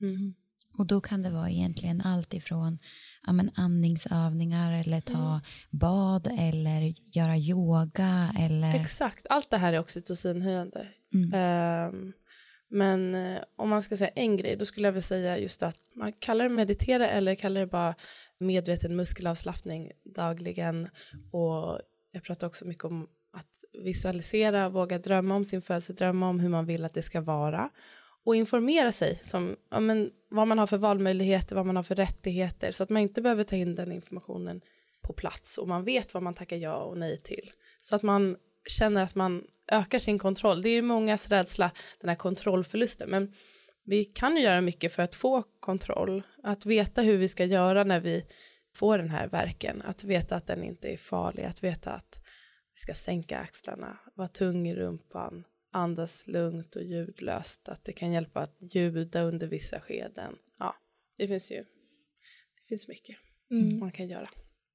Mm. 0.00 0.34
Och 0.78 0.86
då 0.86 1.00
kan 1.00 1.22
det 1.22 1.30
vara 1.30 1.50
egentligen 1.50 2.00
allt 2.00 2.34
ifrån 2.34 2.78
ja, 3.26 3.32
men 3.32 3.50
andningsövningar 3.54 4.80
eller 4.80 5.00
ta 5.00 5.28
mm. 5.28 5.40
bad 5.70 6.26
eller 6.38 6.92
göra 7.16 7.36
yoga 7.36 8.30
eller... 8.38 8.80
Exakt, 8.80 9.26
allt 9.30 9.50
det 9.50 9.56
här 9.56 9.72
är 9.72 9.78
oxytocinhöjande. 9.78 10.88
Mm. 11.14 11.94
Um, 11.94 12.12
men 12.68 13.14
eh, 13.14 13.42
om 13.56 13.68
man 13.68 13.82
ska 13.82 13.96
säga 13.96 14.10
en 14.14 14.36
grej, 14.36 14.56
då 14.56 14.64
skulle 14.64 14.86
jag 14.86 14.92
vilja 14.92 15.02
säga 15.02 15.38
just 15.38 15.62
att 15.62 15.80
man 15.94 16.12
kallar 16.12 16.44
det 16.44 16.54
meditera 16.54 17.08
eller 17.08 17.34
kallar 17.34 17.60
det 17.60 17.66
bara 17.66 17.94
medveten 18.38 18.96
muskelavslappning 18.96 19.92
dagligen. 20.04 20.88
Och 21.32 21.80
jag 22.10 22.22
pratar 22.22 22.46
också 22.46 22.64
mycket 22.64 22.84
om 22.84 23.08
att 23.32 23.82
visualisera, 23.84 24.68
våga 24.68 24.98
drömma 24.98 25.36
om 25.36 25.44
sin 25.44 25.62
födelse, 25.62 25.92
drömma 25.92 26.28
om 26.28 26.40
hur 26.40 26.48
man 26.48 26.66
vill 26.66 26.84
att 26.84 26.94
det 26.94 27.02
ska 27.02 27.20
vara 27.20 27.70
och 28.24 28.36
informera 28.36 28.92
sig 28.92 29.20
som 29.24 29.56
ja, 29.70 29.80
men, 29.80 30.10
vad 30.30 30.48
man 30.48 30.58
har 30.58 30.66
för 30.66 30.78
valmöjligheter, 30.78 31.56
vad 31.56 31.66
man 31.66 31.76
har 31.76 31.82
för 31.82 31.94
rättigheter 31.94 32.72
så 32.72 32.82
att 32.82 32.90
man 32.90 33.02
inte 33.02 33.22
behöver 33.22 33.44
ta 33.44 33.56
in 33.56 33.74
den 33.74 33.92
informationen 33.92 34.60
på 35.02 35.12
plats 35.12 35.58
och 35.58 35.68
man 35.68 35.84
vet 35.84 36.14
vad 36.14 36.22
man 36.22 36.34
tackar 36.34 36.56
ja 36.56 36.76
och 36.76 36.98
nej 36.98 37.22
till. 37.22 37.52
Så 37.82 37.96
att 37.96 38.02
man 38.02 38.36
känner 38.66 39.02
att 39.02 39.14
man 39.14 39.44
ökar 39.72 39.98
sin 39.98 40.18
kontroll. 40.18 40.62
Det 40.62 40.68
är 40.68 40.82
mångas 40.82 41.28
rädsla, 41.28 41.70
den 42.00 42.08
här 42.08 42.16
kontrollförlusten, 42.16 43.10
men 43.10 43.32
vi 43.84 44.04
kan 44.04 44.36
ju 44.36 44.42
göra 44.42 44.60
mycket 44.60 44.92
för 44.92 45.02
att 45.02 45.14
få 45.14 45.44
kontroll, 45.60 46.22
att 46.42 46.66
veta 46.66 47.02
hur 47.02 47.18
vi 47.18 47.28
ska 47.28 47.44
göra 47.44 47.84
när 47.84 48.00
vi 48.00 48.24
får 48.74 48.98
den 48.98 49.10
här 49.10 49.28
verken, 49.28 49.82
att 49.82 50.04
veta 50.04 50.36
att 50.36 50.46
den 50.46 50.64
inte 50.64 50.88
är 50.88 50.96
farlig, 50.96 51.44
att 51.44 51.64
veta 51.64 51.92
att 51.92 52.18
vi 52.74 52.80
ska 52.80 52.94
sänka 52.94 53.38
axlarna, 53.38 53.98
vara 54.14 54.28
tung 54.28 54.68
i 54.68 54.74
rumpan, 54.74 55.44
andas 55.72 56.26
lugnt 56.26 56.76
och 56.76 56.82
ljudlöst, 56.82 57.68
att 57.68 57.84
det 57.84 57.92
kan 57.92 58.12
hjälpa 58.12 58.40
att 58.40 58.56
ljuda 58.74 59.22
under 59.22 59.46
vissa 59.46 59.80
skeden. 59.80 60.36
Ja, 60.58 60.74
det 61.18 61.28
finns 61.28 61.50
ju 61.50 61.56
det 61.56 62.68
finns 62.68 62.88
mycket 62.88 63.16
mm. 63.50 63.78
man 63.78 63.92
kan 63.92 64.08
göra. 64.08 64.26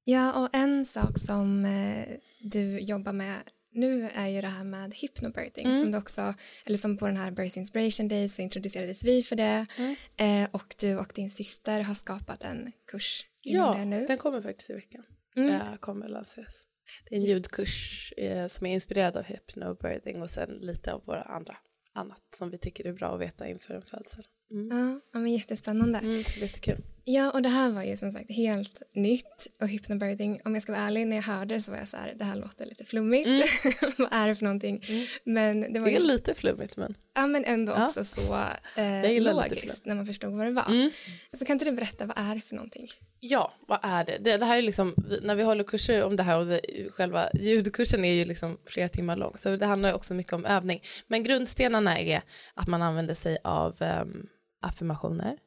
Ja, 0.03 0.43
och 0.43 0.49
en 0.53 0.85
sak 0.85 1.17
som 1.17 1.65
eh, 1.65 2.07
du 2.41 2.79
jobbar 2.79 3.13
med 3.13 3.41
nu 3.73 4.09
är 4.15 4.27
ju 4.27 4.41
det 4.41 4.47
här 4.47 4.63
med 4.63 4.93
hypnobirthing 4.93 5.65
mm. 5.65 5.81
som 5.81 5.91
du 5.91 5.97
också, 5.97 6.33
eller 6.65 6.77
som 6.77 6.97
på 6.97 7.07
den 7.07 7.17
här 7.17 7.31
Birth 7.31 7.57
Inspiration 7.57 8.07
Day 8.07 8.29
så 8.29 8.41
introducerades 8.41 9.03
vi 9.03 9.23
för 9.23 9.35
det 9.35 9.65
mm. 9.77 9.95
eh, 10.17 10.49
och 10.51 10.75
du 10.79 10.97
och 10.97 11.11
din 11.15 11.29
syster 11.29 11.81
har 11.81 11.93
skapat 11.93 12.43
en 12.43 12.71
kurs 12.87 13.25
ja, 13.43 13.73
det 13.77 13.85
nu. 13.85 14.01
Ja, 14.01 14.07
den 14.07 14.17
kommer 14.17 14.41
faktiskt 14.41 14.69
i 14.69 14.73
veckan. 14.73 15.03
Mm. 15.35 15.49
Det 15.49 15.77
kommer 15.79 16.07
lanseras. 16.07 16.67
Det 17.09 17.15
är 17.15 17.19
en 17.19 17.25
ljudkurs 17.25 18.13
eh, 18.17 18.47
som 18.47 18.65
är 18.67 18.73
inspirerad 18.73 19.17
av 19.17 19.23
hypnobirthing 19.23 20.21
och 20.21 20.29
sen 20.29 20.49
lite 20.49 20.93
av 20.93 21.05
våra 21.05 21.21
andra 21.21 21.57
annat 21.93 22.21
som 22.37 22.49
vi 22.49 22.57
tycker 22.57 22.87
är 22.87 22.93
bra 22.93 23.15
att 23.15 23.21
veta 23.21 23.47
inför 23.47 23.73
en 23.73 23.81
födsel. 23.81 24.25
Mm. 24.51 25.01
Ja, 25.13 25.19
men 25.19 25.31
jättespännande. 25.31 25.99
Mm, 25.99 26.17
jättekul. 26.17 26.77
Ja, 27.05 27.31
och 27.31 27.41
det 27.41 27.49
här 27.49 27.69
var 27.69 27.83
ju 27.83 27.95
som 27.95 28.11
sagt 28.11 28.31
helt 28.31 28.81
nytt 28.93 29.47
och 29.61 29.67
hypnobirthing, 29.67 30.39
om 30.45 30.53
jag 30.53 30.63
ska 30.63 30.71
vara 30.71 30.81
ärlig, 30.81 31.07
när 31.07 31.15
jag 31.15 31.23
hörde 31.23 31.55
det 31.55 31.61
så 31.61 31.71
var 31.71 31.79
jag 31.79 31.87
så 31.87 31.97
här, 31.97 32.13
det 32.15 32.23
här 32.23 32.35
låter 32.35 32.65
lite 32.65 32.83
flummigt. 32.83 33.27
Mm. 33.27 33.43
Vad 33.97 34.13
är 34.13 34.27
det 34.27 34.35
för 34.35 34.43
någonting? 34.43 34.83
Mm. 34.89 35.05
Men 35.23 35.73
det, 35.73 35.79
var 35.79 35.87
det 35.87 35.95
är 35.95 35.99
ju... 35.99 36.07
lite 36.07 36.35
flummigt 36.35 36.77
men. 36.77 36.95
Ja, 37.15 37.27
men 37.27 37.45
ändå 37.45 37.73
ja. 37.73 37.85
också 37.85 38.03
så 38.03 38.35
eh, 38.75 39.21
logiskt 39.21 39.85
när 39.85 39.95
man 39.95 40.05
förstod 40.05 40.33
vad 40.33 40.47
det 40.47 40.51
var. 40.51 40.65
Mm. 40.65 40.91
Så 41.31 41.45
kan 41.45 41.53
inte 41.53 41.65
du 41.65 41.71
berätta, 41.71 42.05
vad 42.05 42.17
är 42.17 42.35
det 42.35 42.41
för 42.41 42.55
någonting? 42.55 42.87
Ja, 43.19 43.53
vad 43.67 43.79
är 43.83 44.05
det? 44.05 44.17
det? 44.19 44.37
Det, 44.37 44.45
här 44.45 44.57
är 44.57 44.61
liksom, 44.61 44.95
när 45.21 45.35
vi 45.35 45.43
håller 45.43 45.63
kurser 45.63 46.03
om 46.03 46.15
det 46.15 46.23
här 46.23 46.39
och 46.39 46.45
det, 46.45 46.61
själva 46.91 47.29
ljudkursen 47.33 48.05
är 48.05 48.13
ju 48.13 48.25
liksom 48.25 48.57
flera 48.65 48.89
timmar 48.89 49.15
lång, 49.15 49.37
så 49.37 49.55
det 49.55 49.65
handlar 49.65 49.93
också 49.93 50.13
mycket 50.13 50.33
om 50.33 50.45
övning. 50.45 50.83
Men 51.07 51.23
grundstenarna 51.23 51.99
är 51.99 52.21
att 52.53 52.67
man 52.67 52.81
använder 52.81 53.13
sig 53.13 53.37
av 53.43 53.75
um, 54.01 54.27
affirmationer, 54.61 55.37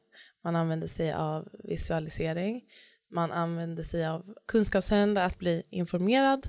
man 0.47 0.55
använder 0.55 0.87
sig 0.87 1.13
av 1.13 1.47
visualisering, 1.63 2.63
man 3.09 3.31
använder 3.31 3.83
sig 3.83 4.07
av 4.07 4.35
kunskapshöjande, 4.47 5.23
att 5.23 5.39
bli 5.39 5.63
informerad, 5.69 6.47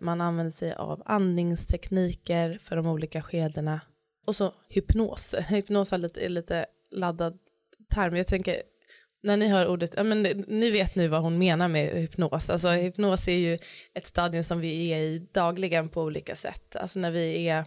man 0.00 0.20
använder 0.20 0.56
sig 0.56 0.72
av 0.72 1.02
andningstekniker 1.06 2.58
för 2.62 2.76
de 2.76 2.86
olika 2.86 3.22
skedena 3.22 3.80
och 4.26 4.36
så 4.36 4.54
hypnos. 4.68 5.34
Hypnos 5.48 5.92
är 5.92 5.98
lite, 5.98 6.24
är 6.24 6.28
lite 6.28 6.66
laddad 6.90 7.38
term. 7.94 8.16
Jag 8.16 8.26
tänker 8.26 8.62
när 9.22 9.36
ni 9.36 9.48
hör 9.48 9.68
ordet, 9.68 9.94
ja, 9.96 10.02
men 10.02 10.22
ni 10.48 10.70
vet 10.70 10.94
nu 10.94 11.08
vad 11.08 11.22
hon 11.22 11.38
menar 11.38 11.68
med 11.68 11.88
hypnos. 11.88 12.50
Alltså 12.50 12.68
hypnos 12.68 13.28
är 13.28 13.38
ju 13.38 13.58
ett 13.94 14.06
stadium 14.06 14.44
som 14.44 14.60
vi 14.60 14.92
är 14.92 14.98
i 14.98 15.18
dagligen 15.32 15.88
på 15.88 16.02
olika 16.02 16.34
sätt. 16.36 16.76
Alltså 16.76 16.98
när 16.98 17.10
vi 17.10 17.48
är 17.48 17.64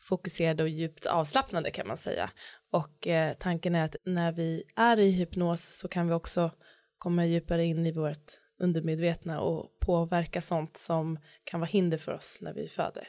fokuserade 0.00 0.62
och 0.62 0.68
djupt 0.68 1.06
avslappnade 1.06 1.70
kan 1.70 1.88
man 1.88 1.96
säga. 1.96 2.30
Och 2.70 3.06
eh, 3.06 3.34
tanken 3.34 3.74
är 3.74 3.84
att 3.84 3.96
när 4.04 4.32
vi 4.32 4.62
är 4.76 4.98
i 4.98 5.10
hypnos 5.10 5.78
så 5.78 5.88
kan 5.88 6.08
vi 6.08 6.14
också 6.14 6.50
komma 6.98 7.26
djupare 7.26 7.64
in 7.64 7.86
i 7.86 7.92
vårt 7.92 8.32
undermedvetna 8.58 9.40
och 9.40 9.78
påverka 9.80 10.40
sånt 10.40 10.76
som 10.76 11.18
kan 11.44 11.60
vara 11.60 11.68
hinder 11.68 11.98
för 11.98 12.12
oss 12.12 12.38
när 12.40 12.54
vi 12.54 12.68
föder. 12.68 13.08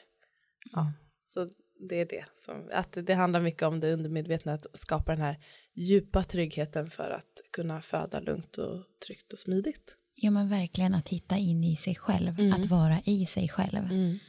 Ja, 0.71 0.81
mm. 0.81 0.93
så 1.23 1.49
det 1.89 1.95
är 1.95 2.05
det 2.05 2.25
som, 2.35 2.69
att 2.73 2.97
det 3.05 3.13
handlar 3.13 3.41
mycket 3.41 3.63
om 3.63 3.79
det 3.79 3.93
undermedvetna, 3.93 4.53
att 4.53 4.65
skapa 4.73 5.11
den 5.11 5.21
här 5.21 5.37
djupa 5.73 6.23
tryggheten 6.23 6.89
för 6.89 7.09
att 7.09 7.41
kunna 7.51 7.81
föda 7.81 8.19
lugnt 8.19 8.57
och 8.57 8.83
tryggt 9.07 9.33
och 9.33 9.39
smidigt. 9.39 9.95
Ja 10.15 10.31
men 10.31 10.49
verkligen 10.49 10.93
att 10.93 11.09
hitta 11.09 11.37
in 11.37 11.63
i 11.63 11.75
sig 11.75 11.95
själv, 11.95 12.39
mm. 12.39 12.53
att 12.53 12.65
vara 12.65 12.99
i 13.05 13.25
sig 13.25 13.49
själv. 13.49 13.91
Mm. 13.91 14.19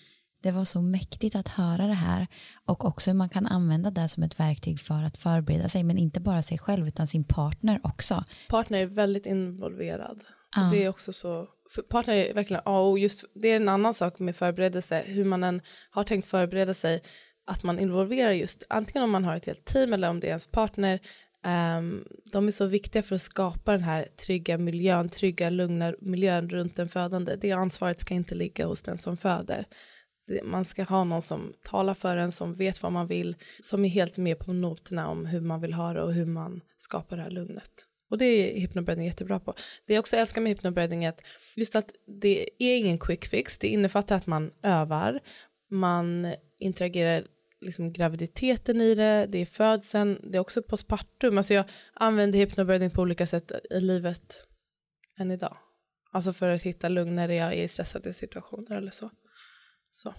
Det 0.43 0.51
var 0.51 0.65
så 0.65 0.83
mäktigt 0.83 1.37
att 1.37 1.49
höra 1.49 1.87
det 1.87 1.95
här 1.95 2.27
och 2.67 2.85
också 2.85 3.11
hur 3.11 3.17
man 3.17 3.29
kan 3.29 3.47
använda 3.47 3.91
det 3.91 4.09
som 4.09 4.23
ett 4.23 4.41
verktyg 4.41 4.81
för 4.81 5.03
att 5.03 5.17
förbereda 5.17 5.69
sig 5.69 5.85
men 5.85 5.99
inte 5.99 6.21
bara 6.21 6.43
sig 6.43 6.59
själv 6.59 6.89
utan 6.89 7.07
sin 7.07 7.25
partner 7.25 7.81
också. 7.83 8.25
Partner 8.49 8.79
är 8.79 8.87
väldigt 8.87 9.27
involverad. 9.27 10.21
Ah. 10.57 10.71
Det 10.71 10.85
är 10.85 10.89
också 10.89 11.13
så, 11.13 11.47
partner 11.89 12.15
är 12.15 12.35
verkligen, 12.35 12.63
ja 12.65 12.81
och 12.81 12.99
just 12.99 13.25
det 13.35 13.49
är 13.49 13.57
en 13.57 13.69
annan 13.69 13.95
sak 13.95 14.19
med 14.19 14.37
förberedelse, 14.37 15.03
hur 15.07 15.25
man 15.25 15.45
än 15.45 15.63
har 15.91 16.05
tänkt 16.05 16.29
förbereda 16.29 16.75
sig, 16.75 17.03
att 17.47 17.65
man 17.65 17.79
involverar 17.79 18.33
just, 18.33 18.67
antingen 18.69 19.05
om 19.05 19.11
man 19.11 19.25
har 19.25 19.37
ett 19.37 19.47
helt 19.47 19.65
team 19.65 19.93
eller 19.93 20.11
om 20.11 20.21
det 20.21 20.27
är 20.27 20.29
ens 20.29 20.47
partner, 20.47 21.01
um, 21.79 22.05
de 22.33 22.47
är 22.49 22.53
så 22.53 22.67
viktiga 22.67 23.03
för 23.03 23.15
att 23.15 23.23
skapa 23.23 23.73
den 23.73 23.83
här 23.83 24.09
trygga 24.27 24.59
miljön, 24.59 25.09
trygga, 25.09 25.51
lugna 25.51 25.95
miljön 26.01 26.51
runt 26.51 26.77
den 26.77 26.89
födande. 26.89 27.37
Det 27.37 27.53
ansvaret 27.53 28.01
ska 28.01 28.15
inte 28.15 28.35
ligga 28.35 28.67
hos 28.67 28.83
den 28.83 28.99
som 28.99 29.17
föder. 29.17 29.67
Man 30.43 30.65
ska 30.65 30.83
ha 30.83 31.05
någon 31.05 31.23
som 31.23 31.53
talar 31.65 31.95
för 31.95 32.17
en, 32.17 32.33
som 32.33 32.55
vet 32.55 32.83
vad 32.83 32.93
man 32.93 33.07
vill, 33.07 33.37
som 33.63 33.85
är 33.85 33.89
helt 33.89 34.19
med 34.19 34.39
på 34.39 34.53
noterna 34.53 35.09
om 35.09 35.27
hur 35.27 35.41
man 35.41 35.61
vill 35.61 35.73
ha 35.73 35.93
det 35.93 36.03
och 36.03 36.15
hur 36.15 36.27
man 36.27 36.61
skapar 36.81 37.17
det 37.17 37.23
här 37.23 37.31
lugnet. 37.31 37.71
Och 38.11 38.19
det 38.19 38.25
är 38.25 38.61
hypnobirthing 38.61 39.07
jättebra 39.07 39.41
på. 39.41 39.55
Det 39.87 39.95
jag 39.95 40.01
också 40.01 40.17
älskar 40.17 40.41
med 40.41 40.51
hypnobirthing 40.51 41.05
är 41.05 41.09
att 41.09 41.21
just 41.57 41.77
att 41.77 41.93
det 42.07 42.49
är 42.59 42.77
ingen 42.79 42.99
quick 42.99 43.25
fix, 43.25 43.59
det 43.59 43.69
innefattar 43.69 44.17
att 44.17 44.27
man 44.27 44.53
övar, 44.63 45.21
man 45.71 46.35
interagerar 46.59 47.27
liksom 47.61 47.93
graviditeten 47.93 48.81
i 48.81 48.95
det, 48.95 49.27
det 49.27 49.39
är 49.39 49.47
födseln, 49.47 50.21
det 50.23 50.39
är 50.39 50.41
också 50.41 50.63
postpartum. 50.63 51.39
Alltså 51.39 51.55
jag 51.55 51.65
använder 51.95 52.39
hypnobirthing 52.39 52.91
på 52.91 53.03
olika 53.03 53.27
sätt 53.27 53.53
i 53.71 53.81
livet 53.81 54.47
än 55.19 55.31
idag. 55.31 55.57
Alltså 56.13 56.33
för 56.33 56.49
att 56.49 56.63
hitta 56.63 56.89
lugn 56.89 57.15
när 57.15 57.29
jag 57.29 57.55
är 57.55 57.63
i 57.63 57.69
stressade 57.69 58.13
situationer 58.13 58.77
eller 58.77 58.91
så 58.91 59.11
så. 59.93 60.15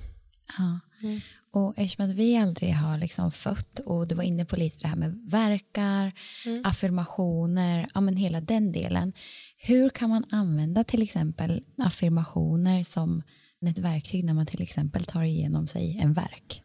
Ja. 0.57 0.79
Mm. 1.03 1.19
Och 1.51 1.73
eftersom 1.77 2.09
att 2.09 2.15
vi 2.15 2.37
aldrig 2.37 2.73
har 2.73 2.97
liksom 2.97 3.31
fött 3.31 3.79
och 3.79 4.07
du 4.07 4.15
var 4.15 4.23
inne 4.23 4.45
på 4.45 4.55
lite 4.55 4.77
det 4.81 4.87
här 4.87 4.95
med 4.95 5.29
verkar, 5.31 6.11
mm. 6.45 6.65
affirmationer, 6.65 7.87
ja 7.93 8.01
men 8.01 8.17
hela 8.17 8.41
den 8.41 8.71
delen. 8.71 9.13
Hur 9.57 9.89
kan 9.89 10.09
man 10.09 10.25
använda 10.29 10.83
till 10.83 11.01
exempel 11.01 11.63
affirmationer 11.77 12.83
som 12.83 13.23
ett 13.69 13.77
verktyg 13.77 14.25
när 14.25 14.33
man 14.33 14.45
till 14.45 14.61
exempel 14.61 15.05
tar 15.05 15.23
igenom 15.23 15.67
sig 15.67 15.99
en 16.01 16.13
verk? 16.13 16.63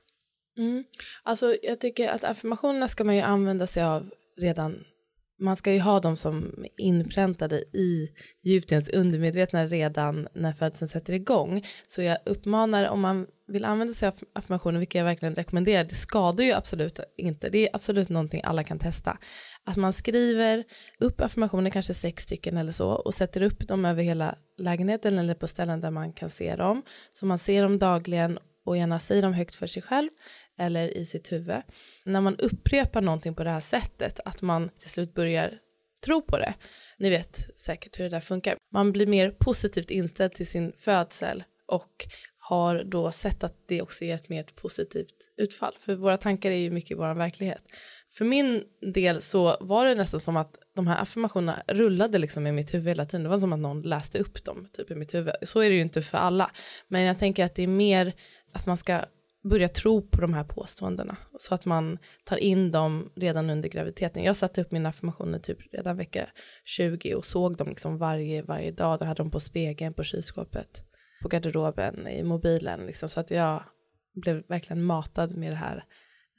Mm. 0.58 0.84
Alltså 1.22 1.56
jag 1.62 1.80
tycker 1.80 2.08
att 2.08 2.24
affirmationerna 2.24 2.88
ska 2.88 3.04
man 3.04 3.14
ju 3.16 3.20
använda 3.20 3.66
sig 3.66 3.82
av 3.82 4.10
redan 4.36 4.84
man 5.40 5.56
ska 5.56 5.72
ju 5.72 5.80
ha 5.80 6.00
dem 6.00 6.16
som 6.16 6.64
inpräntade 6.76 7.58
i 7.58 8.08
djupt 8.42 8.94
undermedvetna 8.94 9.66
redan 9.66 10.28
när 10.34 10.52
födseln 10.52 10.88
sätter 10.88 11.12
igång. 11.12 11.64
Så 11.88 12.02
jag 12.02 12.18
uppmanar 12.24 12.88
om 12.88 13.00
man 13.00 13.26
vill 13.46 13.64
använda 13.64 13.94
sig 13.94 14.08
av 14.08 14.14
affirmationer, 14.32 14.78
vilket 14.78 14.98
jag 14.98 15.04
verkligen 15.04 15.34
rekommenderar, 15.34 15.84
det 15.84 15.94
skadar 15.94 16.44
ju 16.44 16.52
absolut 16.52 17.00
inte, 17.16 17.48
det 17.48 17.68
är 17.68 17.76
absolut 17.76 18.08
någonting 18.08 18.40
alla 18.44 18.64
kan 18.64 18.78
testa. 18.78 19.18
Att 19.64 19.76
man 19.76 19.92
skriver 19.92 20.64
upp 20.98 21.20
affirmationer, 21.20 21.70
kanske 21.70 21.94
sex 21.94 22.22
stycken 22.22 22.56
eller 22.56 22.72
så, 22.72 22.90
och 22.90 23.14
sätter 23.14 23.42
upp 23.42 23.68
dem 23.68 23.84
över 23.84 24.02
hela 24.02 24.38
lägenheten 24.58 25.18
eller 25.18 25.34
på 25.34 25.46
ställen 25.46 25.80
där 25.80 25.90
man 25.90 26.12
kan 26.12 26.30
se 26.30 26.56
dem. 26.56 26.82
Så 27.12 27.26
man 27.26 27.38
ser 27.38 27.62
dem 27.62 27.78
dagligen 27.78 28.38
och 28.68 28.76
gärna 28.76 28.98
säger 28.98 29.22
dem 29.22 29.32
högt 29.32 29.54
för 29.54 29.66
sig 29.66 29.82
själv 29.82 30.10
eller 30.58 30.96
i 30.96 31.06
sitt 31.06 31.32
huvud. 31.32 31.62
När 32.04 32.20
man 32.20 32.36
upprepar 32.36 33.00
någonting 33.00 33.34
på 33.34 33.44
det 33.44 33.50
här 33.50 33.60
sättet, 33.60 34.20
att 34.24 34.42
man 34.42 34.70
till 34.78 34.90
slut 34.90 35.14
börjar 35.14 35.58
tro 36.04 36.22
på 36.22 36.38
det. 36.38 36.54
Ni 36.98 37.10
vet 37.10 37.60
säkert 37.60 37.98
hur 37.98 38.04
det 38.04 38.10
där 38.10 38.20
funkar. 38.20 38.56
Man 38.72 38.92
blir 38.92 39.06
mer 39.06 39.30
positivt 39.30 39.90
inställd 39.90 40.32
till 40.32 40.46
sin 40.46 40.72
födsel 40.78 41.44
och 41.66 42.06
har 42.38 42.84
då 42.84 43.12
sett 43.12 43.44
att 43.44 43.54
det 43.68 43.82
också 43.82 44.04
ger 44.04 44.14
ett 44.14 44.28
mer 44.28 44.42
positivt 44.42 45.14
utfall. 45.36 45.74
För 45.80 45.94
våra 45.94 46.16
tankar 46.16 46.50
är 46.50 46.56
ju 46.56 46.70
mycket 46.70 46.98
vår 46.98 47.14
verklighet. 47.14 47.62
För 48.10 48.24
min 48.24 48.64
del 48.94 49.22
så 49.22 49.56
var 49.60 49.84
det 49.84 49.94
nästan 49.94 50.20
som 50.20 50.36
att 50.36 50.58
de 50.74 50.86
här 50.86 51.02
affirmationerna 51.02 51.62
rullade 51.66 52.18
liksom 52.18 52.46
i 52.46 52.52
mitt 52.52 52.74
huvud 52.74 52.88
hela 52.88 53.06
tiden. 53.06 53.22
Det 53.22 53.28
var 53.28 53.38
som 53.38 53.52
att 53.52 53.58
någon 53.58 53.82
läste 53.82 54.18
upp 54.18 54.44
dem 54.44 54.68
typ 54.72 54.90
i 54.90 54.94
mitt 54.94 55.14
huvud. 55.14 55.34
Så 55.42 55.60
är 55.60 55.70
det 55.70 55.76
ju 55.76 55.82
inte 55.82 56.02
för 56.02 56.18
alla. 56.18 56.50
Men 56.88 57.02
jag 57.02 57.18
tänker 57.18 57.44
att 57.44 57.54
det 57.54 57.62
är 57.62 57.66
mer 57.66 58.12
att 58.52 58.66
man 58.66 58.76
ska 58.76 59.04
börja 59.42 59.68
tro 59.68 60.02
på 60.02 60.20
de 60.20 60.34
här 60.34 60.44
påståendena 60.44 61.16
så 61.38 61.54
att 61.54 61.66
man 61.66 61.98
tar 62.24 62.36
in 62.36 62.70
dem 62.70 63.12
redan 63.16 63.50
under 63.50 63.68
graviditeten. 63.68 64.24
Jag 64.24 64.36
satte 64.36 64.60
upp 64.60 64.72
mina 64.72 64.88
affirmationer 64.88 65.38
typ 65.38 65.58
redan 65.72 65.96
vecka 65.96 66.28
20 66.64 67.14
och 67.14 67.24
såg 67.24 67.56
dem 67.56 67.68
liksom 67.68 67.98
varje, 67.98 68.42
varje 68.42 68.70
dag. 68.70 68.98
Då 68.98 69.04
hade 69.04 69.22
de 69.22 69.30
på 69.30 69.40
spegeln, 69.40 69.94
på 69.94 70.04
kylskåpet, 70.04 70.82
på 71.22 71.28
garderoben, 71.28 72.08
i 72.08 72.22
mobilen 72.22 72.86
liksom 72.86 73.08
så 73.08 73.20
att 73.20 73.30
jag 73.30 73.62
blev 74.14 74.42
verkligen 74.48 74.82
matad 74.82 75.36
med 75.36 75.52
det 75.52 75.56
här, 75.56 75.84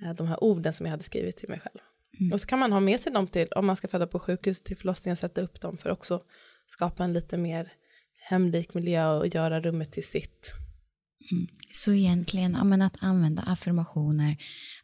eh, 0.04 0.14
de 0.14 0.28
här 0.28 0.44
orden 0.44 0.74
som 0.74 0.86
jag 0.86 0.92
hade 0.92 1.04
skrivit 1.04 1.38
till 1.38 1.50
mig 1.50 1.60
själv. 1.60 1.80
Mm. 2.20 2.34
Och 2.34 2.42
så 2.42 2.48
kan 2.48 2.60
man 2.60 2.72
ha 2.72 2.80
med 2.80 3.00
sig 3.00 3.14
dem 3.14 3.28
till, 3.28 3.48
om 3.48 3.66
man 3.66 3.76
ska 3.76 3.88
föda 3.88 4.08
på 4.08 4.20
sjukhus 4.20 4.64
till 4.64 4.78
förlossningen, 4.78 5.18
sätta 5.18 5.42
upp 5.42 5.62
dem 5.62 5.78
för 5.78 5.90
också 5.90 6.22
skapa 6.68 7.04
en 7.04 7.14
lite 7.14 7.38
mer 7.38 7.74
hemlik 8.30 8.74
miljö 8.74 9.18
och 9.18 9.28
göra 9.28 9.62
rummet 9.62 9.92
till 9.92 10.08
sitt. 10.08 10.54
Mm. 11.32 11.48
Så 11.74 11.94
egentligen 11.94 12.54
ja, 12.54 12.64
men 12.64 12.82
att 12.82 12.96
använda 13.00 13.42
affirmationer 13.42 14.38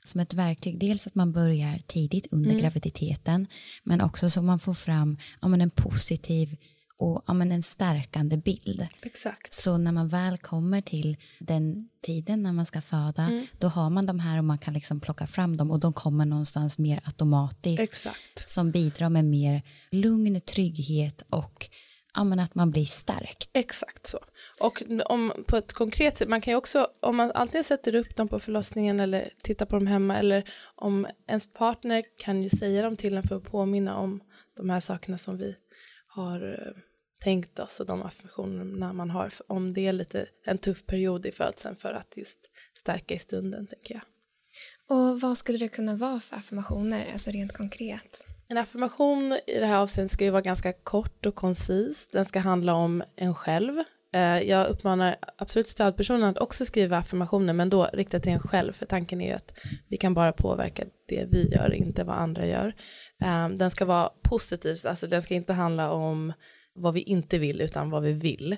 som 0.06 0.22
ett 0.22 0.34
verktyg, 0.34 0.80
dels 0.80 1.08
att 1.08 1.16
man 1.16 1.32
börjar 1.32 1.80
tidigt 1.88 2.28
under 2.32 2.50
mm. 2.50 2.62
graviditeten, 2.62 3.48
men 3.84 4.02
också 4.02 4.30
så 4.30 4.42
man 4.42 4.60
får 4.60 4.74
fram 4.74 5.18
ja, 5.42 5.48
men 5.48 5.62
en 5.62 5.70
positiv 5.70 6.58
och 6.98 7.24
ja, 7.28 7.34
men 7.34 7.52
en 7.52 7.64
stärkande 7.64 8.38
bild. 8.38 8.88
Exakt. 9.02 9.54
Så 9.54 9.78
när 9.78 9.92
man 9.92 10.08
väl 10.08 10.38
kommer 10.38 10.82
till 10.82 11.18
den 11.40 11.90
tiden 12.06 12.44
när 12.44 12.52
man 12.52 12.66
ska 12.66 12.82
föda, 12.82 13.24
mm. 13.24 13.46
då 13.60 13.68
har 13.68 13.90
man 13.90 14.06
de 14.06 14.20
här 14.20 14.38
och 14.38 14.44
man 14.44 14.58
kan 14.58 14.74
liksom 14.74 15.00
plocka 15.00 15.28
fram 15.28 15.58
dem 15.58 15.72
och 15.72 15.80
de 15.80 15.94
kommer 15.94 16.26
någonstans 16.26 16.78
mer 16.78 17.02
automatiskt. 17.06 17.84
Exakt. 17.84 18.50
Som 18.50 18.72
bidrar 18.72 19.10
med 19.10 19.26
mer 19.26 19.62
lugn, 19.92 20.42
trygghet 20.42 21.22
och 21.30 21.70
ja, 22.16 22.24
men 22.24 22.40
att 22.40 22.56
man 22.56 22.72
blir 22.72 22.86
stärkt. 22.86 23.50
Exakt 23.54 24.08
så. 24.08 24.20
Och 24.62 24.84
om, 25.06 25.34
på 25.48 25.58
ett 25.58 25.74
konkret 25.74 26.18
sätt, 26.18 26.30
man 26.30 26.42
kan 26.42 26.52
ju 26.52 26.58
också, 26.58 26.88
om 27.00 27.16
man 27.16 27.32
alltid 27.32 27.66
sätter 27.66 27.96
upp 27.96 28.16
dem 28.16 28.28
på 28.28 28.40
förlossningen 28.40 29.00
eller 29.00 29.30
tittar 29.44 29.66
på 29.66 29.76
dem 29.76 29.88
hemma 29.88 30.18
eller 30.18 30.50
om 30.76 31.08
ens 31.28 31.54
partner 31.54 32.04
kan 32.18 32.44
ju 32.44 32.50
säga 32.50 32.82
dem 32.82 32.98
till 32.98 33.18
en 33.18 33.24
för 33.24 33.36
att 33.36 33.44
påminna 33.44 33.98
om 33.98 34.24
de 34.58 34.70
här 34.70 34.80
sakerna 34.80 35.18
som 35.18 35.38
vi 35.38 35.56
har 36.08 36.54
eh, 36.54 36.82
tänkt 37.22 37.60
oss 37.60 37.80
och 37.80 37.86
de 37.86 38.04
affektionerna 38.04 38.94
man 38.94 39.10
har, 39.10 39.34
om 39.48 39.74
det 39.74 39.88
är 39.88 39.94
lite 39.94 40.28
en 40.46 40.58
tuff 40.58 40.86
period 40.86 41.26
i 41.26 41.32
födseln 41.32 41.76
för 41.76 41.94
att 41.94 42.18
just 42.18 42.40
stärka 42.80 43.14
i 43.14 43.20
stunden, 43.20 43.68
tänker 43.68 43.94
jag. 43.94 44.04
Och 44.90 45.22
vad 45.22 45.38
skulle 45.38 45.58
det 45.58 45.68
kunna 45.68 45.96
vara 45.96 46.20
för 46.20 46.36
affirmationer, 46.36 47.12
alltså 47.12 47.32
rent 47.32 47.54
konkret? 47.54 48.35
En 48.48 48.58
affirmation 48.58 49.40
i 49.48 49.60
det 49.60 49.66
här 49.66 49.78
avseendet 49.78 50.12
ska 50.12 50.24
ju 50.24 50.30
vara 50.30 50.42
ganska 50.42 50.74
kort 50.74 51.26
och 51.26 51.36
koncis. 51.36 52.08
Den 52.08 52.26
ska 52.26 52.40
handla 52.40 52.74
om 52.74 53.04
en 53.16 53.36
själv. 53.36 53.84
Eh, 54.14 54.42
jag 54.42 54.68
uppmanar 54.68 55.16
absolut 55.38 55.68
stödpersonen 55.68 56.30
att 56.30 56.38
också 56.38 56.66
skriva 56.66 56.98
affirmationer, 56.98 57.54
men 57.54 57.70
då 57.70 57.90
riktat 57.94 58.24
till 58.24 58.32
en 58.32 58.40
själv, 58.40 58.74
för 58.74 58.86
tanken 58.86 59.22
är 59.22 59.28
ju 59.28 59.34
att 59.34 59.54
vi 59.88 59.98
kan 59.98 60.14
bara 60.14 60.32
påverka 60.32 60.84
det 61.08 61.26
vi 61.32 61.50
gör, 61.52 61.74
inte 61.74 62.04
vad 62.04 62.16
andra 62.16 62.46
gör. 62.46 62.74
Eh, 63.22 63.50
den 63.50 63.72
ska 63.72 63.86
vara 63.86 64.10
positiv, 64.22 64.78
alltså 64.86 65.08
den 65.08 65.22
ska 65.22 65.34
inte 65.34 65.54
handla 65.54 65.92
om 65.92 66.34
vad 66.74 66.94
vi 66.94 67.02
inte 67.02 67.38
vill, 67.38 67.62
utan 67.62 67.90
vad 67.90 68.04
vi 68.04 68.14
vill. 68.14 68.58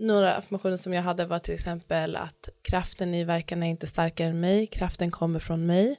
Några 0.00 0.34
affirmationer 0.34 0.76
som 0.76 0.92
jag 0.92 1.02
hade 1.02 1.26
var 1.26 1.38
till 1.38 1.54
exempel 1.54 2.16
att 2.16 2.48
kraften 2.62 3.14
i 3.14 3.24
verkan 3.24 3.62
är 3.62 3.70
inte 3.70 3.86
starkare 3.86 4.28
än 4.28 4.40
mig, 4.40 4.66
kraften 4.66 5.10
kommer 5.10 5.38
från 5.38 5.66
mig. 5.66 5.96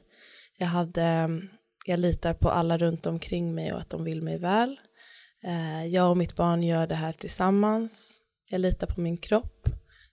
Jag 0.58 0.68
hade 0.68 1.30
jag 1.90 2.00
litar 2.00 2.34
på 2.34 2.50
alla 2.50 2.78
runt 2.78 3.06
omkring 3.06 3.56
mig 3.56 3.74
och 3.74 3.80
att 3.80 3.90
de 3.90 4.04
vill 4.04 4.22
mig 4.22 4.38
väl. 4.38 4.80
Eh, 5.44 5.86
jag 5.86 6.10
och 6.10 6.18
mitt 6.18 6.36
barn 6.36 6.64
gör 6.64 6.88
det 6.88 6.96
här 6.96 7.12
tillsammans. 7.12 8.12
Jag 8.50 8.62
litar 8.62 8.88
på 8.88 9.02
min 9.02 9.18
kropp. 9.18 9.70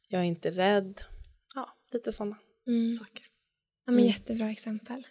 Jag 0.08 0.20
är 0.20 0.24
inte 0.24 0.50
rädd. 0.50 1.00
Ja, 1.54 1.76
lite 1.92 2.12
sådana 2.12 2.36
mm. 2.66 2.90
saker. 2.90 3.24
Ja, 3.86 3.92
men 3.92 3.94
mm. 3.94 4.06
Jättebra 4.06 4.50
exempel. 4.50 5.06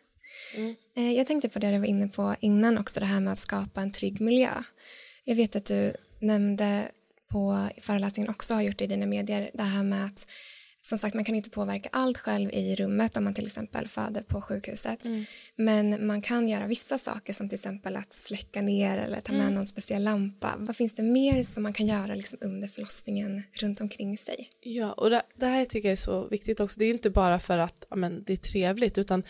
Mm. 0.58 0.76
Eh, 0.96 1.12
jag 1.12 1.28
tänkte 1.28 1.50
på 1.50 1.60
det 1.60 1.72
du 1.72 1.80
var 1.80 1.86
inne 1.86 2.08
på 2.08 2.36
innan 2.40 2.78
också, 2.78 3.00
det 3.00 3.06
här 3.06 3.20
med 3.20 3.32
att 3.32 3.38
skapa 3.38 3.82
en 3.82 3.92
trygg 3.92 4.22
miljö. 4.22 4.64
Jag 5.24 5.36
vet 5.36 5.56
att 5.56 5.66
du 5.66 5.94
nämnde 6.20 6.92
på 7.32 7.70
föreläsningen 7.82 8.30
också 8.30 8.54
har 8.54 8.62
gjort 8.62 8.82
i 8.82 8.88
dina 8.88 9.06
medier, 9.06 9.52
det 9.54 9.64
här 9.64 9.84
med 9.84 10.06
att 10.06 10.28
som 10.86 10.98
sagt, 10.98 11.16
man 11.16 11.24
kan 11.24 11.36
inte 11.36 11.50
påverka 11.50 11.90
allt 11.92 12.18
själv 12.18 12.50
i 12.54 12.76
rummet 12.76 13.18
om 13.18 13.24
man 13.24 13.34
till 13.34 13.46
exempel 13.46 13.88
föder 13.88 14.22
på 14.22 14.42
sjukhuset. 14.42 15.06
Mm. 15.06 15.24
Men 15.56 16.08
man 16.08 16.22
kan 16.22 16.50
göra 16.50 16.68
vissa 16.68 16.98
saker 16.98 17.34
som 17.34 17.50
till 17.50 17.56
exempel 17.56 17.96
att 17.96 18.14
släcka 18.14 18.62
ner 18.62 18.98
eller 18.98 19.22
ta 19.22 19.34
med 19.34 19.42
mm. 19.42 19.54
någon 19.54 19.68
speciell 19.68 20.04
lampa. 20.04 20.56
Vad 20.58 20.76
finns 20.76 20.96
det 20.96 21.04
mer 21.04 21.44
som 21.44 21.64
man 21.64 21.74
kan 21.74 21.86
göra 21.86 22.16
liksom 22.16 22.40
under 22.42 22.68
förlossningen 22.68 23.44
runt 23.62 23.82
omkring 23.82 24.18
sig? 24.18 24.50
Ja, 24.62 24.94
och 24.94 25.10
det, 25.10 25.22
det 25.36 25.46
här 25.46 25.66
tycker 25.66 25.88
jag 25.88 25.94
är 25.94 25.96
så 25.96 26.28
viktigt 26.28 26.60
också. 26.60 26.80
Det 26.80 26.86
är 26.86 26.90
inte 26.90 27.10
bara 27.10 27.40
för 27.40 27.58
att 27.58 27.86
amen, 27.90 28.24
det 28.26 28.34
är 28.34 28.38
trevligt 28.38 28.98
utan 28.98 29.24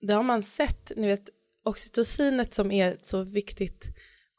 det 0.00 0.12
har 0.12 0.22
man 0.22 0.42
sett, 0.42 0.92
ni 0.96 1.06
vet 1.06 1.28
oxytocinet 1.64 2.54
som 2.54 2.72
är 2.72 2.96
så 3.02 3.22
viktigt 3.22 3.84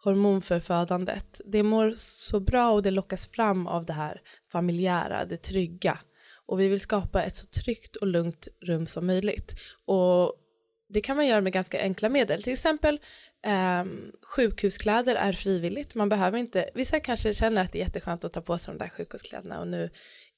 hormon 0.03 0.41
för 0.41 0.59
födandet. 0.59 1.41
Det 1.45 1.63
mår 1.63 1.93
så 1.97 2.39
bra 2.39 2.71
och 2.71 2.83
det 2.83 2.91
lockas 2.91 3.27
fram 3.27 3.67
av 3.67 3.85
det 3.85 3.93
här 3.93 4.21
familjära, 4.51 5.25
det 5.25 5.37
trygga 5.37 5.99
och 6.47 6.59
vi 6.59 6.67
vill 6.67 6.79
skapa 6.79 7.23
ett 7.23 7.35
så 7.35 7.45
tryggt 7.45 7.95
och 7.95 8.07
lugnt 8.07 8.47
rum 8.61 8.87
som 8.87 9.07
möjligt. 9.07 9.55
Och 9.85 10.33
det 10.89 11.01
kan 11.01 11.15
man 11.15 11.27
göra 11.27 11.41
med 11.41 11.53
ganska 11.53 11.81
enkla 11.81 12.09
medel, 12.09 12.43
till 12.43 12.53
exempel 12.53 12.99
eh, 13.45 13.85
sjukhuskläder 14.35 15.15
är 15.15 15.33
frivilligt, 15.33 15.95
man 15.95 16.09
behöver 16.09 16.37
inte, 16.37 16.69
vissa 16.73 16.99
kanske 16.99 17.33
känner 17.33 17.61
att 17.61 17.71
det 17.71 17.79
är 17.79 17.83
jätteskönt 17.83 18.23
att 18.23 18.33
ta 18.33 18.41
på 18.41 18.57
sig 18.57 18.73
de 18.73 18.77
där 18.77 18.89
sjukhuskläderna 18.89 19.59
och 19.59 19.67
nu 19.67 19.89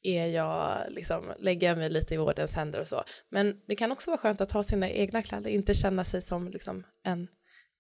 är 0.01 0.25
jag, 0.25 0.77
liksom, 0.89 1.33
lägger 1.39 1.67
jag 1.67 1.77
mig 1.77 1.89
lite 1.89 2.13
i 2.13 2.17
vårdens 2.17 2.53
händer 2.53 2.79
och 2.79 2.87
så. 2.87 3.03
Men 3.29 3.61
det 3.67 3.75
kan 3.75 3.91
också 3.91 4.11
vara 4.11 4.17
skönt 4.17 4.41
att 4.41 4.51
ha 4.51 4.63
sina 4.63 4.89
egna 4.89 5.21
kläder, 5.21 5.49
inte 5.49 5.73
känna 5.73 6.03
sig 6.03 6.21
som 6.21 6.49
liksom 6.49 6.83
en 7.03 7.27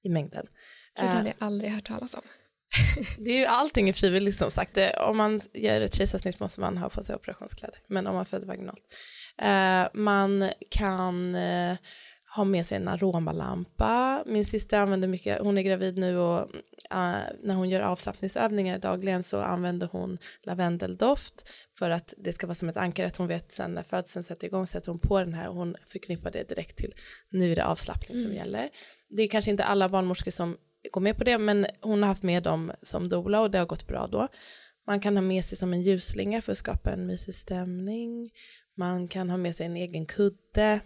i 0.03 0.09
mängden. 0.09 0.47
Det 0.95 1.05
hade 1.05 1.27
jag 1.27 1.35
aldrig 1.39 1.71
hört 1.71 1.87
talas 1.87 2.13
om. 2.13 2.21
det 3.19 3.31
är 3.31 3.37
ju 3.37 3.45
allting 3.45 3.89
är 3.89 3.93
frivilligt 3.93 4.37
som 4.37 4.51
sagt. 4.51 4.77
Om 4.97 5.17
man 5.17 5.41
gör 5.53 5.81
ett 5.81 5.95
kejsarsnitt 5.95 6.39
måste 6.39 6.61
man 6.61 6.77
ha 6.77 6.89
på 6.89 7.03
sig 7.03 7.15
operationskläder. 7.15 7.79
Men 7.87 8.07
om 8.07 8.15
man 8.15 8.25
föder 8.25 8.47
vaginalt. 8.47 8.83
Eh, 9.41 9.87
man 9.93 10.51
kan 10.69 11.35
eh, 11.35 11.77
ha 12.35 12.43
med 12.43 12.65
sig 12.65 12.77
en 12.77 12.87
aromalampa. 12.87 14.23
Min 14.25 14.45
syster 14.45 14.79
använder 14.79 15.07
mycket, 15.07 15.39
hon 15.41 15.57
är 15.57 15.61
gravid 15.61 15.97
nu 15.97 16.17
och 16.17 16.39
uh, 16.93 17.19
när 17.41 17.53
hon 17.53 17.69
gör 17.69 17.81
avslappningsövningar 17.81 18.79
dagligen 18.79 19.23
så 19.23 19.41
använder 19.41 19.87
hon 19.91 20.17
lavendeldoft 20.43 21.49
för 21.79 21.89
att 21.89 22.13
det 22.17 22.33
ska 22.33 22.47
vara 22.47 22.55
som 22.55 22.69
ett 22.69 22.77
ankare 22.77 23.07
att 23.07 23.17
hon 23.17 23.27
vet 23.27 23.51
sen 23.51 23.73
när 23.73 23.83
födseln 23.83 24.23
sätter 24.23 24.47
igång 24.47 24.67
sätter 24.67 24.91
hon 24.91 24.99
på 24.99 25.19
den 25.19 25.33
här 25.33 25.47
och 25.47 25.55
hon 25.55 25.75
förknippar 25.87 26.31
det 26.31 26.49
direkt 26.49 26.77
till 26.77 26.93
nu 27.29 27.51
är 27.51 27.55
det 27.55 27.65
avslappning 27.65 28.17
mm. 28.17 28.27
som 28.27 28.37
gäller. 28.37 28.69
Det 29.09 29.21
är 29.23 29.27
kanske 29.27 29.51
inte 29.51 29.63
alla 29.63 29.89
barnmorskor 29.89 30.31
som 30.31 30.57
gå 30.91 30.99
med 30.99 31.17
på 31.17 31.23
det, 31.23 31.37
men 31.37 31.67
hon 31.81 32.01
har 32.01 32.07
haft 32.07 32.23
med 32.23 32.43
dem 32.43 32.71
som 32.81 33.09
dola 33.09 33.41
och 33.41 33.51
det 33.51 33.57
har 33.57 33.65
gått 33.65 33.87
bra 33.87 34.07
då. 34.07 34.27
Man 34.87 34.99
kan 34.99 35.17
ha 35.17 35.21
med 35.21 35.45
sig 35.45 35.57
som 35.57 35.73
en 35.73 35.81
ljusslinga 35.81 36.41
för 36.41 36.51
att 36.51 36.57
skapa 36.57 36.91
en 36.91 37.07
mysig 37.07 37.35
stämning. 37.35 38.31
Man 38.75 39.07
kan 39.07 39.29
ha 39.29 39.37
med 39.37 39.55
sig 39.55 39.65
en 39.65 39.75
egen 39.75 40.05
kudde, 40.05 40.79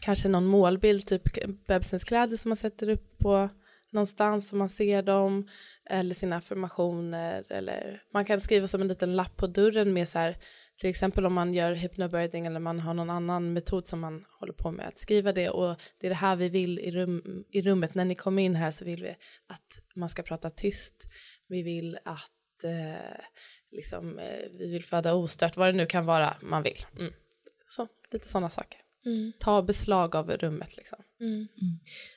kanske 0.00 0.28
någon 0.28 0.46
målbild, 0.46 1.06
typ 1.06 1.22
bebisens 1.66 2.04
kläder 2.04 2.36
som 2.36 2.48
man 2.48 2.56
sätter 2.56 2.88
upp 2.88 3.18
på 3.18 3.48
någonstans 3.90 4.48
så 4.48 4.56
man 4.56 4.68
ser 4.68 5.02
dem, 5.02 5.48
eller 5.90 6.14
sina 6.14 6.36
affirmationer, 6.36 7.44
eller 7.48 8.02
man 8.12 8.24
kan 8.24 8.40
skriva 8.40 8.68
som 8.68 8.82
en 8.82 8.88
liten 8.88 9.16
lapp 9.16 9.36
på 9.36 9.46
dörren 9.46 9.92
med 9.92 10.08
så 10.08 10.18
här 10.18 10.36
till 10.76 10.90
exempel 10.90 11.26
om 11.26 11.34
man 11.34 11.54
gör 11.54 11.72
hypnobirthing 11.72 12.46
eller 12.46 12.60
man 12.60 12.80
har 12.80 12.94
någon 12.94 13.10
annan 13.10 13.52
metod 13.52 13.88
som 13.88 14.00
man 14.00 14.24
håller 14.40 14.52
på 14.52 14.70
med 14.70 14.88
att 14.88 14.98
skriva 14.98 15.32
det 15.32 15.50
och 15.50 15.80
det 16.00 16.06
är 16.06 16.10
det 16.10 16.16
här 16.16 16.36
vi 16.36 16.48
vill 16.48 16.78
i, 16.78 16.90
rum, 16.90 17.44
i 17.50 17.62
rummet. 17.62 17.94
När 17.94 18.04
ni 18.04 18.14
kommer 18.14 18.42
in 18.42 18.56
här 18.56 18.70
så 18.70 18.84
vill 18.84 19.02
vi 19.02 19.16
att 19.46 19.96
man 19.96 20.08
ska 20.08 20.22
prata 20.22 20.50
tyst. 20.50 20.94
Vi 21.48 21.62
vill 21.62 21.98
att 22.04 22.64
eh, 22.64 23.20
liksom, 23.70 24.18
eh, 24.18 24.50
vi 24.58 24.70
vill 24.70 24.84
föda 24.84 25.14
ostört, 25.14 25.56
vad 25.56 25.68
det 25.68 25.72
nu 25.72 25.86
kan 25.86 26.06
vara 26.06 26.36
man 26.42 26.62
vill. 26.62 26.86
Mm. 26.98 27.12
Så, 27.68 27.88
lite 28.10 28.28
sådana 28.28 28.50
saker. 28.50 28.80
Mm. 29.06 29.32
Ta 29.38 29.62
beslag 29.62 30.16
av 30.16 30.30
rummet 30.30 30.76
liksom. 30.76 30.98
Mm. 31.20 31.32
mm. 31.32 31.48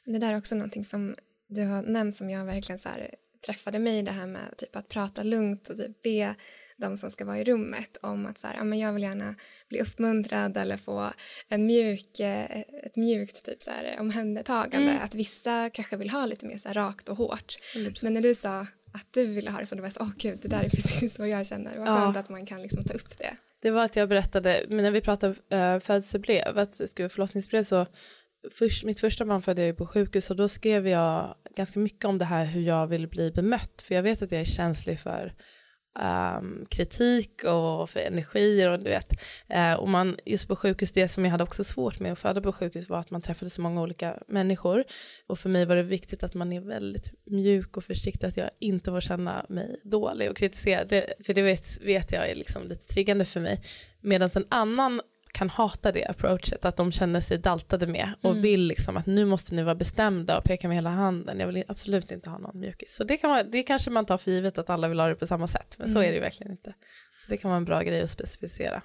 Det 0.05 0.19
där 0.19 0.33
är 0.33 0.37
också 0.37 0.55
någonting 0.55 0.83
som 0.83 1.15
du 1.47 1.63
har 1.65 1.81
nämnt 1.81 2.15
som 2.15 2.29
jag 2.29 2.45
verkligen 2.45 2.77
så 2.77 2.89
här 2.89 3.15
träffade 3.47 3.79
mig 3.79 4.03
det 4.03 4.11
här 4.11 4.27
med 4.27 4.57
typ 4.57 4.75
att 4.75 4.89
prata 4.89 5.23
lugnt 5.23 5.69
och 5.69 5.77
typ 5.77 6.01
be 6.01 6.35
de 6.77 6.97
som 6.97 7.09
ska 7.09 7.25
vara 7.25 7.39
i 7.39 7.43
rummet 7.43 7.97
om 8.01 8.25
att 8.25 8.37
så 8.37 8.47
här, 8.47 8.55
ja, 8.55 8.63
men 8.63 8.79
jag 8.79 8.93
vill 8.93 9.03
gärna 9.03 9.35
bli 9.69 9.81
uppmuntrad 9.81 10.57
eller 10.57 10.77
få 10.77 11.11
en 11.47 11.65
mjuk, 11.65 12.19
eh, 12.19 12.59
ett 12.83 12.95
mjukt 12.95 13.45
typ 13.45 13.61
så 13.61 13.71
här, 13.71 13.99
omhändertagande. 13.99 14.91
Mm. 14.91 15.03
Att 15.03 15.15
vissa 15.15 15.69
kanske 15.69 15.97
vill 15.97 16.09
ha 16.09 16.25
lite 16.25 16.45
mer 16.45 16.57
så 16.57 16.69
här, 16.69 16.75
rakt 16.75 17.09
och 17.09 17.17
hårt. 17.17 17.55
Mm. 17.75 17.93
Men 18.03 18.13
när 18.13 18.21
du 18.21 18.35
sa 18.35 18.59
att 18.93 19.07
du 19.11 19.25
ville 19.25 19.51
ha 19.51 19.59
det 19.59 19.65
så, 19.65 19.75
då 19.75 19.81
var 19.81 19.87
jag 19.87 19.93
så, 19.93 20.03
åh 20.03 20.11
gud, 20.17 20.39
det 20.41 20.47
där 20.47 20.63
är 20.63 20.69
precis 20.75 21.15
så 21.15 21.25
jag 21.27 21.45
känner. 21.45 21.77
Vad 21.77 21.87
skönt 21.87 22.15
ja. 22.15 22.19
att 22.19 22.29
man 22.29 22.45
kan 22.45 22.61
liksom 22.61 22.83
ta 22.83 22.93
upp 22.93 23.17
det. 23.17 23.37
Det 23.59 23.71
var 23.71 23.83
att 23.83 23.95
jag 23.95 24.09
berättade, 24.09 24.65
men 24.69 24.77
när 24.77 24.91
vi 24.91 25.01
pratade 25.01 25.33
uh, 25.33 25.79
födelsebrev, 25.79 26.57
att 26.57 26.89
skriva 26.89 27.09
förlossningsbrev 27.09 27.63
så 27.63 27.85
först, 28.51 28.83
mitt 28.83 28.99
första 28.99 29.25
barn 29.25 29.41
födde 29.41 29.65
jag 29.65 29.77
på 29.77 29.87
sjukhus 29.87 30.29
och 30.29 30.35
då 30.35 30.47
skrev 30.47 30.87
jag 30.87 31.35
ganska 31.55 31.79
mycket 31.79 32.05
om 32.05 32.17
det 32.17 32.25
här 32.25 32.45
hur 32.45 32.61
jag 32.61 32.87
vill 32.87 33.07
bli 33.07 33.31
bemött 33.31 33.81
för 33.81 33.95
jag 33.95 34.03
vet 34.03 34.21
att 34.21 34.31
jag 34.31 34.41
är 34.41 34.45
känslig 34.45 34.99
för 34.99 35.33
um, 35.99 36.65
kritik 36.69 37.43
och 37.43 37.89
för 37.89 37.99
energier 37.99 38.69
och 38.69 38.79
du 38.79 38.89
vet. 38.89 39.11
Uh, 39.55 39.73
och 39.73 39.89
man, 39.89 40.17
just 40.25 40.47
på 40.47 40.55
sjukhus, 40.55 40.91
det 40.91 41.07
som 41.07 41.25
jag 41.25 41.31
hade 41.31 41.43
också 41.43 41.63
svårt 41.63 41.99
med 41.99 42.11
att 42.11 42.19
föda 42.19 42.41
på 42.41 42.53
sjukhus 42.53 42.89
var 42.89 42.99
att 42.99 43.11
man 43.11 43.21
träffade 43.21 43.49
så 43.49 43.61
många 43.61 43.81
olika 43.81 44.19
människor. 44.27 44.83
Och 45.27 45.39
för 45.39 45.49
mig 45.49 45.65
var 45.65 45.75
det 45.75 45.83
viktigt 45.83 46.23
att 46.23 46.33
man 46.33 46.53
är 46.53 46.61
väldigt 46.61 47.11
mjuk 47.25 47.77
och 47.77 47.83
försiktig, 47.83 48.27
att 48.27 48.37
jag 48.37 48.49
inte 48.59 48.91
får 48.91 49.01
känna 49.01 49.45
mig 49.49 49.81
dålig 49.83 50.29
och 50.29 50.37
kritiserad. 50.37 50.87
Det, 50.87 51.13
för 51.25 51.33
det 51.33 51.41
vet, 51.41 51.81
vet 51.81 52.11
jag 52.11 52.29
är 52.29 52.35
liksom 52.35 52.63
lite 52.63 52.87
triggande 52.87 53.25
för 53.25 53.39
mig. 53.39 53.61
Medan 54.01 54.29
en 54.35 54.45
annan 54.49 55.01
kan 55.37 55.49
hata 55.49 55.91
det 55.91 56.05
approachet, 56.05 56.65
att 56.65 56.75
de 56.75 56.91
känner 56.91 57.21
sig 57.21 57.37
daltade 57.37 57.87
med 57.87 58.13
och 58.21 58.29
mm. 58.31 58.41
vill 58.41 58.67
liksom 58.67 58.97
att 58.97 59.05
nu 59.05 59.25
måste 59.25 59.55
ni 59.55 59.63
vara 59.63 59.75
bestämda 59.75 60.37
och 60.37 60.43
peka 60.43 60.67
med 60.67 60.77
hela 60.77 60.89
handen, 60.89 61.39
jag 61.39 61.47
vill 61.47 61.63
absolut 61.67 62.11
inte 62.11 62.29
ha 62.29 62.37
någon 62.37 62.59
mjukis. 62.59 62.95
Så 62.95 63.03
det, 63.03 63.17
kan 63.17 63.29
man, 63.29 63.51
det 63.51 63.63
kanske 63.63 63.89
man 63.89 64.05
tar 64.05 64.17
för 64.17 64.31
givet 64.31 64.57
att 64.57 64.69
alla 64.69 64.87
vill 64.87 64.99
ha 64.99 65.07
det 65.07 65.15
på 65.15 65.27
samma 65.27 65.47
sätt, 65.47 65.75
men 65.77 65.87
mm. 65.87 65.95
så 65.95 66.01
är 66.01 66.07
det 66.07 66.13
ju 66.13 66.19
verkligen 66.19 66.51
inte. 66.51 66.73
Det 67.29 67.37
kan 67.37 67.49
vara 67.49 67.57
en 67.57 67.65
bra 67.65 67.81
grej 67.81 68.01
att 68.01 68.09
specificera. 68.09 68.81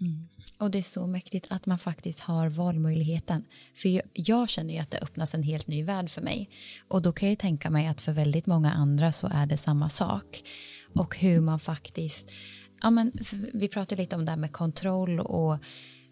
Mm. 0.00 0.28
Och 0.58 0.70
det 0.70 0.78
är 0.78 0.82
så 0.82 1.06
mäktigt 1.06 1.46
att 1.50 1.66
man 1.66 1.78
faktiskt 1.78 2.20
har 2.20 2.48
valmöjligheten. 2.48 3.44
För 3.74 3.88
jag, 3.88 4.02
jag, 4.12 4.48
känner 4.48 4.74
ju 4.74 4.80
att 4.80 4.90
det 4.90 4.98
öppnas 4.98 5.34
en 5.34 5.42
helt 5.42 5.66
ny 5.66 5.84
värld 5.84 6.10
för 6.10 6.22
mig. 6.22 6.50
Och 6.88 7.02
då 7.02 7.12
kan 7.12 7.26
jag 7.28 7.30
ju 7.32 7.36
tänka 7.36 7.70
mig 7.70 7.86
att 7.86 8.00
för 8.00 8.12
väldigt 8.12 8.46
många 8.46 8.72
andra 8.72 9.12
så 9.12 9.28
är 9.32 9.46
det 9.46 9.56
samma 9.56 9.88
sak. 9.88 10.42
Och 10.94 11.16
hur 11.16 11.40
man 11.40 11.60
faktiskt 11.60 12.30
ja, 12.82 12.90
men, 12.90 13.12
vi 13.54 13.68
pratade 13.68 14.02
lite 14.02 14.16
om 14.16 14.24
det 14.24 14.30
här 14.30 14.38
med 14.38 14.52
kontroll 14.52 15.20
och 15.20 15.58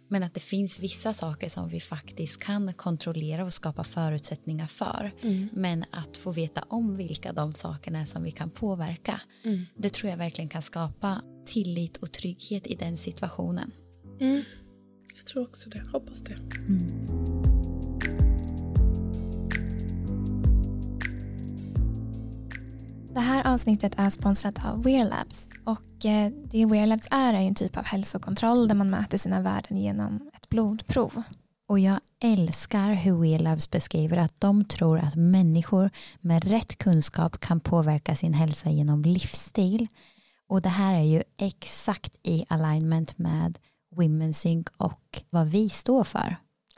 men 0.08 0.22
att 0.22 0.34
det 0.34 0.40
finns 0.40 0.80
vissa 0.80 1.14
saker 1.14 1.48
som 1.48 1.68
vi 1.68 1.80
faktiskt 1.80 2.42
kan 2.42 2.74
kontrollera 2.74 3.44
och 3.44 3.52
skapa 3.52 3.84
förutsättningar 3.84 4.66
för. 4.66 5.12
Mm. 5.20 5.48
Men 5.52 5.84
att 5.90 6.16
få 6.16 6.32
veta 6.32 6.64
om 6.68 6.96
vilka 6.96 7.32
de 7.32 7.52
sakerna 7.52 8.00
är 8.00 8.04
som 8.04 8.22
vi 8.22 8.30
kan 8.30 8.50
påverka. 8.50 9.20
Mm. 9.44 9.66
Det 9.76 9.92
tror 9.92 10.10
jag 10.10 10.16
verkligen 10.16 10.48
kan 10.48 10.62
skapa 10.62 11.20
tillit 11.44 11.96
och 11.96 12.12
trygghet 12.12 12.66
i 12.66 12.74
den 12.74 12.98
situationen. 12.98 13.70
Mm. 14.20 14.42
Jag 15.16 15.26
tror 15.26 15.42
också 15.42 15.70
det, 15.70 15.82
hoppas 15.92 16.20
det. 16.20 16.34
Mm. 16.68 17.42
Det 23.14 23.20
här 23.20 23.52
avsnittet 23.54 23.92
är 23.96 24.10
sponsrat 24.10 24.64
av 24.64 24.82
Wear 24.82 25.04
Labs 25.04 25.53
och 25.64 26.06
eh, 26.06 26.32
det 26.44 26.66
Wearlabs 26.66 27.08
är 27.10 27.34
är 27.34 27.40
en 27.40 27.54
typ 27.54 27.76
av 27.76 27.84
hälsokontroll 27.84 28.68
där 28.68 28.74
man 28.74 28.90
mäter 28.90 29.18
sina 29.18 29.40
värden 29.40 29.78
genom 29.78 30.30
ett 30.34 30.48
blodprov. 30.48 31.22
Och 31.68 31.78
jag 31.78 32.00
älskar 32.22 32.94
hur 32.94 33.20
Wearlabs 33.20 33.70
beskriver 33.70 34.16
att 34.16 34.40
de 34.40 34.64
tror 34.64 34.98
att 34.98 35.14
människor 35.14 35.90
med 36.20 36.44
rätt 36.44 36.78
kunskap 36.78 37.40
kan 37.40 37.60
påverka 37.60 38.14
sin 38.14 38.34
hälsa 38.34 38.70
genom 38.70 39.02
livsstil. 39.02 39.88
Och 40.48 40.62
det 40.62 40.68
här 40.68 40.94
är 40.94 41.04
ju 41.04 41.22
exakt 41.36 42.16
i 42.22 42.44
alignment 42.48 43.18
med 43.18 43.58
Women 43.96 44.34
Sync 44.34 44.66
och 44.76 45.22
vad 45.30 45.46
vi 45.46 45.70
står 45.70 46.04
för. 46.04 46.36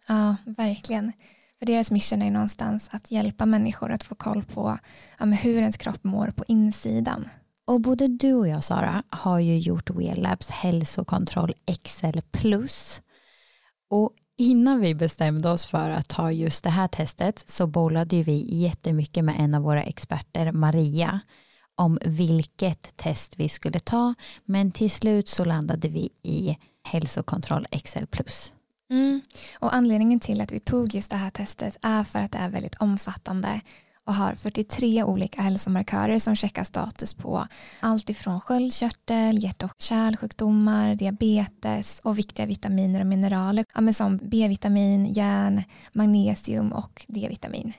Ja, 0.08 0.36
verkligen. 0.44 1.12
För 1.58 1.66
deras 1.66 1.90
mission 1.90 2.22
är 2.22 2.30
någonstans 2.30 2.88
att 2.92 3.10
hjälpa 3.10 3.46
människor 3.46 3.92
att 3.92 4.04
få 4.04 4.14
koll 4.14 4.42
på 4.42 4.78
ja, 5.18 5.26
hur 5.26 5.60
ens 5.60 5.76
kropp 5.76 6.04
mår 6.04 6.30
på 6.30 6.44
insidan. 6.48 7.28
Och 7.66 7.80
både 7.80 8.06
du 8.06 8.34
och 8.34 8.48
jag 8.48 8.64
Sara 8.64 9.02
har 9.10 9.38
ju 9.38 9.58
gjort 9.58 9.90
WeLabs 9.90 10.50
hälsokontroll 10.50 11.54
XL 11.84 12.18
plus. 12.30 13.00
Och 13.90 14.12
innan 14.36 14.80
vi 14.80 14.94
bestämde 14.94 15.50
oss 15.50 15.66
för 15.66 15.90
att 15.90 16.08
ta 16.08 16.32
just 16.32 16.64
det 16.64 16.70
här 16.70 16.88
testet 16.88 17.44
så 17.46 17.66
bollade 17.66 18.22
vi 18.22 18.46
jättemycket 18.62 19.24
med 19.24 19.34
en 19.38 19.54
av 19.54 19.62
våra 19.62 19.82
experter, 19.82 20.52
Maria, 20.52 21.20
om 21.74 21.98
vilket 22.04 22.96
test 22.96 23.34
vi 23.36 23.48
skulle 23.48 23.78
ta. 23.78 24.14
Men 24.44 24.72
till 24.72 24.90
slut 24.90 25.28
så 25.28 25.44
landade 25.44 25.88
vi 25.88 26.10
i 26.22 26.56
hälsokontroll 26.82 27.66
XL 27.84 28.06
plus. 28.10 28.52
Mm. 28.90 29.20
Och 29.58 29.74
anledningen 29.74 30.20
till 30.20 30.40
att 30.40 30.52
vi 30.52 30.58
tog 30.58 30.94
just 30.94 31.10
det 31.10 31.16
här 31.16 31.30
testet 31.30 31.76
är 31.82 32.04
för 32.04 32.18
att 32.18 32.32
det 32.32 32.38
är 32.38 32.48
väldigt 32.48 32.74
omfattande 32.74 33.60
och 34.06 34.14
har 34.14 34.34
43 34.34 35.04
olika 35.04 35.42
hälsomarkörer 35.42 36.18
som 36.18 36.36
checkar 36.36 36.64
status 36.64 37.14
på 37.14 37.46
allt 37.80 38.10
ifrån 38.10 38.40
sköldkörtel, 38.40 39.44
hjärt 39.44 39.62
och 39.62 39.74
kärlsjukdomar, 39.78 40.94
diabetes 40.94 42.00
och 42.04 42.18
viktiga 42.18 42.46
vitaminer 42.46 43.00
och 43.00 43.06
mineraler 43.06 43.64
ja, 43.74 43.92
som 43.92 44.16
B-vitamin, 44.22 45.12
järn, 45.12 45.62
magnesium 45.92 46.72
och 46.72 47.04
D-vitamin. 47.08 47.72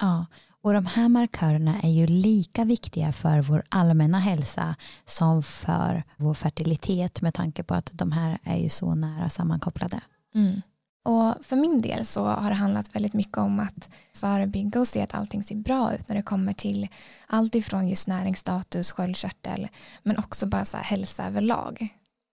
Ja, 0.00 0.26
och 0.62 0.72
de 0.72 0.86
här 0.86 1.08
markörerna 1.08 1.80
är 1.82 1.90
ju 1.90 2.06
lika 2.06 2.64
viktiga 2.64 3.12
för 3.12 3.40
vår 3.40 3.62
allmänna 3.68 4.18
hälsa 4.18 4.76
som 5.06 5.42
för 5.42 6.02
vår 6.16 6.34
fertilitet 6.34 7.22
med 7.22 7.34
tanke 7.34 7.62
på 7.62 7.74
att 7.74 7.90
de 7.92 8.12
här 8.12 8.38
är 8.42 8.56
ju 8.56 8.68
så 8.68 8.94
nära 8.94 9.28
sammankopplade. 9.28 10.00
Mm. 10.34 10.62
Och 11.04 11.34
för 11.44 11.56
min 11.56 11.80
del 11.80 12.06
så 12.06 12.24
har 12.24 12.50
det 12.50 12.56
handlat 12.56 12.94
väldigt 12.96 13.12
mycket 13.12 13.38
om 13.38 13.60
att 13.60 13.88
förebygga 14.14 14.80
och 14.80 14.88
se 14.88 15.02
att 15.02 15.14
allting 15.14 15.44
ser 15.44 15.54
bra 15.54 15.94
ut 15.94 16.08
när 16.08 16.16
det 16.16 16.22
kommer 16.22 16.52
till 16.52 16.88
allt 17.26 17.54
ifrån 17.54 17.88
just 17.88 18.08
näringsstatus, 18.08 18.92
sköldkörtel 18.92 19.68
men 20.02 20.18
också 20.18 20.46
bara 20.46 20.64
så 20.64 20.76
här 20.76 20.84
hälsa 20.84 21.26
överlag. 21.26 21.88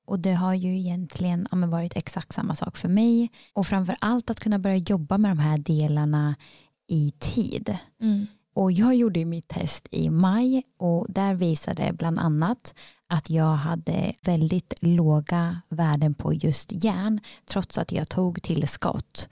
Och 0.07 0.19
det 0.19 0.33
har 0.33 0.53
ju 0.53 0.77
egentligen 0.79 1.47
ja, 1.51 1.57
varit 1.57 1.95
exakt 1.95 2.33
samma 2.33 2.55
sak 2.55 2.77
för 2.77 2.89
mig 2.89 3.29
och 3.53 3.67
framför 3.67 3.95
allt 3.99 4.29
att 4.29 4.39
kunna 4.39 4.59
börja 4.59 4.75
jobba 4.75 5.17
med 5.17 5.31
de 5.31 5.39
här 5.39 5.57
delarna 5.57 6.35
i 6.87 7.13
tid. 7.19 7.77
Mm. 8.01 8.27
Och 8.53 8.71
jag 8.71 8.95
gjorde 8.95 9.25
mitt 9.25 9.47
test 9.47 9.87
i 9.91 10.09
maj 10.09 10.63
och 10.77 11.05
där 11.09 11.35
visade 11.35 11.93
bland 11.93 12.19
annat 12.19 12.75
att 13.11 13.29
jag 13.29 13.55
hade 13.55 14.13
väldigt 14.21 14.73
låga 14.81 15.61
värden 15.69 16.13
på 16.13 16.33
just 16.33 16.83
järn 16.83 17.19
trots 17.45 17.77
att 17.77 17.91
jag 17.91 18.09
tog 18.09 18.41
tillskott. 18.41 19.29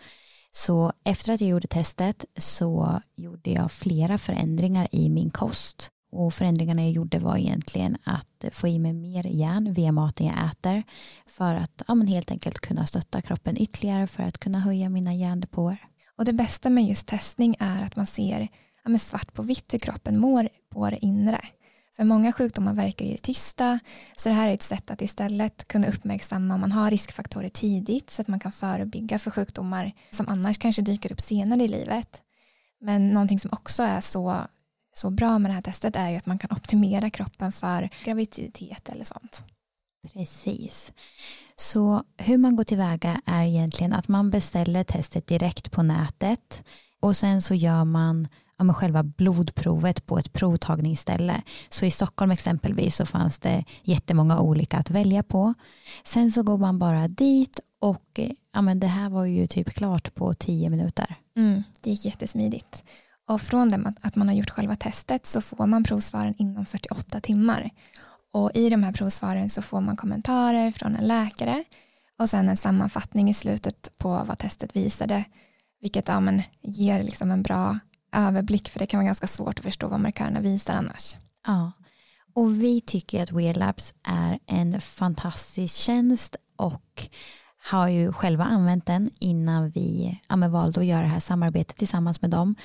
Så 0.52 0.94
efter 1.04 1.34
att 1.34 1.42
jag 1.42 1.50
gjorde 1.50 1.68
testet 1.68 2.26
så 2.38 3.02
gjorde 3.16 3.52
jag 3.52 3.72
flera 3.72 4.18
förändringar 4.18 4.88
i 4.92 5.10
min 5.10 5.30
kost. 5.32 5.92
Och 6.12 6.34
förändringarna 6.34 6.82
jag 6.82 6.92
gjorde 6.92 7.20
var 7.20 7.38
egentligen 7.38 7.98
att 8.04 8.46
få 8.52 8.68
i 8.68 8.80
mig 8.80 8.94
mer 8.94 9.24
järn 9.24 9.74
via 9.74 9.92
maten 9.92 10.28
jag 10.28 10.46
äter 10.52 10.84
för 11.28 11.56
att 11.56 11.84
ja, 11.88 11.96
men 11.96 12.08
helt 12.08 12.32
enkelt 12.32 12.60
kunna 12.60 12.86
stötta 12.86 13.22
kroppen 13.22 13.62
ytterligare 13.62 14.08
för 14.08 14.24
att 14.24 14.38
kunna 14.38 14.60
höja 14.60 14.90
mina 14.90 15.14
järndepåer. 15.14 15.78
Och 16.16 16.26
det 16.26 16.34
bästa 16.34 16.70
med 16.70 16.86
just 16.86 17.08
testning 17.08 17.56
är 17.60 17.84
att 17.84 17.96
man 17.96 18.08
ser 18.08 18.48
ja, 18.86 18.98
svart 18.98 19.34
på 19.34 19.44
vitt 19.44 19.74
hur 19.74 19.80
kroppen 19.80 20.20
mår 20.20 20.50
på 20.70 20.90
det 20.90 21.06
inre. 21.06 21.42
För 22.00 22.06
många 22.06 22.34
sjukdomar 22.34 22.74
verkar 22.74 23.06
i 23.06 23.12
det 23.12 23.18
tysta, 23.18 23.80
så 24.16 24.30
det 24.30 24.36
här 24.36 24.50
är 24.50 24.54
ett 24.54 24.62
sätt 24.62 24.92
att 24.92 25.02
istället 25.02 25.68
kunna 25.68 25.88
uppmärksamma 25.88 26.54
om 26.54 26.62
man 26.62 26.72
har 26.72 26.92
riskfaktorer 26.92 27.50
tidigt 27.50 28.10
så 28.10 28.22
att 28.22 28.28
man 28.28 28.40
kan 28.40 28.52
förebygga 28.52 29.20
för 29.20 29.32
sjukdomar 29.32 29.92
som 30.10 30.28
annars 30.28 30.58
kanske 30.58 30.82
dyker 30.82 31.12
upp 31.12 31.22
senare 31.22 31.64
i 31.64 31.68
livet. 31.68 32.22
Men 32.82 33.10
någonting 33.10 33.40
som 33.40 33.50
också 33.54 33.84
är 33.84 34.02
så, 34.02 34.38
så 34.94 35.10
bra 35.10 35.40
med 35.40 35.52
det 35.52 35.56
här 35.56 35.62
testet 35.62 35.96
är 35.96 36.10
ju 36.10 36.18
att 36.18 36.26
man 36.26 36.40
kan 36.40 36.52
optimera 36.52 37.10
kroppen 37.10 37.52
för 37.52 37.90
graviditet 38.06 38.90
eller 38.90 39.06
sånt. 39.06 39.44
Precis. 40.14 40.94
Så 41.56 42.04
hur 42.18 42.38
man 42.38 42.56
går 42.56 42.64
tillväga 42.64 43.22
är 43.26 43.44
egentligen 43.44 43.94
att 43.94 44.08
man 44.08 44.30
beställer 44.30 44.84
testet 44.84 45.28
direkt 45.28 45.72
på 45.72 45.84
nätet 45.84 46.64
och 47.00 47.16
sen 47.16 47.42
så 47.42 47.54
gör 47.54 47.86
man 47.86 48.28
ja, 48.60 48.74
själva 48.74 49.04
blodprovet 49.04 50.06
på 50.06 50.18
ett 50.18 50.34
provtagningsställe. 50.34 51.42
Så 51.70 51.86
i 51.86 51.92
Stockholm 51.92 52.32
exempelvis 52.32 52.96
så 52.96 53.06
fanns 53.06 53.40
det 53.40 53.64
jättemånga 53.84 54.40
olika 54.40 54.78
att 54.78 54.90
välja 54.90 55.24
på. 55.24 55.54
Sen 56.04 56.32
så 56.32 56.44
går 56.44 56.58
man 56.58 56.80
bara 56.80 57.08
dit 57.08 57.60
och 57.80 58.20
eh, 58.20 58.32
ja, 58.54 58.62
men 58.62 58.80
det 58.80 58.88
här 58.88 59.10
var 59.10 59.26
ju 59.26 59.48
typ 59.48 59.70
klart 59.70 60.16
på 60.16 60.34
tio 60.34 60.70
minuter. 60.70 61.16
Mm, 61.38 61.64
det 61.82 61.90
gick 61.90 62.06
jättesmidigt. 62.06 62.84
Och 63.28 63.42
från 63.42 63.70
det 63.70 63.94
att 64.02 64.16
man 64.16 64.28
har 64.28 64.36
gjort 64.36 64.50
själva 64.50 64.76
testet 64.76 65.26
så 65.26 65.42
får 65.42 65.68
man 65.68 65.84
provsvaren 65.84 66.36
inom 66.38 66.66
48 66.66 67.22
timmar. 67.22 67.70
Och 68.34 68.52
i 68.54 68.70
de 68.70 68.84
här 68.84 68.94
provsvaren 68.94 69.50
så 69.50 69.62
får 69.62 69.82
man 69.82 69.98
kommentarer 69.98 70.72
från 70.72 70.96
en 70.96 71.08
läkare 71.08 71.64
och 72.20 72.30
sen 72.30 72.50
en 72.50 72.58
sammanfattning 72.58 73.30
i 73.30 73.34
slutet 73.34 73.92
på 73.98 74.24
vad 74.28 74.38
testet 74.38 74.76
visade 74.76 75.26
vilket 75.82 76.08
ja, 76.08 76.20
men, 76.20 76.42
ger 76.62 77.04
liksom 77.04 77.32
en 77.32 77.44
bra 77.44 77.80
överblick 78.12 78.70
för 78.70 78.80
det 78.80 78.86
kan 78.86 78.98
vara 78.98 79.06
ganska 79.06 79.28
svårt 79.28 79.60
att 79.60 79.66
förstå 79.66 79.88
vad 79.88 80.00
markörerna 80.00 80.40
visar 80.40 80.74
annars. 80.74 81.16
Ja, 81.48 81.72
och 82.34 82.64
vi 82.64 82.82
tycker 82.82 83.24
att 83.24 83.32
WeLabs 83.32 83.94
är 84.04 84.40
en 84.46 84.82
fantastisk 84.82 85.76
tjänst 85.76 86.36
och 86.56 87.10
har 87.62 87.88
ju 87.88 88.14
själva 88.14 88.44
använt 88.44 88.86
den 88.86 89.10
innan 89.20 89.70
vi 89.70 90.20
ja, 90.30 90.36
valde 90.36 90.80
att 90.80 90.86
göra 90.86 91.02
det 91.02 91.08
här 91.08 91.20
samarbetet 91.20 91.78
tillsammans 91.78 92.22
med 92.22 92.32
dem. 92.32 92.56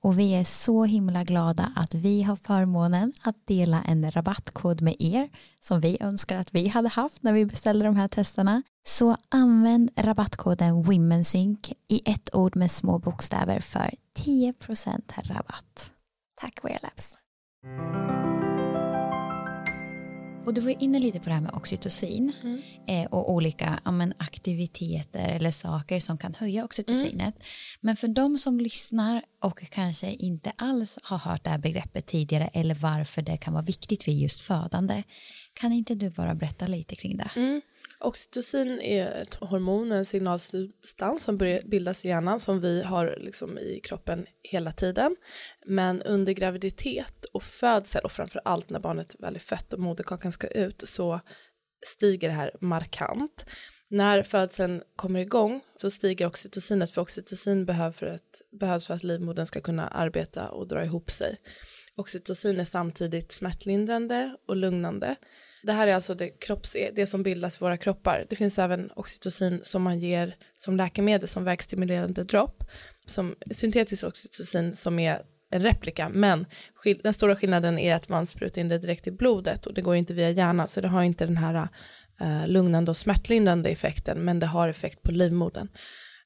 Och 0.00 0.18
vi 0.18 0.34
är 0.34 0.44
så 0.44 0.84
himla 0.84 1.24
glada 1.24 1.72
att 1.76 1.94
vi 1.94 2.22
har 2.22 2.36
förmånen 2.36 3.12
att 3.22 3.46
dela 3.46 3.82
en 3.82 4.10
rabattkod 4.10 4.80
med 4.80 4.96
er 4.98 5.28
som 5.60 5.80
vi 5.80 5.96
önskar 6.00 6.36
att 6.36 6.54
vi 6.54 6.68
hade 6.68 6.88
haft 6.88 7.22
när 7.22 7.32
vi 7.32 7.46
beställde 7.46 7.84
de 7.84 7.96
här 7.96 8.08
testerna. 8.08 8.62
Så 8.86 9.16
använd 9.28 9.90
rabattkoden 9.96 10.82
WomenSync 10.82 11.72
i 11.88 12.02
ett 12.10 12.34
ord 12.34 12.56
med 12.56 12.70
små 12.70 12.98
bokstäver 12.98 13.60
för 13.60 13.90
10% 14.24 15.02
rabatt. 15.22 15.90
Tack 16.40 16.64
Wearlabs. 16.64 17.16
Och 20.46 20.54
du 20.54 20.60
var 20.60 20.82
inne 20.82 20.98
lite 20.98 21.18
på 21.20 21.24
det 21.24 21.34
här 21.34 21.40
med 21.40 21.54
oxytocin 21.54 22.32
mm. 22.42 22.60
eh, 22.86 23.06
och 23.10 23.32
olika 23.32 23.80
ja, 23.84 23.90
men, 23.90 24.14
aktiviteter 24.18 25.28
eller 25.28 25.50
saker 25.50 26.00
som 26.00 26.18
kan 26.18 26.34
höja 26.34 26.64
oxytocinet. 26.64 27.34
Mm. 27.34 27.42
Men 27.80 27.96
för 27.96 28.08
de 28.08 28.38
som 28.38 28.60
lyssnar 28.60 29.22
och 29.42 29.60
kanske 29.70 30.12
inte 30.12 30.52
alls 30.56 30.98
har 31.02 31.18
hört 31.18 31.44
det 31.44 31.50
här 31.50 31.58
begreppet 31.58 32.06
tidigare 32.06 32.50
eller 32.52 32.74
varför 32.74 33.22
det 33.22 33.36
kan 33.36 33.52
vara 33.52 33.64
viktigt 33.64 34.08
vid 34.08 34.18
just 34.18 34.40
födande, 34.40 35.02
kan 35.54 35.72
inte 35.72 35.94
du 35.94 36.10
bara 36.10 36.34
berätta 36.34 36.66
lite 36.66 36.96
kring 36.96 37.16
det? 37.16 37.30
Mm. 37.36 37.60
Oxytocin 38.00 38.80
är 38.80 39.22
ett 39.22 39.34
hormon, 39.34 39.92
en 39.92 40.04
signalsubstans 40.04 41.24
som 41.24 41.38
börjar 41.38 41.62
bildas 41.62 42.04
i 42.04 42.08
hjärnan 42.08 42.40
som 42.40 42.60
vi 42.60 42.82
har 42.82 43.18
liksom 43.20 43.58
i 43.58 43.80
kroppen 43.84 44.26
hela 44.42 44.72
tiden. 44.72 45.16
Men 45.66 46.02
under 46.02 46.32
graviditet 46.32 47.24
och 47.24 47.42
födsel 47.42 48.04
och 48.04 48.12
framför 48.12 48.40
allt 48.44 48.70
när 48.70 48.80
barnet 48.80 49.16
väl 49.18 49.36
är 49.36 49.40
fött 49.40 49.72
och 49.72 49.80
moderkakan 49.80 50.32
ska 50.32 50.46
ut 50.46 50.82
så 50.88 51.20
stiger 51.86 52.28
det 52.28 52.34
här 52.34 52.56
markant. 52.60 53.46
När 53.88 54.22
födseln 54.22 54.82
kommer 54.96 55.20
igång 55.20 55.60
så 55.76 55.90
stiger 55.90 56.26
oxytocinet 56.26 56.90
för 56.90 57.00
oxytocin 57.00 57.66
behövs 57.66 57.96
för 57.96 58.06
att, 58.06 58.40
behövs 58.60 58.86
för 58.86 58.94
att 58.94 59.02
livmodern 59.02 59.46
ska 59.46 59.60
kunna 59.60 59.88
arbeta 59.88 60.48
och 60.50 60.68
dra 60.68 60.84
ihop 60.84 61.10
sig. 61.10 61.36
Oxytocin 61.96 62.60
är 62.60 62.64
samtidigt 62.64 63.32
smärtlindrande 63.32 64.36
och 64.46 64.56
lugnande 64.56 65.16
det 65.62 65.72
här 65.72 65.86
är 65.86 65.94
alltså 65.94 66.14
det, 66.14 66.28
kropps, 66.28 66.76
det 66.92 67.06
som 67.06 67.22
bildas 67.22 67.56
i 67.56 67.58
våra 67.60 67.76
kroppar. 67.76 68.26
Det 68.28 68.36
finns 68.36 68.58
även 68.58 68.90
oxytocin 68.96 69.60
som 69.64 69.82
man 69.82 69.98
ger 69.98 70.36
som 70.56 70.76
läkemedel 70.76 71.28
som 71.28 71.44
verkstimulerande 71.44 72.24
dropp. 72.24 72.64
Som 73.06 73.34
syntetisk 73.50 74.04
oxytocin 74.04 74.76
som 74.76 74.98
är 74.98 75.22
en 75.50 75.62
replika, 75.62 76.08
men 76.08 76.46
den 77.02 77.14
stora 77.14 77.36
skillnaden 77.36 77.78
är 77.78 77.94
att 77.94 78.08
man 78.08 78.26
sprutar 78.26 78.60
in 78.60 78.68
det 78.68 78.78
direkt 78.78 79.06
i 79.06 79.10
blodet 79.10 79.66
och 79.66 79.74
det 79.74 79.82
går 79.82 79.96
inte 79.96 80.14
via 80.14 80.30
hjärnan, 80.30 80.68
så 80.68 80.80
det 80.80 80.88
har 80.88 81.02
inte 81.02 81.26
den 81.26 81.36
här 81.36 81.68
uh, 82.22 82.48
lugnande 82.48 82.90
och 82.90 82.96
smärtlindrande 82.96 83.68
effekten, 83.68 84.24
men 84.24 84.38
det 84.38 84.46
har 84.46 84.68
effekt 84.68 85.02
på 85.02 85.12
livmodern. 85.12 85.68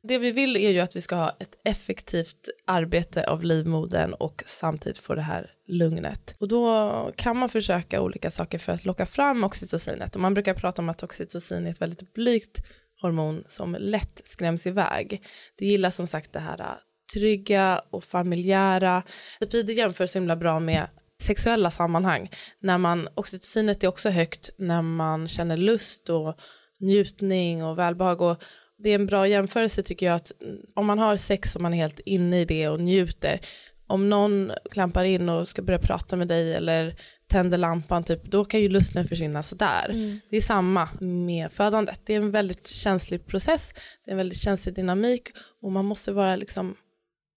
Det 0.09 0.19
vi 0.19 0.31
vill 0.31 0.57
är 0.57 0.71
ju 0.71 0.81
att 0.81 0.97
vi 0.97 1.01
ska 1.01 1.17
ha 1.17 1.37
ett 1.41 1.59
effektivt 1.65 2.49
arbete 2.65 3.27
av 3.27 3.45
livmodern 3.45 4.13
och 4.13 4.43
samtidigt 4.47 4.99
få 4.99 5.15
det 5.15 5.23
här 5.23 5.51
lugnet. 5.67 6.35
Och 6.39 6.49
då 6.49 7.13
kan 7.17 7.37
man 7.37 7.49
försöka 7.49 8.01
olika 8.01 8.31
saker 8.31 8.59
för 8.59 8.73
att 8.73 8.85
locka 8.85 9.07
fram 9.07 9.45
oxytocinet. 9.45 10.15
Och 10.15 10.21
man 10.21 10.35
brukar 10.35 10.55
prata 10.55 10.83
om 10.83 10.89
att 10.89 11.03
oxytocin 11.03 11.67
är 11.67 11.71
ett 11.71 11.81
väldigt 11.81 12.15
blygt 12.15 12.59
hormon 13.01 13.45
som 13.49 13.77
lätt 13.81 14.21
skräms 14.25 14.67
iväg. 14.67 15.23
Det 15.59 15.67
gillar 15.67 15.91
som 15.91 16.07
sagt 16.07 16.33
det 16.33 16.41
här 16.41 16.61
äh, 16.61 16.77
trygga 17.15 17.83
och 17.91 18.05
familjära. 18.05 19.03
Det 19.41 19.73
jämförs 19.73 20.11
så 20.11 20.19
himla 20.19 20.37
bra 20.37 20.61
med 20.61 20.89
sexuella 21.23 21.71
sammanhang. 21.71 22.31
När 22.61 22.79
man, 22.79 23.09
oxytocinet 23.15 23.85
är 23.85 23.89
också 23.89 24.11
högt 24.11 24.51
när 24.59 24.83
man 24.83 25.29
känner 25.29 25.57
lust 25.57 26.11
och 26.11 26.39
njutning 26.81 27.65
och 27.65 27.79
välbehag. 27.79 28.21
Och 28.21 28.43
det 28.85 28.91
är 28.91 28.95
en 28.95 29.07
bra 29.07 29.29
jämförelse 29.29 29.83
tycker 29.83 30.07
jag 30.07 30.15
att 30.15 30.33
om 30.75 30.87
man 30.87 30.99
har 30.99 31.17
sex 31.17 31.57
och 31.57 31.63
man 31.63 31.75
är 31.75 31.79
helt 31.79 32.01
inne 32.01 32.41
i 32.41 32.45
det 32.45 32.69
och 32.69 32.81
njuter, 32.81 33.41
om 33.87 34.09
någon 34.09 34.53
klampar 34.71 35.05
in 35.05 35.29
och 35.29 35.49
ska 35.49 35.63
börja 35.63 35.79
prata 35.79 36.17
med 36.17 36.29
dig 36.29 36.55
eller 36.55 36.97
tänder 37.27 37.59
lampan, 37.59 38.05
typ, 38.05 38.25
då 38.25 38.45
kan 38.45 38.61
ju 38.61 38.69
lusten 38.69 39.09
försvinna 39.09 39.43
sådär. 39.43 39.91
Mm. 39.91 40.21
Det 40.31 40.37
är 40.37 40.41
samma 40.41 40.89
med 41.01 41.53
födandet. 41.53 42.01
Det 42.05 42.15
är 42.15 42.17
en 42.17 42.31
väldigt 42.31 42.69
känslig 42.69 43.27
process, 43.27 43.73
det 44.05 44.11
är 44.11 44.13
en 44.13 44.19
väldigt 44.19 44.39
känslig 44.39 44.75
dynamik 44.75 45.29
och 45.63 45.73
man 45.73 45.85
måste 45.85 46.13
vara 46.13 46.37
liksom 46.37 46.77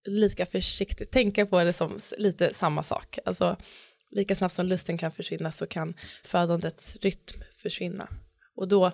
lika 0.07 0.45
försiktig, 0.45 1.11
tänka 1.11 1.45
på 1.45 1.63
det 1.63 1.73
som 1.73 1.99
lite 2.17 2.53
samma 2.53 2.83
sak. 2.83 3.19
Alltså 3.25 3.57
lika 4.11 4.35
snabbt 4.35 4.55
som 4.55 4.65
lusten 4.65 4.97
kan 4.97 5.11
försvinna 5.11 5.51
så 5.51 5.67
kan 5.67 5.93
födandets 6.23 6.97
rytm 7.01 7.43
försvinna. 7.61 8.07
Och 8.55 8.67
då 8.67 8.91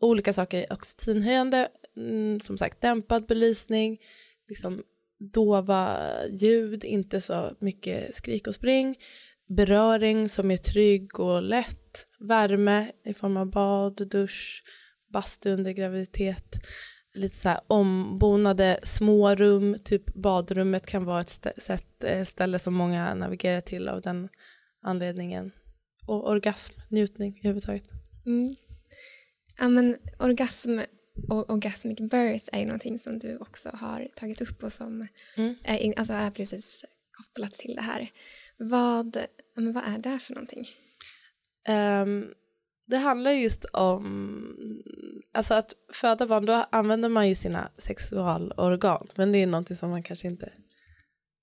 olika 0.00 0.32
saker, 0.32 0.72
oxytocinhöjande, 0.72 1.68
mm, 1.96 2.40
som 2.40 2.58
sagt 2.58 2.80
dämpad 2.80 3.26
belysning, 3.26 3.98
liksom 4.48 4.82
dova 5.18 6.10
ljud, 6.30 6.84
inte 6.84 7.20
så 7.20 7.56
mycket 7.60 8.14
skrik 8.14 8.46
och 8.46 8.54
spring, 8.54 8.96
beröring 9.46 10.28
som 10.28 10.50
är 10.50 10.56
trygg 10.56 11.20
och 11.20 11.42
lätt, 11.42 12.06
värme 12.18 12.92
i 13.04 13.14
form 13.14 13.36
av 13.36 13.50
bad, 13.50 14.08
dusch, 14.08 14.62
bastu 15.12 15.50
under 15.50 15.72
graviditet, 15.72 16.56
lite 17.14 17.36
så 17.36 17.48
här 17.48 17.60
ombonade 17.66 18.80
små 18.82 19.34
rum, 19.34 19.76
typ 19.84 20.14
badrummet 20.14 20.86
kan 20.86 21.04
vara 21.04 21.20
ett 21.20 21.30
stä 21.30 21.52
sätt, 21.58 22.04
eh, 22.04 22.24
ställe 22.24 22.58
som 22.58 22.74
många 22.74 23.14
navigerar 23.14 23.60
till 23.60 23.88
av 23.88 24.00
den 24.00 24.28
anledningen. 24.82 25.52
Och 26.06 26.28
orgasm, 26.28 26.74
njutning 26.88 27.38
överhuvudtaget. 27.38 27.84
Mm. 28.26 28.56
Ja 29.58 29.68
men 29.68 29.96
orgasm 30.18 30.78
och 31.28 31.50
orgasmic 31.50 31.98
birth 31.98 32.48
är 32.52 32.58
ju 32.58 32.66
någonting 32.66 32.98
som 32.98 33.18
du 33.18 33.36
också 33.36 33.70
har 33.72 34.08
tagit 34.14 34.40
upp 34.40 34.62
och 34.62 34.72
som 34.72 35.08
mm. 35.36 35.54
är, 35.64 35.98
alltså 35.98 36.12
är 36.12 36.30
precis 36.30 36.84
kopplat 37.10 37.52
till 37.52 37.74
det 37.74 37.82
här. 37.82 38.10
Vad, 38.58 39.16
men 39.56 39.72
vad 39.72 39.84
är 39.86 39.98
det 39.98 40.18
för 40.18 40.34
någonting? 40.34 40.66
Um, 41.68 42.34
det 42.86 42.96
handlar 42.96 43.30
just 43.30 43.64
om, 43.64 44.82
alltså 45.32 45.54
att 45.54 45.72
föda 45.92 46.26
barn, 46.26 46.46
då 46.46 46.52
använder 46.52 47.08
man 47.08 47.28
ju 47.28 47.34
sina 47.34 47.70
sexualorgan, 47.78 49.08
men 49.16 49.32
det 49.32 49.38
är 49.38 49.46
någonting 49.46 49.76
som 49.76 49.90
man 49.90 50.02
kanske 50.02 50.26
inte 50.26 50.52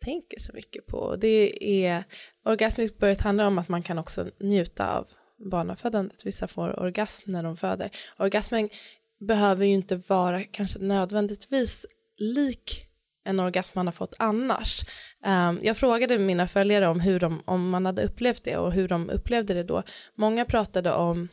tänker 0.03 0.39
så 0.39 0.53
mycket 0.53 0.87
på. 0.87 1.15
Det 1.15 1.65
är, 1.85 2.03
orgasmic 2.45 2.97
birth 2.97 3.23
handlar 3.23 3.45
om 3.45 3.57
att 3.57 3.69
man 3.69 3.83
kan 3.83 3.97
också 3.97 4.29
njuta 4.39 4.97
av 4.97 5.07
barnafödandet. 5.51 6.25
Vissa 6.25 6.47
får 6.47 6.79
orgasm 6.79 7.31
när 7.31 7.43
de 7.43 7.57
föder. 7.57 7.89
Orgasmen 8.17 8.69
behöver 9.27 9.65
ju 9.65 9.73
inte 9.73 10.01
vara 10.07 10.43
kanske 10.43 10.79
nödvändigtvis 10.79 11.85
lik 12.17 12.87
en 13.23 13.39
orgasm 13.39 13.79
man 13.79 13.87
har 13.87 13.91
fått 13.91 14.13
annars. 14.19 14.81
Um, 15.25 15.59
jag 15.63 15.77
frågade 15.77 16.17
mina 16.17 16.47
följare 16.47 16.87
om 16.87 16.99
hur 16.99 17.19
de, 17.19 17.43
om 17.45 17.69
man 17.69 17.85
hade 17.85 18.03
upplevt 18.03 18.43
det 18.43 18.57
och 18.57 18.73
hur 18.73 18.87
de 18.87 19.09
upplevde 19.09 19.53
det 19.53 19.63
då. 19.63 19.83
Många 20.15 20.45
pratade 20.45 20.93
om, 20.93 21.27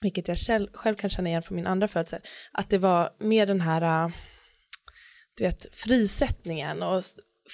vilket 0.00 0.28
jag 0.28 0.38
själv, 0.38 0.68
själv 0.72 0.94
kan 0.94 1.10
känna 1.10 1.28
igen 1.28 1.42
från 1.42 1.56
min 1.56 1.66
andra 1.66 1.88
födsel, 1.88 2.20
att 2.52 2.70
det 2.70 2.78
var 2.78 3.10
mer 3.18 3.46
den 3.46 3.60
här, 3.60 4.06
uh, 4.06 4.12
du 5.36 5.44
vet, 5.44 5.74
frisättningen 5.74 6.82
och 6.82 7.04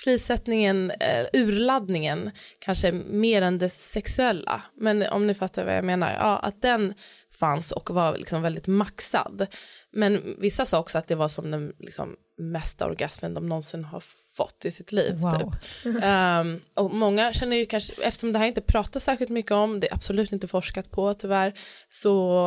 frisättningen, 0.05 0.91
uh, 0.91 1.41
urladdningen, 1.43 2.31
kanske 2.59 2.93
mer 2.93 3.43
än 3.43 3.59
det 3.59 3.69
sexuella. 3.69 4.63
Men 4.77 5.03
om 5.03 5.27
ni 5.27 5.35
fattar 5.35 5.65
vad 5.65 5.77
jag 5.77 5.85
menar, 5.85 6.15
ja, 6.15 6.37
att 6.37 6.63
den 6.63 6.95
fanns 7.41 7.73
och 7.73 7.91
var 7.91 8.19
liksom 8.19 8.43
väldigt 8.43 8.67
maxad. 8.67 9.47
Men 9.93 10.37
vissa 10.39 10.65
sa 10.65 10.81
också 10.81 10.99
att 10.99 11.09
det 11.09 11.15
var 11.15 11.29
som 11.29 11.51
den 11.51 11.73
liksom 11.79 12.17
mesta 12.39 12.87
orgasmen 12.87 13.35
de 13.35 13.49
någonsin 13.49 13.85
har 13.85 14.03
fått 14.37 14.65
i 14.65 14.71
sitt 14.71 14.93
liv. 14.93 15.15
Wow. 15.15 15.33
Typ. 15.39 16.05
Um, 16.05 16.61
och 16.75 16.95
många 16.95 17.33
känner 17.33 17.57
ju 17.57 17.67
kanske, 17.67 17.95
eftersom 18.03 18.33
det 18.33 18.39
här 18.39 18.47
inte 18.47 18.61
pratas 18.61 19.05
särskilt 19.05 19.31
mycket 19.31 19.53
om, 19.53 19.81
det 19.81 19.91
är 19.91 19.95
absolut 19.95 20.33
inte 20.33 20.49
forskat 20.49 20.91
på 20.91 21.15
tyvärr, 21.15 21.59
så 21.91 22.43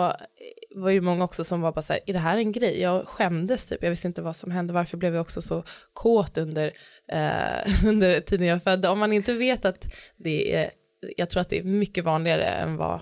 var 0.76 0.90
ju 0.90 1.02
många 1.02 1.24
också 1.24 1.44
som 1.44 1.62
var 1.62 1.72
bara 1.72 1.82
så 1.82 1.94
här, 1.94 2.02
är 2.06 2.14
det 2.14 2.20
här 2.20 2.38
en 2.38 2.52
grej? 2.52 2.82
Jag 2.82 3.08
skämdes 3.08 3.66
typ, 3.66 3.84
jag 3.84 3.90
visste 3.90 4.08
inte 4.08 4.22
vad 4.22 4.36
som 4.36 4.52
hände, 4.52 4.74
varför 4.74 4.98
blev 4.98 5.14
jag 5.14 5.22
också 5.22 5.42
så 5.42 5.64
kåt 5.94 6.38
under, 6.38 6.68
uh, 7.14 7.86
under 7.90 8.20
tiden 8.20 8.48
jag 8.48 8.64
födde? 8.64 8.90
Om 8.90 9.00
man 9.00 9.14
inte 9.14 9.34
vet 9.34 9.66
att 9.66 9.94
det 10.18 10.56
är, 10.56 10.72
jag 11.18 11.30
tror 11.30 11.42
att 11.42 11.50
det 11.50 11.60
är 11.60 11.64
mycket 11.64 12.04
vanligare 12.04 12.46
än 12.46 12.78
vad 12.78 13.02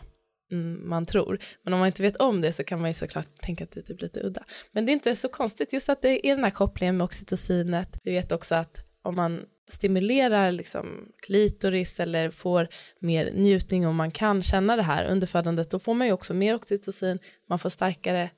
man 0.83 1.05
tror. 1.05 1.39
Men 1.63 1.73
om 1.73 1.79
man 1.79 1.87
inte 1.87 2.01
vet 2.01 2.15
om 2.15 2.41
det 2.41 2.51
så 2.51 2.63
kan 2.63 2.81
man 2.81 2.89
ju 2.89 2.93
såklart 2.93 3.27
tänka 3.41 3.63
att 3.63 3.71
det 3.71 3.79
är 3.79 3.83
typ 3.83 4.01
lite 4.01 4.19
udda. 4.19 4.43
Men 4.71 4.85
det 4.85 4.91
är 4.91 4.93
inte 4.93 5.15
så 5.15 5.29
konstigt 5.29 5.73
just 5.73 5.89
att 5.89 6.01
det 6.01 6.27
är 6.27 6.35
den 6.35 6.43
här 6.43 6.51
kopplingen 6.51 6.97
med 6.97 7.05
oxytocinet. 7.05 7.97
Vi 8.03 8.11
vet 8.11 8.31
också 8.31 8.55
att 8.55 8.83
om 9.01 9.15
man 9.15 9.41
stimulerar 9.69 10.51
liksom 10.51 11.07
klitoris 11.21 11.99
eller 11.99 12.31
får 12.31 12.67
mer 12.99 13.31
njutning 13.31 13.87
och 13.87 13.95
man 13.95 14.11
kan 14.11 14.43
känna 14.43 14.75
det 14.75 14.83
här 14.83 15.05
under 15.05 15.27
födandet, 15.27 15.71
då 15.71 15.79
får 15.79 15.93
man 15.93 16.07
ju 16.07 16.13
också 16.13 16.33
mer 16.33 16.55
oxytocin, 16.55 17.19
man 17.49 17.59
får 17.59 17.69
starkare 17.69 18.29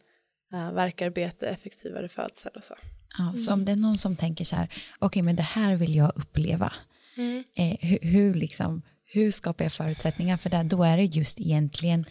uh, 0.53 0.73
verkarbete, 0.73 1.47
effektivare 1.47 2.09
födsel 2.09 2.51
och 2.55 2.63
så. 2.63 2.75
Ja, 3.17 3.33
så 3.37 3.53
om 3.53 3.65
det 3.65 3.71
är 3.71 3.75
någon 3.75 3.97
som 3.97 4.15
tänker 4.15 4.45
så 4.45 4.55
här, 4.55 4.65
okej 4.65 5.05
okay, 5.05 5.23
men 5.23 5.35
det 5.35 5.43
här 5.43 5.75
vill 5.75 5.95
jag 5.95 6.11
uppleva, 6.15 6.73
mm. 7.17 7.43
eh, 7.55 7.77
hur, 7.81 7.99
hur, 8.01 8.33
liksom, 8.33 8.81
hur 9.13 9.31
skapar 9.31 9.65
jag 9.65 9.71
förutsättningar 9.71 10.37
för 10.37 10.49
det? 10.49 10.63
Då 10.63 10.83
är 10.83 10.97
det 10.97 11.03
just 11.03 11.39
egentligen 11.39 12.05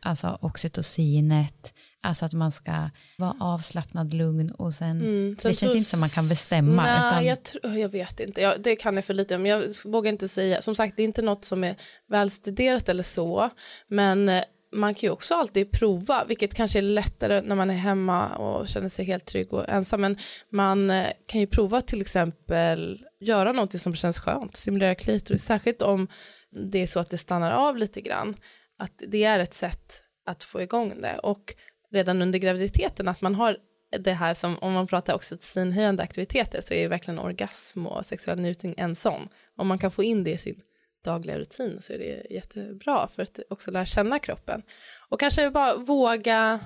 alltså 0.00 0.38
oxytocinet, 0.40 1.74
alltså 2.02 2.24
att 2.24 2.32
man 2.32 2.52
ska 2.52 2.90
vara 3.18 3.34
avslappnad, 3.40 4.14
lugn 4.14 4.50
och 4.50 4.74
sen, 4.74 5.00
mm, 5.00 5.36
sen 5.40 5.50
det 5.50 5.54
känns 5.54 5.72
så, 5.72 5.76
inte 5.78 5.90
som 5.90 6.00
man 6.00 6.08
kan 6.08 6.28
bestämma. 6.28 6.82
Nej, 6.82 6.98
utan... 6.98 7.24
jag, 7.24 7.42
tror, 7.42 7.76
jag 7.76 7.88
vet 7.88 8.20
inte, 8.20 8.40
jag, 8.40 8.60
det 8.60 8.76
kan 8.76 8.96
jag 8.96 9.04
för 9.04 9.14
lite 9.14 9.36
om, 9.36 9.46
jag 9.46 9.72
vågar 9.84 10.12
inte 10.12 10.28
säga, 10.28 10.62
som 10.62 10.74
sagt 10.74 10.96
det 10.96 11.02
är 11.02 11.04
inte 11.04 11.22
något 11.22 11.44
som 11.44 11.64
är 11.64 11.76
välstuderat 12.08 12.88
eller 12.88 13.02
så, 13.02 13.50
men 13.88 14.28
eh, 14.28 14.44
man 14.72 14.94
kan 14.94 15.06
ju 15.06 15.10
också 15.10 15.34
alltid 15.34 15.70
prova, 15.70 16.24
vilket 16.24 16.54
kanske 16.54 16.78
är 16.78 16.82
lättare 16.82 17.40
när 17.40 17.56
man 17.56 17.70
är 17.70 17.74
hemma 17.74 18.36
och 18.36 18.68
känner 18.68 18.88
sig 18.88 19.04
helt 19.04 19.26
trygg 19.26 19.52
och 19.52 19.68
ensam, 19.68 20.00
men 20.00 20.16
man 20.50 20.90
eh, 20.90 21.12
kan 21.26 21.40
ju 21.40 21.46
prova 21.46 21.80
till 21.80 22.00
exempel 22.00 23.04
göra 23.20 23.52
någonting 23.52 23.80
som 23.80 23.94
känns 23.94 24.18
skönt, 24.20 24.56
stimulera 24.56 24.94
klitoris, 24.94 25.44
särskilt 25.44 25.82
om 25.82 26.08
det 26.50 26.78
är 26.78 26.86
så 26.86 27.00
att 27.00 27.10
det 27.10 27.18
stannar 27.18 27.52
av 27.52 27.76
lite 27.76 28.00
grann, 28.00 28.36
att 28.78 28.92
det 29.08 29.24
är 29.24 29.38
ett 29.38 29.54
sätt 29.54 30.02
att 30.26 30.44
få 30.44 30.62
igång 30.62 31.00
det. 31.00 31.18
Och 31.18 31.54
redan 31.90 32.22
under 32.22 32.38
graviditeten 32.38 33.08
att 33.08 33.20
man 33.20 33.34
har 33.34 33.56
det 33.98 34.12
här 34.12 34.34
som, 34.34 34.58
om 34.58 34.72
man 34.72 34.86
pratar 34.86 35.14
oxytocinhöjande 35.14 36.02
aktiviteter 36.02 36.62
så 36.66 36.74
är 36.74 36.80
ju 36.80 36.88
verkligen 36.88 37.18
orgasm 37.18 37.86
och 37.86 38.06
sexuell 38.06 38.40
njutning 38.40 38.74
en 38.76 38.96
sån. 38.96 39.28
Om 39.56 39.66
man 39.66 39.78
kan 39.78 39.90
få 39.90 40.02
in 40.02 40.24
det 40.24 40.30
i 40.30 40.38
sin 40.38 40.60
dagliga 41.08 41.38
rutin 41.38 41.78
så 41.82 41.92
är 41.92 41.98
det 41.98 42.26
jättebra 42.30 43.08
för 43.08 43.22
att 43.22 43.40
också 43.50 43.70
lära 43.70 43.86
känna 43.86 44.18
kroppen. 44.18 44.62
Och 45.08 45.20
kanske 45.20 45.50
bara 45.50 45.76
våga, 45.76 46.60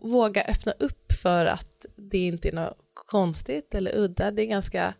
våga 0.00 0.44
öppna 0.44 0.72
upp 0.72 1.12
för 1.22 1.46
att 1.46 1.86
det 1.96 2.18
inte 2.18 2.48
är 2.48 2.52
något 2.52 2.78
konstigt 2.94 3.74
eller 3.74 3.96
udda. 3.96 4.30
Det 4.30 4.42
är 4.42 4.46
ganska 4.46 4.94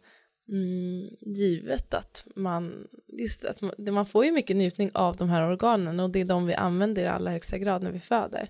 mm, 0.48 1.08
givet 1.36 1.94
att 1.94 2.26
man, 2.36 2.88
just 3.18 3.44
att 3.44 3.60
man, 3.60 3.94
man 3.94 4.06
får 4.06 4.24
ju 4.24 4.32
mycket 4.32 4.56
njutning 4.56 4.90
av 4.94 5.16
de 5.16 5.28
här 5.28 5.50
organen 5.50 6.00
och 6.00 6.10
det 6.10 6.20
är 6.20 6.24
de 6.24 6.46
vi 6.46 6.54
använder 6.54 7.02
i 7.02 7.06
allra 7.06 7.30
högsta 7.30 7.58
grad 7.58 7.82
när 7.82 7.92
vi 7.92 8.00
föder. 8.00 8.48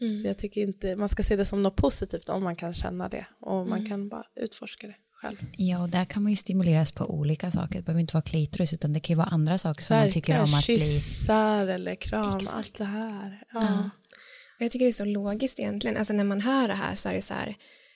Mm. 0.00 0.22
Så 0.22 0.28
jag 0.28 0.38
tycker 0.38 0.60
inte, 0.60 0.96
man 0.96 1.08
ska 1.08 1.22
se 1.22 1.36
det 1.36 1.44
som 1.44 1.62
något 1.62 1.76
positivt 1.76 2.28
om 2.28 2.42
man 2.42 2.56
kan 2.56 2.74
känna 2.74 3.08
det 3.08 3.26
och 3.40 3.68
man 3.68 3.78
mm. 3.78 3.88
kan 3.88 4.08
bara 4.08 4.26
utforska 4.36 4.86
det 4.86 4.96
själv. 5.24 5.36
Ja, 5.56 5.82
och 5.82 5.88
där 5.88 6.04
kan 6.04 6.22
man 6.22 6.32
ju 6.32 6.36
stimuleras 6.36 6.92
på 6.92 7.10
olika 7.10 7.50
saker. 7.50 7.74
Det 7.74 7.82
behöver 7.82 8.00
inte 8.00 8.14
vara 8.14 8.22
klitoris 8.22 8.72
utan 8.72 8.92
det 8.92 9.00
kan 9.00 9.14
ju 9.14 9.18
vara 9.18 9.28
andra 9.28 9.58
saker 9.58 9.82
som 9.82 9.96
Verkligen, 9.96 10.38
man 10.38 10.46
tycker 10.46 10.52
om 10.52 10.58
att 10.58 10.64
kyssar 10.64 10.84
bli. 10.84 10.94
Kyssar 10.94 11.66
eller 11.66 11.94
kram, 11.94 12.36
Exakt. 12.36 12.56
allt 12.56 12.78
det 12.78 12.84
här. 12.84 13.42
Ja. 13.52 13.62
ja. 13.62 13.90
Jag 14.58 14.70
tycker 14.70 14.84
det 14.84 14.90
är 14.90 14.92
så 14.92 15.04
logiskt 15.04 15.58
egentligen. 15.58 15.96
Alltså 15.96 16.12
när 16.12 16.24
man 16.24 16.40
hör 16.40 16.68
det 16.68 16.74
här 16.74 16.94
så 16.94 17.08
är 17.08 17.14
det 17.14 17.22
så 17.22 17.34
här, 17.34 17.54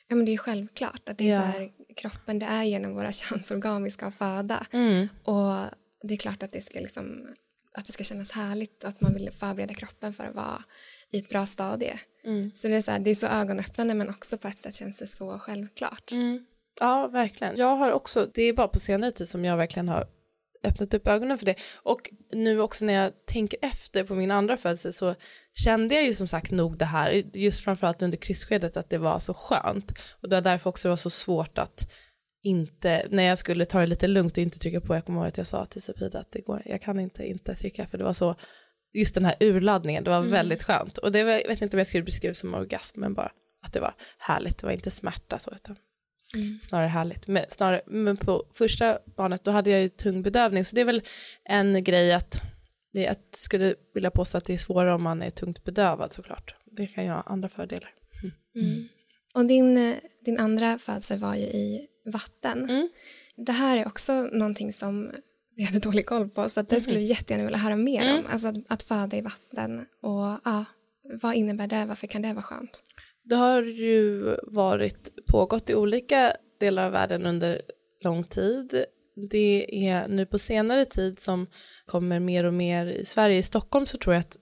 ja 0.09 0.17
men 0.17 0.27
det 0.27 0.35
är 0.35 0.39
självklart 0.39 1.09
att 1.09 1.19
det 1.19 1.31
är 1.31 1.35
ja. 1.35 1.41
så 1.41 1.47
här, 1.47 1.69
kroppen 1.97 2.39
det 2.39 2.47
är 2.47 2.63
genom 2.63 2.95
våra 2.95 3.13
könsorgan 3.29 3.85
vi 3.85 3.91
ska 3.91 4.11
föda. 4.11 4.67
Mm. 4.73 5.09
Och 5.25 5.65
det 6.03 6.15
är 6.15 6.17
klart 6.17 6.43
att 6.43 6.53
det 6.53 6.61
ska 6.61 6.81
liksom 6.81 7.35
att 7.75 7.87
det 7.87 7.93
ska 7.93 8.05
kännas 8.05 8.33
härligt 8.33 8.85
att 8.85 9.01
man 9.01 9.15
vill 9.15 9.31
förbereda 9.31 9.75
kroppen 9.75 10.15
för 10.15 10.25
att 10.25 10.35
vara 10.35 10.65
i 11.11 11.19
ett 11.19 11.29
bra 11.29 11.47
stadie. 11.47 11.99
Mm. 12.25 12.51
Så 12.55 12.69
det 12.69 12.75
är 12.75 12.81
så, 12.81 12.91
här, 12.91 12.99
det 12.99 13.11
är 13.11 13.15
så 13.15 13.27
ögonöppnande 13.27 13.95
men 13.95 14.11
också 14.11 14.39
på 14.39 14.49
ett 14.49 14.59
sätt 14.59 14.75
känns 14.75 14.99
det 14.99 15.07
så 15.07 15.39
självklart. 15.39 16.13
Mm. 16.13 16.45
Ja, 16.81 17.09
verkligen. 17.09 17.57
Jag 17.57 17.77
har 17.77 17.93
också, 17.93 18.29
det 18.35 18.43
är 18.43 18.53
bara 18.53 18.69
på 18.69 18.81
senare 18.81 19.11
tid 19.11 19.29
som 19.29 19.45
jag 19.45 19.57
verkligen 19.57 19.89
har 19.89 20.07
öppnat 20.65 20.95
upp 20.95 21.07
ögonen 21.07 21.39
för 21.39 21.47
det. 21.47 21.55
Och 21.75 22.11
nu 22.33 22.61
också 22.61 22.85
när 22.85 22.93
jag 22.93 23.13
tänker 23.27 23.59
efter 23.63 24.05
på 24.05 24.15
min 24.15 24.31
andra 24.31 24.57
födelse 24.57 24.93
så 24.93 25.15
kände 25.55 25.95
jag 25.95 26.05
ju 26.05 26.15
som 26.15 26.27
sagt 26.27 26.51
nog 26.51 26.79
det 26.79 26.85
här, 26.85 27.11
just 27.35 27.65
framförallt 27.65 28.03
under 28.03 28.19
kryssskedet, 28.19 28.77
att 28.77 28.91
det 28.91 28.99
var 28.99 29.19
så 29.19 29.35
skönt. 29.35 29.93
Och 30.23 30.29
det 30.29 30.37
var 30.37 30.43
därför 30.43 30.71
också 30.71 30.89
det 30.89 30.91
var 30.91 30.97
så 30.97 31.11
svårt 31.11 31.59
att 31.59 31.91
inte, 32.43 33.07
när 33.11 33.23
jag 33.23 33.39
skulle 33.39 33.65
ta 33.65 33.81
det 33.81 33.87
lite 33.87 34.07
lugnt 34.07 34.33
och 34.33 34.43
inte 34.43 34.59
trycka 34.59 34.81
på, 34.81 34.95
jag 34.95 35.05
kommer 35.05 35.21
ihåg 35.21 35.29
att 35.29 35.37
jag 35.37 35.47
sa 35.47 35.67
till 35.67 35.83
Sapida 35.83 36.19
att 36.19 36.33
det 36.33 36.41
går, 36.41 36.63
jag 36.65 36.83
kan 36.83 37.01
inte 37.01 37.25
inte 37.25 37.55
trycka, 37.55 37.87
för 37.87 37.99
det 37.99 38.05
var 38.05 38.13
så, 38.13 38.35
just 38.93 39.15
den 39.15 39.25
här 39.25 39.35
urladdningen, 39.41 40.05
det 40.05 40.11
var 40.11 40.19
mm. 40.19 40.31
väldigt 40.31 40.63
skönt. 40.63 40.99
Och 40.99 41.13
det 41.13 41.25
var, 41.25 41.33
jag 41.33 41.49
vet 41.49 41.63
inte 41.63 41.77
om 41.77 41.79
jag 41.79 41.87
skulle 41.87 42.05
beskriva 42.05 42.35
som 42.35 42.55
orgasm, 42.55 43.01
men 43.01 43.15
bara 43.15 43.33
att 43.67 43.73
det 43.73 43.81
var 43.81 43.95
härligt, 44.19 44.59
det 44.59 44.67
var 44.67 44.73
inte 44.73 44.91
smärta 44.91 45.39
så, 45.39 45.51
utan 45.51 45.77
Mm. 46.37 46.59
Snarare 46.69 46.89
härligt. 46.89 47.27
Men, 47.27 47.45
snarare, 47.49 47.81
men 47.87 48.17
på 48.17 48.45
första 48.55 48.99
barnet 49.17 49.45
då 49.45 49.51
hade 49.51 49.71
jag 49.71 49.83
ju 49.83 49.89
tung 49.89 50.23
bedövning 50.23 50.65
så 50.65 50.75
det 50.75 50.81
är 50.81 50.85
väl 50.85 51.03
en 51.45 51.85
grej 51.85 52.13
att 52.13 52.41
jag 52.93 53.17
skulle 53.33 53.75
vilja 53.95 54.11
påstå 54.11 54.39
att 54.39 54.45
det 54.45 54.53
är 54.53 54.59
svårare 54.59 54.95
om 54.95 55.03
man 55.03 55.23
är 55.23 55.31
tungt 55.31 55.65
bedövad 55.65 56.13
såklart. 56.13 56.55
Det 56.77 56.87
kan 56.87 57.05
ju 57.05 57.11
ha 57.11 57.23
andra 57.23 57.49
fördelar. 57.49 57.91
Mm. 58.23 58.35
Mm. 58.55 58.89
Och 59.35 59.45
din, 59.47 59.97
din 60.25 60.39
andra 60.39 60.79
födsel 60.79 61.19
var 61.19 61.35
ju 61.35 61.45
i 61.45 61.89
vatten. 62.05 62.71
Mm. 62.71 62.89
Det 63.37 63.53
här 63.53 63.77
är 63.77 63.87
också 63.87 64.13
någonting 64.23 64.73
som 64.73 65.11
vi 65.57 65.65
hade 65.65 65.79
dålig 65.79 66.07
koll 66.07 66.29
på 66.29 66.49
så 66.49 66.63
det 66.63 66.81
skulle 66.81 66.99
vi 66.99 67.05
jättegärna 67.05 67.45
vilja 67.45 67.59
höra 67.59 67.77
mer 67.77 68.03
mm. 68.03 68.19
om. 68.19 68.27
Alltså 68.31 68.49
att, 68.49 68.57
att 68.69 68.83
föda 68.83 69.17
i 69.17 69.21
vatten 69.21 69.87
och 70.03 70.41
ja, 70.45 70.65
vad 71.23 71.35
innebär 71.35 71.67
det? 71.67 71.85
Varför 71.85 72.07
kan 72.07 72.23
det 72.23 72.33
vara 72.33 72.43
skönt? 72.43 72.83
Det 73.29 73.37
har 73.37 73.63
ju 73.63 74.37
varit 74.43 75.27
pågått 75.27 75.71
i 75.71 75.75
olika 75.75 76.37
delar 76.61 76.87
av 76.87 76.93
världen 76.93 77.27
under 77.27 77.63
lång 78.05 78.25
tid. 78.25 78.85
Det 79.31 79.87
är 79.89 80.09
nu 80.09 80.27
på 80.27 80.39
senare 80.39 80.85
tid 80.85 81.21
som 81.21 81.47
kommer 81.87 82.21
mer 82.21 82.45
och 82.45 82.55
mer 82.55 82.87
i 82.87 83.05
Sverige. 83.05 83.39
I 83.39 83.43
Stockholm 83.43 83.87
så 83.87 83.99
tror 83.99 84.15
jag 84.15 84.21
att 84.21 84.37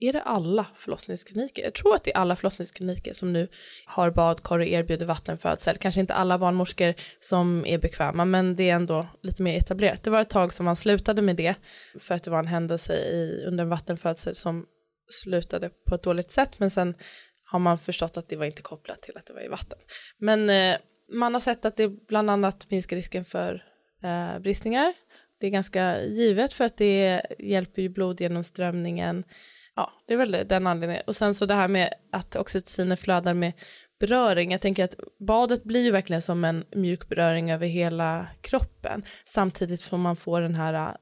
är 0.00 0.12
det 0.12 0.22
alla 0.22 0.66
förlossningskliniker? 0.76 1.62
Jag 1.62 1.74
tror 1.74 1.94
att 1.94 2.04
det 2.04 2.12
är 2.12 2.18
alla 2.18 2.36
förlossningskliniker 2.36 3.12
som 3.12 3.32
nu 3.32 3.48
har 3.86 4.10
badkar 4.10 4.58
och 4.58 4.64
erbjuder 4.64 5.06
vattenfödsel. 5.06 5.76
Kanske 5.76 6.00
inte 6.00 6.14
alla 6.14 6.38
barnmorskor 6.38 6.94
som 7.20 7.66
är 7.66 7.78
bekväma, 7.78 8.24
men 8.24 8.56
det 8.56 8.70
är 8.70 8.74
ändå 8.74 9.06
lite 9.22 9.42
mer 9.42 9.58
etablerat. 9.58 10.02
Det 10.02 10.10
var 10.10 10.20
ett 10.20 10.30
tag 10.30 10.52
som 10.52 10.64
man 10.64 10.76
slutade 10.76 11.22
med 11.22 11.36
det 11.36 11.54
för 12.00 12.14
att 12.14 12.22
det 12.22 12.30
var 12.30 12.38
en 12.38 12.46
händelse 12.46 12.94
i, 12.94 13.44
under 13.46 13.64
en 13.64 13.70
vattenfödsel 13.70 14.34
som 14.34 14.66
slutade 15.24 15.70
på 15.88 15.94
ett 15.94 16.02
dåligt 16.02 16.30
sätt, 16.30 16.58
men 16.58 16.70
sen 16.70 16.94
har 17.50 17.58
man 17.58 17.78
förstått 17.78 18.16
att 18.16 18.28
det 18.28 18.36
var 18.36 18.46
inte 18.46 18.62
kopplat 18.62 19.02
till 19.02 19.16
att 19.16 19.26
det 19.26 19.32
var 19.32 19.44
i 19.44 19.48
vatten. 19.48 19.78
Men 20.18 20.50
eh, 20.50 20.76
man 21.12 21.34
har 21.34 21.40
sett 21.40 21.64
att 21.64 21.76
det 21.76 21.88
bland 21.88 22.30
annat 22.30 22.70
minskar 22.70 22.96
risken 22.96 23.24
för 23.24 23.64
eh, 24.02 24.38
bristningar. 24.38 24.94
Det 25.40 25.46
är 25.46 25.50
ganska 25.50 26.02
givet 26.02 26.52
för 26.52 26.64
att 26.64 26.76
det 26.76 27.22
hjälper 27.38 27.82
ju 27.82 27.88
blodgenomströmningen 27.88 29.24
ja, 29.78 29.92
det 30.06 30.12
är 30.12 30.18
väl 30.18 30.44
den 30.48 30.66
anledningen. 30.66 31.02
Och 31.06 31.16
sen 31.16 31.34
så 31.34 31.46
det 31.46 31.54
här 31.54 31.68
med 31.68 31.94
att 32.12 32.36
oxytociner 32.36 32.96
flödar 32.96 33.34
med 33.34 33.52
beröring. 34.00 34.52
Jag 34.52 34.60
tänker 34.60 34.84
att 34.84 34.94
badet 35.18 35.64
blir 35.64 35.84
ju 35.84 35.90
verkligen 35.90 36.22
som 36.22 36.44
en 36.44 36.64
mjuk 36.76 37.08
beröring 37.08 37.50
över 37.50 37.66
hela 37.66 38.26
kroppen. 38.40 39.04
Samtidigt 39.24 39.80
som 39.80 40.00
man 40.00 40.16
får 40.16 40.40
den 40.40 40.54
här 40.54 40.96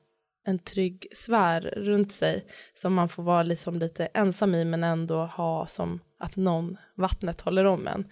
en 0.46 0.58
trygg 0.58 1.06
sfär 1.12 1.60
runt 1.60 2.12
sig 2.12 2.44
som 2.80 2.94
man 2.94 3.08
får 3.08 3.22
vara 3.22 3.42
liksom 3.42 3.78
lite 3.78 4.06
ensam 4.06 4.54
i 4.54 4.64
men 4.64 4.84
ändå 4.84 5.16
ha 5.16 5.66
som 5.66 6.00
att 6.18 6.36
någon, 6.36 6.76
vattnet 6.94 7.40
håller 7.40 7.64
om 7.64 7.86
en. 7.86 8.10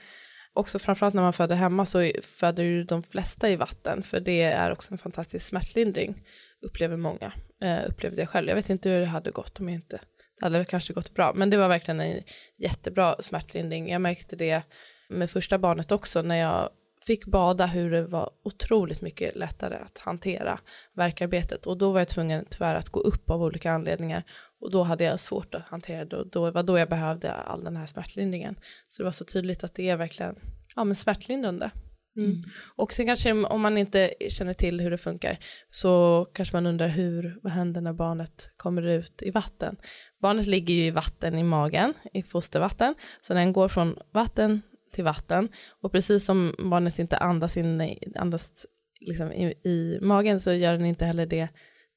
Också 0.53 0.78
framförallt 0.78 1.14
när 1.14 1.22
man 1.22 1.32
föder 1.32 1.57
hemma 1.57 1.87
så 1.87 2.12
föder 2.22 2.62
ju 2.62 2.85
de 2.85 3.03
flesta 3.03 3.51
i 3.51 3.57
vatten 3.57 4.03
för 4.03 4.20
det 4.20 4.43
är 4.43 4.72
också 4.72 4.95
en 4.95 4.99
fantastisk 4.99 5.47
smärtlindring 5.47 6.22
upplever 6.62 6.97
många. 6.97 7.32
eh, 7.61 7.78
upplevde 7.89 8.22
jag 8.22 8.28
själv. 8.28 8.49
Jag 8.49 8.57
vet 8.57 8.70
inte 8.70 8.89
hur 8.91 9.01
det 9.01 9.07
hade 9.07 9.30
gått 9.30 9.61
om 9.61 9.68
jag 9.68 9.74
inte 9.74 10.01
det 10.39 10.45
hade 10.45 10.64
kanske 10.64 10.93
gått 10.93 11.14
bra, 11.14 11.32
men 11.35 11.51
det 11.51 11.57
var 11.57 11.68
verkligen 11.68 12.01
en 12.01 12.22
jättebra 12.57 13.16
smärtlindring. 13.22 13.91
Jag 13.91 14.01
märkte 14.01 14.37
det 14.37 14.62
med 15.09 15.30
första 15.30 15.59
barnet 15.59 15.93
också 15.93 16.22
när 16.22 16.37
jag 16.37 16.70
fick 17.07 17.26
bada 17.26 17.66
hur 17.66 17.90
det 17.90 18.07
var 18.07 18.30
otroligt 18.42 19.02
mycket 19.02 19.36
lättare 19.36 19.76
att 19.76 19.98
hantera 19.98 20.61
verkarbetet 20.94 21.66
och 21.66 21.78
då 21.78 21.92
var 21.92 22.00
jag 22.00 22.09
tvungen 22.09 22.44
tyvärr 22.50 22.74
att 22.74 22.88
gå 22.88 23.00
upp 23.00 23.30
av 23.30 23.42
olika 23.42 23.72
anledningar 23.72 24.24
och 24.61 24.70
då 24.70 24.82
hade 24.82 25.05
jag 25.05 25.20
svårt 25.20 25.55
att 25.55 25.68
hantera 25.68 26.05
det 26.05 26.16
och 26.16 26.26
då 26.26 26.50
var 26.50 26.62
då 26.62 26.78
jag 26.78 26.88
behövde 26.88 27.32
all 27.32 27.64
den 27.64 27.76
här 27.76 27.86
smärtlindringen. 27.86 28.55
Så 28.88 29.02
det 29.02 29.05
var 29.05 29.12
så 29.12 29.24
tydligt 29.24 29.64
att 29.64 29.74
det 29.74 29.88
är 29.88 29.96
verkligen 29.96 30.36
ja, 30.76 30.84
men 30.84 30.96
smärtlindrande. 30.96 31.70
Mm. 32.16 32.30
mm. 32.30 32.42
Och 32.76 32.92
sen 32.92 33.07
kanske 33.07 33.32
om 33.32 33.61
man 33.61 33.78
inte 33.78 34.14
känner 34.28 34.55
till 34.55 34.80
hur 34.80 34.90
det 34.90 34.98
funkar 34.98 35.38
så 35.70 36.26
kanske 36.34 36.57
man 36.57 36.66
undrar 36.66 36.88
hur, 36.88 37.38
vad 37.42 37.52
händer 37.52 37.80
när 37.80 37.92
barnet 37.92 38.50
kommer 38.57 38.82
ut 38.82 39.22
i 39.22 39.30
vatten? 39.30 39.76
Barnet 40.22 40.46
ligger 40.46 40.74
ju 40.74 40.86
i 40.86 40.90
vatten 40.90 41.38
i 41.38 41.42
magen, 41.42 41.94
i 42.12 42.22
fostervatten, 42.22 42.94
så 43.22 43.34
den 43.34 43.52
går 43.52 43.68
från 43.68 43.98
vatten 44.12 44.62
till 44.95 45.05
vatten 45.05 45.49
och 45.80 45.92
precis 45.92 46.24
som 46.24 46.55
barnet 46.59 46.99
inte 46.99 47.16
andas, 47.16 47.57
in, 47.57 47.99
andas 48.14 48.66
liksom 49.01 49.32
i, 49.32 49.45
i 49.64 49.99
magen 50.01 50.40
så 50.40 50.53
gör 50.53 50.72
den 50.72 50.86
inte 50.86 51.05
heller 51.05 51.26
det 51.26 51.49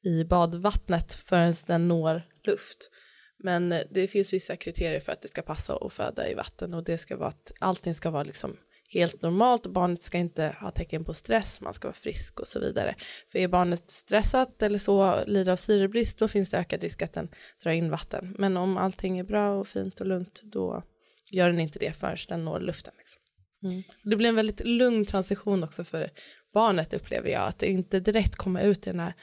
i 0.04 0.24
badvattnet 0.24 1.14
förrän 1.14 1.56
den 1.66 1.88
når 1.88 2.22
luft. 2.44 2.92
Men 3.40 3.72
eh, 3.72 3.82
det 3.92 4.08
finns 4.08 4.34
vissa 4.34 4.56
kriterier 4.56 5.00
för 5.00 5.12
att 5.12 5.22
det 5.22 5.28
ska 5.28 5.42
passa 5.42 5.76
att 5.76 5.94
föda 5.94 6.30
i 6.30 6.34
vatten 6.34 6.74
och 6.74 6.84
det 6.84 6.98
ska 6.98 7.18
vara 7.18 7.30
att 7.30 7.52
allting 7.60 7.94
ska 7.94 8.10
vara 8.10 8.24
liksom 8.24 8.58
helt 8.90 9.22
normalt. 9.22 9.68
Barnet 9.68 10.04
ska 10.04 10.18
inte 10.18 10.56
ha 10.60 10.72
tecken 10.72 11.04
på 11.04 11.14
stress, 11.14 11.62
man 11.62 11.74
ska 11.74 11.88
vara 11.88 11.96
frisk 11.96 12.40
och 12.40 12.48
så 12.48 12.60
vidare. 12.60 12.96
För 13.32 13.40
är 13.40 13.48
barnet 13.48 13.92
stressat 13.92 14.62
eller 14.62 14.80
så, 14.80 15.26
lider 15.26 15.52
av 15.52 15.56
syrebrist, 15.56 16.20
då 16.20 16.28
finns 16.28 16.50
det 16.50 16.58
ökad 16.58 16.82
risk 16.82 17.02
att 17.02 17.14
den 17.14 17.30
drar 17.64 17.72
in 17.72 17.90
vatten. 17.90 18.36
Men 18.40 18.58
om 18.58 18.78
allting 18.78 19.20
är 19.20 19.24
bra 19.24 19.60
och 19.60 19.68
fint 19.68 20.02
och 20.02 20.08
lugnt, 20.08 20.42
då 20.44 20.84
gör 21.32 21.50
den 21.50 21.60
inte 21.60 21.80
det 21.80 21.94
förrän 21.94 22.18
den 22.28 22.46
når 22.46 22.60
luften. 22.60 22.94
Liksom. 22.98 23.22
Mm. 23.64 23.84
Det 24.04 24.16
blir 24.16 24.30
en 24.30 24.36
väldigt 24.36 24.66
lugn 24.66 25.06
transition 25.06 25.64
också 25.64 25.84
för 25.84 26.10
barnet 26.54 26.94
upplever 26.94 27.30
jag, 27.30 27.48
att 27.48 27.60
det 27.60 27.68
inte 27.68 28.00
direkt 28.00 28.36
komma 28.36 28.62
ut 28.62 28.88
i 28.88 28.90
den 28.90 29.00
här 29.00 29.14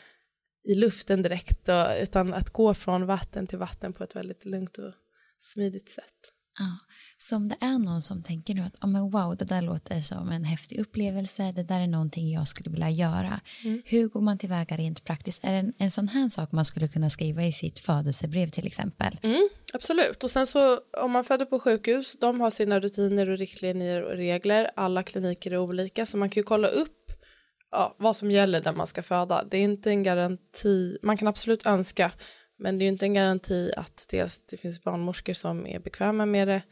i 0.65 0.75
luften 0.75 1.23
direkt, 1.23 1.69
och, 1.69 2.03
utan 2.03 2.35
att 2.35 2.51
gå 2.51 2.75
från 2.75 3.07
vatten 3.07 3.47
till 3.47 3.59
vatten 3.59 3.93
på 3.93 4.05
ett 4.05 4.17
väldigt 4.17 4.45
lugnt 4.45 4.79
och 4.79 4.93
smidigt 5.43 5.89
sätt. 5.89 6.34
Ja. 6.59 6.79
Så 7.19 7.37
om 7.37 7.49
det 7.49 7.57
är 7.61 7.79
någon 7.79 8.03
som 8.03 8.23
tänker 8.23 8.55
nu 8.55 8.61
att 8.61 8.85
oh, 8.85 8.91
men 8.91 9.11
wow, 9.11 9.37
det 9.37 9.45
där 9.45 9.63
låter 9.63 10.01
som 10.01 10.31
en 10.31 10.45
häftig 10.45 10.79
upplevelse, 10.79 11.53
det 11.53 11.63
där 11.63 11.81
är 11.81 11.87
någonting 11.87 12.33
jag 12.33 12.49
skulle 12.49 12.71
vilja 12.71 12.91
göra. 12.91 13.41
Mm. 13.65 13.83
Hur 13.85 14.09
går 14.09 14.21
man 14.21 14.39
tillväga 14.39 14.77
rent 14.77 15.05
praktiskt? 15.05 15.45
Är 15.45 15.53
det 15.53 15.59
en, 15.59 15.73
en 15.79 15.91
sån 15.91 16.09
här 16.09 16.29
sak 16.29 16.53
man 16.53 16.65
skulle 16.65 16.89
kunna 16.89 17.11
skriva 17.11 17.43
i 17.45 17.53
sitt 17.53 17.79
födelsebrev 17.79 18.49
till 18.49 18.67
exempel? 18.67 19.19
Mm, 19.23 19.49
absolut, 19.73 20.25
och 20.25 20.31
sen 20.31 20.47
så 20.47 20.81
om 21.03 21.13
man 21.13 21.25
föder 21.25 21.45
på 21.45 21.59
sjukhus, 21.59 22.17
de 22.21 22.41
har 22.41 22.51
sina 22.51 22.81
rutiner 22.81 23.29
och 23.29 23.39
riktlinjer 23.39 24.03
och 24.03 24.17
regler. 24.17 24.71
Alla 24.77 25.03
kliniker 25.03 25.51
är 25.51 25.59
olika, 25.59 26.07
så 26.07 26.17
man 26.17 26.31
kan 26.31 26.41
ju 26.41 26.45
kolla 26.45 26.69
upp 26.69 27.05
ja, 27.71 27.95
vad 27.99 28.17
som 28.17 28.31
gäller 28.31 28.61
där 28.61 28.73
man 28.73 28.87
ska 28.87 29.03
föda. 29.03 29.45
Det 29.45 29.57
är 29.57 29.63
inte 29.63 29.91
en 29.91 30.03
garanti, 30.03 30.99
man 31.03 31.17
kan 31.17 31.29
absolut 31.29 31.67
önska 31.67 32.13
men 32.57 32.79
det 32.79 32.83
är 32.83 32.87
ju 32.87 32.93
inte 32.93 33.07
en 33.07 33.15
garanti 33.15 33.73
att 33.77 34.07
dels 34.11 34.47
det 34.47 34.57
finns 34.57 34.83
barnmorskor 34.83 35.33
som 35.33 35.67
är 35.67 35.79
bekväma 35.79 36.27
med 36.27 36.49
det 36.49 36.63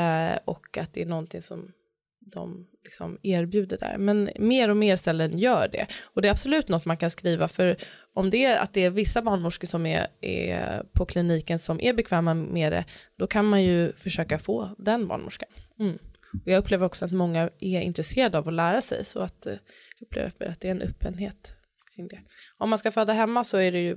eh, 0.00 0.38
och 0.44 0.78
att 0.78 0.92
det 0.92 1.02
är 1.02 1.06
någonting 1.06 1.42
som 1.42 1.72
de 2.20 2.66
liksom 2.84 3.18
erbjuder 3.22 3.78
där. 3.78 3.98
Men 3.98 4.30
mer 4.38 4.68
och 4.68 4.76
mer 4.76 4.96
ställen 4.96 5.38
gör 5.38 5.68
det. 5.68 5.86
Och 6.02 6.22
det 6.22 6.28
är 6.28 6.32
absolut 6.32 6.68
något 6.68 6.84
man 6.84 6.96
kan 6.96 7.10
skriva 7.10 7.48
för 7.48 7.76
om 8.14 8.30
det 8.30 8.44
är 8.44 8.58
att 8.58 8.72
det 8.72 8.84
är 8.84 8.90
vissa 8.90 9.22
barnmorskor 9.22 9.68
som 9.68 9.86
är, 9.86 10.06
är 10.20 10.82
på 10.92 11.06
kliniken 11.06 11.58
som 11.58 11.80
är 11.80 11.92
bekväma 11.92 12.34
med 12.34 12.72
det, 12.72 12.84
då 13.16 13.26
kan 13.26 13.44
man 13.44 13.62
ju 13.62 13.92
försöka 13.92 14.38
få 14.38 14.74
den 14.78 15.08
barnmorskan. 15.08 15.48
Mm. 15.78 15.98
Och 16.44 16.50
jag 16.50 16.58
upplever 16.58 16.86
också 16.86 17.04
att 17.04 17.12
många 17.12 17.50
är 17.60 17.80
intresserade 17.80 18.38
av 18.38 18.48
att 18.48 18.54
lära 18.54 18.80
sig, 18.80 19.04
så 19.04 19.20
att 19.20 19.46
eh, 19.46 19.54
jag 19.98 20.06
upplever 20.06 20.46
att 20.46 20.60
det 20.60 20.68
är 20.68 20.72
en 20.72 20.82
öppenhet 20.82 21.56
kring 21.94 22.08
det. 22.08 22.20
Om 22.58 22.70
man 22.70 22.78
ska 22.78 22.92
föda 22.92 23.12
hemma 23.12 23.44
så 23.44 23.56
är 23.56 23.72
det 23.72 23.80
ju 23.80 23.96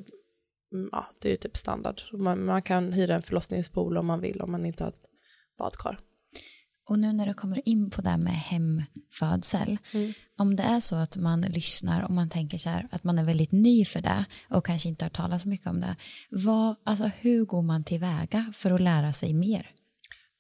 ja, 0.92 1.08
det 1.22 1.28
är 1.30 1.32
ju 1.32 1.38
typ 1.38 1.58
standard. 1.58 2.02
Man, 2.14 2.46
man, 2.46 2.62
kan 2.62 2.94
hyra 2.94 3.16
en 3.16 3.22
förlossningspool 3.22 3.98
om 3.98 4.06
man 4.06 4.22
vill, 4.22 4.42
om 4.42 4.52
man 4.52 4.66
inte 4.66 4.84
har 4.84 4.92
ett 4.92 5.06
badkar. 5.58 6.00
Och 6.90 7.00
nu 7.00 7.14
när 7.14 7.28
du 7.28 7.34
kommer 7.34 7.70
in 7.70 7.90
på 7.90 8.02
det 8.02 8.10
här 8.10 8.18
med 8.18 8.34
hemfödsel, 8.34 9.78
mm. 9.94 10.14
om 10.38 10.56
det 10.56 10.64
är 10.64 10.80
så 10.80 10.96
att 10.96 11.18
man 11.18 11.42
lyssnar 11.42 12.04
och 12.04 12.12
man 12.12 12.30
tänker 12.30 12.58
så 12.58 12.70
här 12.70 12.88
att 12.92 13.04
man 13.04 13.20
är 13.20 13.24
väldigt 13.24 13.52
ny 13.52 13.86
för 13.86 14.02
det 14.02 14.26
och 14.50 14.66
kanske 14.66 14.90
inte 14.90 15.06
har 15.06 15.10
talat 15.10 15.42
så 15.42 15.50
mycket 15.50 15.68
om 15.68 15.80
det, 15.80 15.96
vad, 16.30 16.76
alltså 16.84 17.12
hur 17.20 17.46
går 17.46 17.62
man 17.62 17.84
tillväga 17.84 18.52
för 18.54 18.72
att 18.72 18.82
lära 18.82 19.14
sig 19.14 19.34
mer? 19.34 19.70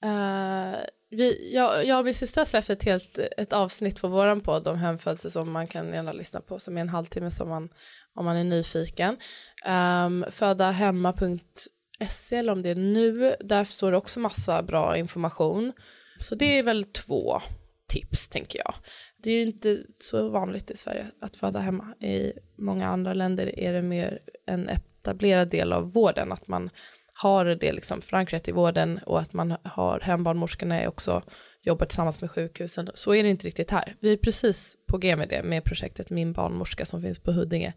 Uh, 0.05 0.75
vi, 1.09 1.53
jag, 1.53 1.85
jag 1.85 1.99
och 1.99 2.05
min 2.05 2.13
syster 2.13 2.41
har 2.41 2.45
släppt 2.45 2.69
ett, 2.69 2.83
helt, 2.83 3.17
ett 3.37 3.53
avsnitt 3.53 4.01
på 4.01 4.07
våran 4.07 4.41
podd 4.41 4.67
om 4.67 4.77
hemfödsel 4.77 5.31
som 5.31 5.51
man 5.51 5.67
kan 5.67 5.93
gärna 5.93 6.13
lyssna 6.13 6.41
på, 6.41 6.59
som 6.59 6.77
är 6.77 6.81
en 6.81 6.89
halvtimme 6.89 7.31
som 7.31 7.49
man, 7.49 7.69
om 8.17 8.25
man 8.25 8.37
är 8.37 8.43
nyfiken. 8.43 9.17
Ehm, 9.65 10.23
um, 10.23 10.31
födahemma.se 10.31 12.35
eller 12.35 12.51
om 12.51 12.61
det 12.61 12.69
är 12.69 12.75
nu, 12.75 13.35
där 13.39 13.65
står 13.65 13.91
det 13.91 13.97
också 13.97 14.19
massa 14.19 14.63
bra 14.63 14.97
information. 14.97 15.73
Så 16.19 16.35
det 16.35 16.59
är 16.59 16.63
väl 16.63 16.83
två 16.83 17.41
tips 17.87 18.27
tänker 18.27 18.59
jag. 18.59 18.73
Det 19.17 19.31
är 19.31 19.35
ju 19.35 19.41
inte 19.41 19.83
så 19.99 20.29
vanligt 20.29 20.71
i 20.71 20.77
Sverige 20.77 21.05
att 21.21 21.35
föda 21.35 21.59
hemma. 21.59 21.93
I 21.99 22.33
många 22.57 22.87
andra 22.87 23.13
länder 23.13 23.59
är 23.59 23.73
det 23.73 23.81
mer 23.81 24.19
en 24.45 24.69
etablerad 24.69 25.49
del 25.49 25.73
av 25.73 25.91
vården, 25.91 26.31
att 26.31 26.47
man 26.47 26.69
har 27.13 27.45
det 27.45 27.73
liksom 27.73 28.01
förankrat 28.01 28.47
i 28.47 28.51
vården 28.51 28.99
och 29.05 29.19
att 29.19 29.33
man 29.33 29.57
har 29.63 29.99
hembarnmorskorna 29.99 30.81
är 30.81 30.87
också 30.87 31.23
jobbar 31.61 31.85
tillsammans 31.85 32.21
med 32.21 32.31
sjukhusen. 32.31 32.89
Så 32.93 33.15
är 33.15 33.23
det 33.23 33.29
inte 33.29 33.47
riktigt 33.47 33.71
här. 33.71 33.95
Vi 33.99 34.13
är 34.13 34.17
precis 34.17 34.75
på 34.87 34.97
G 34.97 35.15
med 35.15 35.29
det 35.29 35.43
med 35.43 35.63
projektet 35.63 36.09
Min 36.09 36.33
barnmorska 36.33 36.85
som 36.85 37.01
finns 37.01 37.19
på 37.19 37.31
Huddinge. 37.31 37.73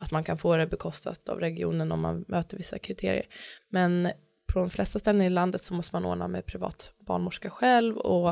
Att 0.00 0.10
man 0.10 0.24
kan 0.24 0.38
få 0.38 0.56
det 0.56 0.66
bekostat 0.66 1.28
av 1.28 1.40
regionen 1.40 1.92
om 1.92 2.00
man 2.00 2.24
möter 2.28 2.56
vissa 2.56 2.78
kriterier. 2.78 3.26
Men 3.68 4.12
på 4.52 4.58
de 4.58 4.70
flesta 4.70 4.98
ställen 4.98 5.22
i 5.22 5.28
landet 5.28 5.64
så 5.64 5.74
måste 5.74 5.96
man 5.96 6.04
ordna 6.04 6.28
med 6.28 6.46
privat 6.46 6.92
barnmorska 7.06 7.50
själv 7.50 7.96
och 7.96 8.28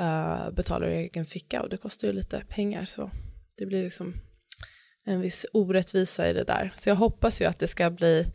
uh, 0.00 0.50
betala 0.50 0.86
ur 0.86 0.90
egen 0.90 1.26
ficka 1.26 1.62
och 1.62 1.68
det 1.68 1.76
kostar 1.76 2.08
ju 2.08 2.14
lite 2.14 2.44
pengar 2.48 2.84
så 2.84 3.10
det 3.56 3.66
blir 3.66 3.84
liksom 3.84 4.14
en 5.04 5.20
viss 5.20 5.46
orättvisa 5.52 6.30
i 6.30 6.32
det 6.32 6.44
där. 6.44 6.72
Så 6.78 6.88
jag 6.88 6.96
hoppas 6.96 7.40
ju 7.40 7.44
att 7.44 7.58
det 7.58 7.66
ska 7.66 7.90
bli 7.90 8.26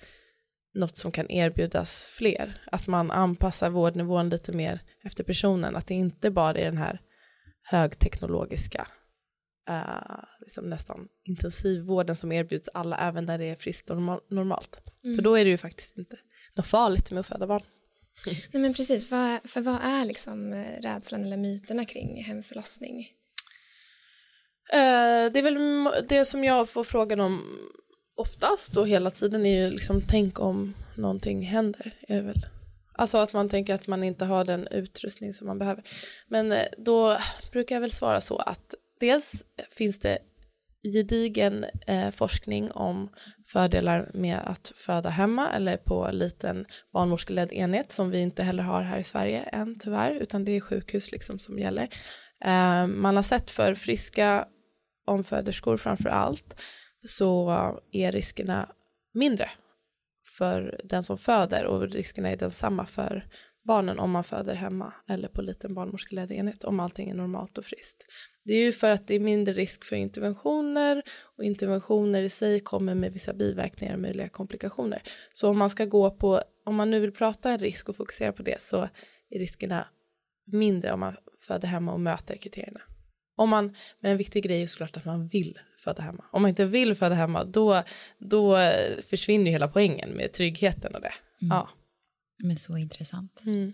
något 0.74 0.98
som 0.98 1.12
kan 1.12 1.32
erbjudas 1.32 2.06
fler. 2.06 2.62
Att 2.72 2.88
man 2.88 3.12
anpassar 3.12 3.70
vårdnivån 3.70 4.30
lite 4.30 4.52
mer 4.52 4.80
efter 5.04 5.24
personen. 5.24 5.76
Att 5.76 5.88
det 5.88 5.94
inte 5.94 6.32
bara 6.32 6.58
är 6.58 6.66
den 6.66 6.78
här 6.78 7.02
högteknologiska, 7.64 8.88
uh, 9.70 10.24
liksom 10.42 10.70
nästan 10.70 11.08
intensivvården 11.24 12.16
som 12.16 12.32
erbjuds 12.32 12.70
alla, 12.74 12.98
även 12.98 13.26
där 13.26 13.38
det 13.38 13.46
är 13.46 13.56
friskt 13.56 13.90
och 13.90 13.98
normalt. 14.30 14.80
Mm. 15.04 15.16
För 15.16 15.24
då 15.24 15.36
är 15.36 15.46
det 15.46 15.52
ju 15.52 15.58
faktiskt 15.58 15.98
inte 15.98 16.18
något 16.54 16.68
farligt 16.68 17.12
med 17.12 17.20
att 17.20 17.28
föda 17.28 17.48
barn. 17.48 17.64
Nej 18.54 18.62
men 18.62 18.74
precis, 18.74 19.10
för, 19.10 19.48
för 19.48 19.62
vad 19.62 19.80
är 19.84 20.06
liksom 20.06 20.54
eh, 20.54 20.82
rädslan 20.82 21.26
eller 21.26 21.38
myterna 21.38 21.86
kring 21.86 22.24
hemförlossning? 22.24 23.08
Uh, 24.74 25.32
det 25.32 25.40
är 25.40 25.44
väl 25.44 25.90
det 26.10 26.26
som 26.26 26.44
jag 26.44 26.70
får 26.70 26.84
frågan 26.84 27.20
om 27.20 27.60
oftast 28.16 28.78
och 28.78 28.88
hela 28.88 29.12
tiden 29.12 29.46
är 29.46 29.64
ju 29.64 29.70
liksom 29.70 30.02
tänk 30.10 30.40
om 30.40 30.74
någonting 30.98 31.44
händer. 31.46 31.96
Är 32.08 32.22
väl. 32.22 32.46
Alltså 32.96 33.18
att 33.18 33.34
man 33.34 33.50
tänker 33.50 33.74
att 33.74 33.88
man 33.88 34.04
inte 34.04 34.26
har 34.26 34.46
den 34.46 34.68
utrustning 34.68 35.34
som 35.34 35.48
man 35.48 35.60
behöver. 35.60 35.84
Men 36.28 36.54
då 36.78 37.18
brukar 37.52 37.76
jag 37.76 37.82
väl 37.82 37.92
svara 37.92 38.22
så 38.22 38.38
att 38.38 38.76
dels 39.04 39.44
finns 39.78 40.00
det 40.00 40.18
gedigen 40.94 41.66
eh, 41.88 42.12
forskning 42.12 42.72
om 42.72 43.10
fördelar 43.48 44.12
med 44.14 44.40
att 44.46 44.72
föda 44.76 45.10
hemma 45.10 45.52
eller 45.52 45.78
på 45.78 46.10
liten 46.12 46.66
barnmorskeledd 46.94 47.54
enhet 47.54 47.92
som 47.92 48.10
vi 48.10 48.20
inte 48.20 48.44
heller 48.44 48.64
har 48.64 48.82
här 48.82 48.98
i 48.98 49.04
Sverige 49.04 49.42
än 49.42 49.80
tyvärr, 49.80 50.12
utan 50.16 50.46
det 50.46 50.52
är 50.52 50.60
sjukhus 50.60 51.12
liksom 51.12 51.40
som 51.40 51.60
gäller. 51.60 51.84
Eh, 52.46 52.88
man 52.88 53.16
har 53.16 53.24
sett 53.24 53.52
för 53.52 53.76
friska 53.76 54.48
omföderskor 55.06 55.78
framför 55.78 56.10
allt 56.10 56.62
så 57.06 57.52
är 57.92 58.12
riskerna 58.12 58.70
mindre 59.14 59.50
för 60.38 60.82
den 60.84 61.04
som 61.04 61.18
föder 61.18 61.66
och 61.66 61.82
riskerna 61.82 62.30
är 62.30 62.38
densamma 62.38 62.86
för 62.86 63.26
barnen 63.64 64.00
om 64.00 64.12
man 64.12 64.24
föder 64.24 64.56
hemma 64.56 64.94
eller 65.08 65.28
på 65.28 65.42
liten 65.42 65.74
barnmorskeledd 65.74 66.32
enhet 66.32 66.64
om 66.64 66.80
allting 66.80 67.10
är 67.10 67.14
normalt 67.14 67.58
och 67.58 67.66
friskt. 67.66 68.06
Det 68.44 68.54
är 68.54 68.60
ju 68.60 68.74
för 68.74 68.90
att 68.90 69.08
det 69.08 69.16
är 69.16 69.20
mindre 69.20 69.54
risk 69.54 69.86
för 69.86 69.96
interventioner 69.96 71.04
och 71.38 71.44
interventioner 71.44 72.22
i 72.22 72.30
sig 72.30 72.60
kommer 72.60 72.96
med 72.96 73.14
vissa 73.14 73.34
biverkningar 73.34 73.94
och 73.94 74.00
möjliga 74.00 74.30
komplikationer. 74.30 75.02
Så 75.34 75.50
om 75.50 75.58
man 75.58 75.70
ska 75.70 75.86
gå 75.86 76.12
på, 76.12 76.42
om 76.66 76.76
man 76.76 76.92
nu 76.92 77.00
vill 77.00 77.12
prata 77.12 77.58
risk 77.58 77.90
och 77.90 77.96
fokusera 77.96 78.32
på 78.32 78.44
det 78.44 78.62
så 78.62 78.90
är 79.30 79.40
riskerna 79.40 79.88
mindre 80.46 80.94
om 80.94 81.00
man 81.00 81.16
föder 81.42 81.68
hemma 81.68 81.94
och 81.94 82.00
möter 82.00 82.36
kriterierna. 82.36 82.82
Om 83.36 83.50
man, 83.50 83.76
men 84.00 84.12
en 84.12 84.18
viktig 84.18 84.44
grej 84.44 84.62
är 84.62 84.68
såklart 84.68 84.98
att 84.98 85.06
man 85.06 85.28
vill 85.28 85.60
föda 85.78 86.04
hemma. 86.04 86.26
Om 86.32 86.42
man 86.42 86.50
inte 86.50 86.66
vill 86.66 86.96
föda 86.96 87.16
hemma 87.16 87.44
då, 87.44 87.84
då 88.18 88.58
försvinner 89.08 89.46
ju 89.46 89.52
hela 89.52 89.68
poängen 89.68 90.10
med 90.10 90.34
tryggheten 90.34 90.96
och 90.96 91.02
det. 91.02 91.14
Mm. 91.42 91.58
Ja. 91.58 91.70
Men 92.40 92.58
så 92.58 92.78
intressant. 92.78 93.42
Mm. 93.46 93.74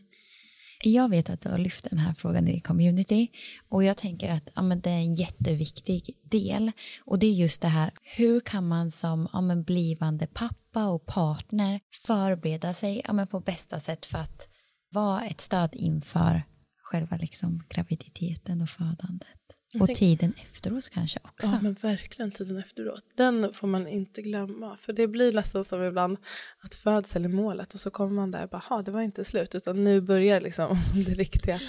Jag 0.83 1.09
vet 1.09 1.29
att 1.29 1.41
du 1.41 1.49
har 1.49 1.57
lyft 1.57 1.89
den 1.89 1.99
här 1.99 2.13
frågan 2.13 2.47
i 2.47 2.61
community 2.61 3.27
och 3.69 3.83
jag 3.83 3.97
tänker 3.97 4.31
att 4.31 4.49
ja, 4.55 4.61
men 4.61 4.81
det 4.81 4.89
är 4.89 4.97
en 4.97 5.15
jätteviktig 5.15 6.19
del 6.23 6.71
och 7.05 7.19
det 7.19 7.27
är 7.27 7.33
just 7.33 7.61
det 7.61 7.67
här 7.67 7.91
hur 8.01 8.39
kan 8.39 8.67
man 8.67 8.91
som 8.91 9.27
ja, 9.33 9.41
men 9.41 9.63
blivande 9.63 10.27
pappa 10.27 10.87
och 10.87 11.05
partner 11.05 11.79
förbereda 12.07 12.73
sig 12.73 13.01
ja, 13.05 13.13
men 13.13 13.27
på 13.27 13.39
bästa 13.39 13.79
sätt 13.79 14.05
för 14.05 14.17
att 14.17 14.49
vara 14.91 15.25
ett 15.25 15.41
stöd 15.41 15.75
inför 15.75 16.43
själva 16.83 17.17
liksom 17.17 17.63
graviditeten 17.69 18.61
och 18.61 18.69
födandet. 18.69 19.38
Och 19.73 19.87
tänk... 19.87 19.97
tiden 19.97 20.33
efteråt 20.41 20.89
kanske 20.89 21.19
också. 21.23 21.53
Ja 21.53 21.59
men 21.61 21.73
verkligen 21.73 22.31
tiden 22.31 22.57
efteråt. 22.57 23.03
Den 23.15 23.53
får 23.53 23.67
man 23.67 23.87
inte 23.87 24.21
glömma. 24.21 24.77
För 24.77 24.93
det 24.93 25.07
blir 25.07 25.33
nästan 25.33 25.65
som 25.65 25.83
ibland 25.83 26.17
att 26.59 26.75
födsel 26.75 27.25
är 27.25 27.29
målet 27.29 27.73
och 27.73 27.79
så 27.79 27.91
kommer 27.91 28.13
man 28.13 28.31
där 28.31 28.43
och 28.43 28.49
bara, 28.49 28.81
det 28.81 28.91
var 28.91 29.01
inte 29.01 29.23
slut 29.23 29.55
utan 29.55 29.83
nu 29.83 30.01
börjar 30.01 30.41
liksom 30.41 30.77
det 31.05 31.13
riktiga 31.13 31.59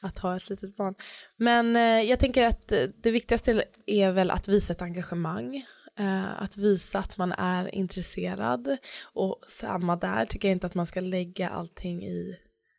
att 0.00 0.18
ha 0.18 0.36
ett 0.36 0.48
litet 0.48 0.76
barn. 0.76 0.94
Men 1.36 1.76
eh, 1.76 1.82
jag 1.82 2.18
tänker 2.18 2.46
att 2.46 2.72
det 3.02 3.10
viktigaste 3.10 3.64
är 3.86 4.12
väl 4.12 4.30
att 4.30 4.48
visa 4.48 4.72
ett 4.72 4.82
engagemang. 4.82 5.64
Eh, 5.98 6.42
att 6.42 6.56
visa 6.56 6.98
att 6.98 7.16
man 7.16 7.32
är 7.32 7.74
intresserad 7.74 8.76
och 9.02 9.42
samma 9.48 9.96
där 9.96 10.26
tycker 10.26 10.48
jag 10.48 10.54
inte 10.54 10.66
att 10.66 10.74
man 10.74 10.86
ska 10.86 11.00
lägga 11.00 11.48
allting 11.48 12.04
i 12.04 12.36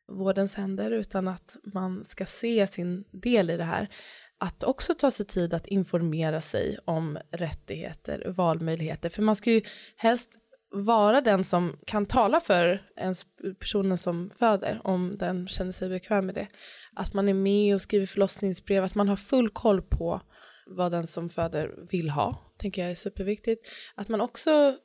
vårdens 0.08 0.56
händer 0.56 0.92
utan 0.92 1.28
att 1.28 1.58
man 1.64 2.06
ska 2.06 2.26
se 2.26 2.68
sin 2.68 3.04
del 3.12 3.50
i 3.50 3.58
det 3.58 3.64
här 3.64 3.88
att 4.44 4.64
också 4.64 4.94
ta 4.94 5.12
sig 5.12 5.26
tid 5.26 5.54
att 5.54 5.68
informera 5.68 6.40
sig 6.40 6.78
om 6.86 7.18
rättigheter 7.32 8.28
och 8.28 8.36
valmöjligheter. 8.36 9.10
För 9.10 9.22
man 9.22 9.36
ska 9.36 9.52
ju 9.52 9.62
helst 9.98 10.30
vara 10.72 11.22
den 11.22 11.44
som 11.44 11.78
kan 11.86 12.06
tala 12.06 12.40
för 12.40 12.82
ens 12.98 13.26
personen 13.60 13.98
som 13.98 14.30
föder 14.40 14.82
om 14.84 15.16
den 15.20 15.48
känner 15.48 15.72
sig 15.72 15.90
bekväm 15.90 16.26
med 16.26 16.36
det. 16.36 16.48
Att 16.96 17.14
man 17.14 17.30
är 17.30 17.34
med 17.34 17.76
och 17.76 17.82
skriver 17.82 18.06
förlossningsbrev, 18.06 18.84
att 18.84 18.96
man 18.96 19.10
har 19.10 19.16
full 19.16 19.50
koll 19.50 19.82
på 19.82 20.22
vad 20.68 20.92
den 20.92 21.08
som 21.08 21.30
föder 21.30 21.88
vill 21.90 22.10
ha, 22.10 22.54
tänker 22.58 22.82
jag 22.82 22.92
är 22.92 22.96
superviktigt. 22.96 23.68
Att 23.96 24.10
man 24.10 24.22
också 24.22 24.78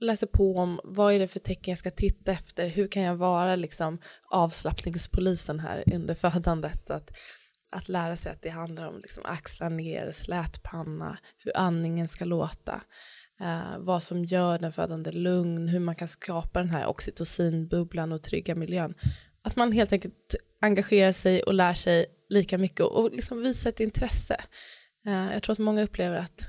läser 0.00 0.26
på 0.26 0.56
om 0.56 0.80
vad 0.84 1.14
är 1.14 1.18
det 1.18 1.28
för 1.28 1.40
tecken 1.40 1.72
jag 1.72 1.78
ska 1.78 1.90
titta 1.90 2.32
efter, 2.32 2.68
hur 2.68 2.88
kan 2.88 3.02
jag 3.02 3.16
vara 3.16 3.56
liksom 3.56 3.98
avslappningspolisen 4.30 5.60
här 5.60 5.84
under 5.94 6.14
födandet, 6.14 6.90
att 6.90 7.10
att 7.72 7.88
lära 7.88 8.16
sig 8.16 8.32
att 8.32 8.42
det 8.42 8.50
handlar 8.50 8.88
om 8.88 8.98
liksom 8.98 9.22
axlar 9.26 9.70
ner, 9.70 10.12
slät 10.12 10.62
panna, 10.62 11.18
hur 11.38 11.56
andningen 11.56 12.08
ska 12.08 12.24
låta, 12.24 12.80
eh, 13.40 13.78
vad 13.78 14.02
som 14.02 14.24
gör 14.24 14.58
den 14.58 14.72
födande 14.72 15.12
lugn, 15.12 15.68
hur 15.68 15.80
man 15.80 15.94
kan 15.94 16.08
skapa 16.08 16.58
den 16.58 16.70
här 16.70 16.86
oxytocinbubblan 16.86 18.12
och 18.12 18.22
trygga 18.22 18.54
miljön. 18.54 18.94
Att 19.42 19.56
man 19.56 19.72
helt 19.72 19.92
enkelt 19.92 20.34
engagerar 20.60 21.12
sig 21.12 21.42
och 21.42 21.54
lär 21.54 21.74
sig 21.74 22.06
lika 22.28 22.58
mycket 22.58 22.80
och, 22.80 23.00
och 23.00 23.12
liksom 23.12 23.42
visar 23.42 23.70
ett 23.70 23.80
intresse. 23.80 24.36
Eh, 25.06 25.32
jag 25.32 25.42
tror 25.42 25.52
att 25.52 25.58
många 25.58 25.82
upplever 25.82 26.16
att 26.16 26.48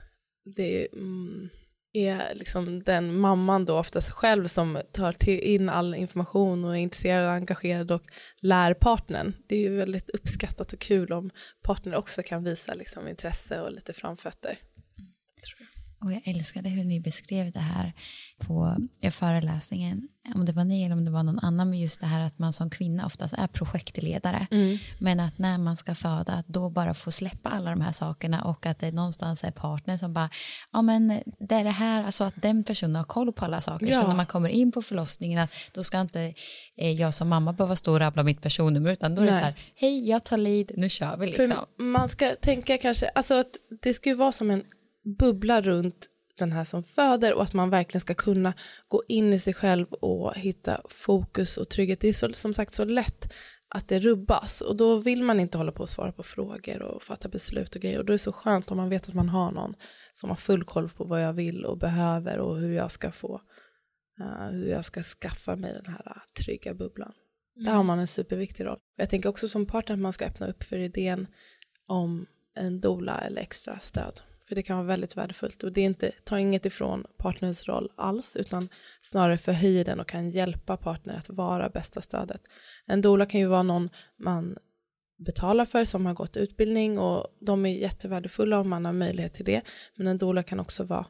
det 0.56 0.84
är 0.84 0.94
mm, 0.94 1.50
är 1.94 2.36
liksom 2.36 2.84
den 2.84 3.20
mamman 3.20 3.66
då 3.66 3.80
oftast 3.80 4.12
själv 4.12 4.48
som 4.48 4.82
tar 4.92 5.14
till 5.14 5.40
in 5.40 5.70
all 5.70 5.96
information 5.96 6.66
och 6.66 6.72
är 6.72 6.80
intresserad 6.80 7.26
och 7.26 7.32
engagerad 7.32 7.92
och 7.92 8.04
lär 8.42 8.74
partnern. 8.74 9.34
Det 9.48 9.56
är 9.56 9.60
ju 9.60 9.76
väldigt 9.76 10.10
uppskattat 10.10 10.74
och 10.74 10.80
kul 10.80 11.14
om 11.14 11.32
partner 11.64 11.96
också 11.96 12.24
kan 12.24 12.44
visa 12.44 12.74
liksom 12.74 13.08
intresse 13.08 13.62
och 13.62 13.72
lite 13.72 13.94
framfötter. 13.94 14.58
Och 16.02 16.14
jag 16.14 16.22
älskade 16.26 16.70
hur 16.70 16.84
ni 16.84 17.00
beskrev 17.00 17.52
det 17.52 17.60
här 17.60 17.94
på 18.40 18.76
föreläsningen, 19.12 20.08
om 20.36 20.46
det 20.46 20.52
var 20.52 20.64
ni 20.64 20.84
eller 20.84 20.96
om 20.96 21.06
det 21.06 21.12
var 21.12 21.24
någon 21.24 21.40
annan, 21.40 21.70
med 21.70 21.80
just 21.80 22.00
det 22.00 22.06
här 22.06 22.26
att 22.26 22.40
man 22.40 22.54
som 22.54 22.70
kvinna 22.70 23.06
oftast 23.06 23.34
är 23.34 23.48
projektledare. 23.48 24.48
Mm. 24.52 24.78
Men 25.00 25.20
att 25.20 25.38
när 25.38 25.58
man 25.58 25.78
ska 25.78 25.96
föda, 25.96 26.34
att 26.34 26.48
då 26.48 26.70
bara 26.70 26.94
få 26.94 27.12
släppa 27.12 27.50
alla 27.50 27.70
de 27.70 27.82
här 27.82 27.92
sakerna 27.92 28.42
och 28.42 28.66
att 28.66 28.80
det 28.80 28.92
någonstans 28.92 29.44
är 29.44 29.52
partner 29.52 29.98
som 29.98 30.14
bara, 30.14 30.30
ja 30.72 30.82
men 30.82 31.22
det 31.40 31.56
är 31.56 31.64
det 31.64 31.70
här, 31.70 32.04
alltså 32.06 32.24
att 32.24 32.42
den 32.42 32.64
personen 32.64 32.96
har 32.96 33.04
koll 33.04 33.34
på 33.34 33.46
alla 33.46 33.62
saker. 33.62 33.88
Ja. 33.88 34.02
Så 34.02 34.08
när 34.08 34.16
man 34.16 34.26
kommer 34.26 34.50
in 34.50 34.72
på 34.72 34.82
förlossningen, 34.82 35.40
att 35.40 35.52
då 35.74 35.84
ska 35.84 36.02
inte 36.02 36.34
eh, 36.78 36.92
jag 36.92 37.14
som 37.14 37.30
mamma 37.30 37.54
behöva 37.54 37.76
stå 37.76 37.92
och 37.92 38.00
rabbla 38.00 38.24
mitt 38.24 38.42
personnummer, 38.42 38.92
utan 38.92 39.16
då 39.16 39.22
är 39.22 39.26
det 39.26 39.34
så 39.34 39.40
här, 39.40 39.56
hej 39.76 40.10
jag 40.10 40.24
tar 40.24 40.38
lead, 40.38 40.72
nu 40.78 40.90
kör 40.90 41.18
vi 41.18 41.26
liksom. 41.26 41.48
För 41.48 41.84
man 41.84 42.10
ska 42.10 42.36
tänka 42.42 42.78
kanske, 42.78 43.10
alltså 43.10 43.34
att 43.34 43.52
det 43.82 43.94
ska 43.94 44.10
ju 44.10 44.16
vara 44.16 44.32
som 44.32 44.52
en 44.52 44.64
bubbla 45.04 45.62
runt 45.62 46.08
den 46.38 46.52
här 46.52 46.64
som 46.64 46.84
föder 46.84 47.34
och 47.34 47.44
att 47.44 47.54
man 47.54 47.70
verkligen 47.70 48.02
ska 48.02 48.14
kunna 48.14 48.54
gå 48.88 49.04
in 49.08 49.34
i 49.34 49.40
sig 49.40 49.54
själv 49.54 49.88
och 49.94 50.36
hitta 50.36 50.82
fokus 50.90 51.58
och 51.58 51.70
trygghet. 51.70 52.00
Det 52.00 52.08
är 52.08 52.14
så, 52.14 52.34
som 52.34 52.54
sagt 52.54 52.74
så 52.74 52.86
lätt 52.86 53.34
att 53.68 53.88
det 53.88 54.00
rubbas 54.00 54.62
och 54.62 54.76
då 54.76 55.00
vill 55.00 55.24
man 55.24 55.40
inte 55.40 55.58
hålla 55.58 55.72
på 55.72 55.82
och 55.82 55.90
svara 55.90 56.12
på 56.12 56.24
frågor 56.24 56.82
och 56.82 57.04
fatta 57.04 57.30
beslut 57.30 57.76
och 57.76 57.82
grejer 57.82 58.00
och 58.00 58.06
då 58.06 58.12
är 58.12 58.16
det 58.16 58.20
så 58.20 58.32
skönt 58.32 58.72
om 58.72 58.78
man 58.78 58.90
vet 58.90 59.10
att 59.10 59.16
man 59.16 59.30
har 59.30 59.52
någon 59.52 59.76
som 60.14 60.30
har 60.30 60.36
full 60.36 60.64
koll 60.64 60.90
på 60.90 61.04
vad 61.04 61.24
jag 61.24 61.34
vill 61.34 61.66
och 61.66 61.78
behöver 61.78 62.40
och 62.40 62.58
hur 62.58 62.72
jag 62.72 62.92
ska 62.92 63.12
få 63.12 63.42
uh, 64.22 64.50
hur 64.52 64.68
jag 64.68 64.86
ska 64.86 65.04
skaffa 65.04 65.56
mig 65.56 65.74
den 65.74 65.94
här 65.94 66.08
uh, 66.08 66.22
trygga 66.44 66.74
bubblan. 66.74 67.14
Mm. 67.56 67.66
Där 67.66 67.74
har 67.74 67.84
man 67.84 68.00
en 68.00 68.08
superviktig 68.08 68.66
roll. 68.66 68.80
Jag 68.96 69.10
tänker 69.10 69.30
också 69.30 69.48
som 69.48 69.66
partner 69.66 69.94
att 69.94 70.02
man 70.02 70.14
ska 70.14 70.26
öppna 70.26 70.48
upp 70.48 70.64
för 70.64 70.78
idén 70.78 71.28
om 71.88 72.26
en 72.56 72.80
dola 72.80 73.22
eller 73.22 73.42
extra 73.42 73.80
stöd 73.80 74.22
för 74.52 74.56
det 74.56 74.64
kan 74.64 74.78
vara 74.78 74.88
väldigt 74.88 75.18
värdefullt 75.18 75.64
och 75.64 75.72
det 75.72 75.82
är 75.82 75.86
inte, 75.86 76.12
tar 76.24 76.38
inget 76.38 76.66
ifrån 76.66 77.06
partners 77.18 77.68
roll 77.68 77.92
alls, 77.96 78.36
utan 78.36 78.70
snarare 79.02 79.38
förhöjer 79.38 79.86
den 79.86 80.00
och 80.00 80.08
kan 80.08 80.30
hjälpa 80.30 80.78
partner 80.78 81.18
att 81.18 81.30
vara 81.30 81.70
bästa 81.70 82.02
stödet. 82.02 82.42
En 82.86 83.02
doula 83.02 83.26
kan 83.26 83.40
ju 83.40 83.46
vara 83.46 83.64
någon 83.64 83.90
man 84.18 84.58
betalar 85.26 85.66
för 85.66 85.86
som 85.86 86.06
har 86.06 86.14
gått 86.14 86.38
utbildning 86.38 87.00
och 87.00 87.28
de 87.40 87.66
är 87.66 87.70
jättevärdefulla 87.70 88.60
om 88.60 88.70
man 88.70 88.86
har 88.86 88.94
möjlighet 88.94 89.34
till 89.34 89.46
det. 89.46 89.62
Men 89.96 90.08
en 90.08 90.18
doula 90.18 90.44
kan 90.44 90.60
också 90.60 90.84
vara 90.84 91.06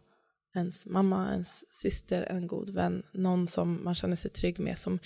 ens 0.55 0.85
mamma, 0.85 1.31
ens 1.31 1.73
syster, 1.73 2.23
en 2.23 2.47
god 2.47 2.69
vän, 2.69 3.03
någon 3.13 3.47
som 3.47 3.83
man 3.83 3.95
känner 3.95 4.15
sig 4.15 4.31
trygg 4.31 4.59
med, 4.59 4.77
som 4.77 4.99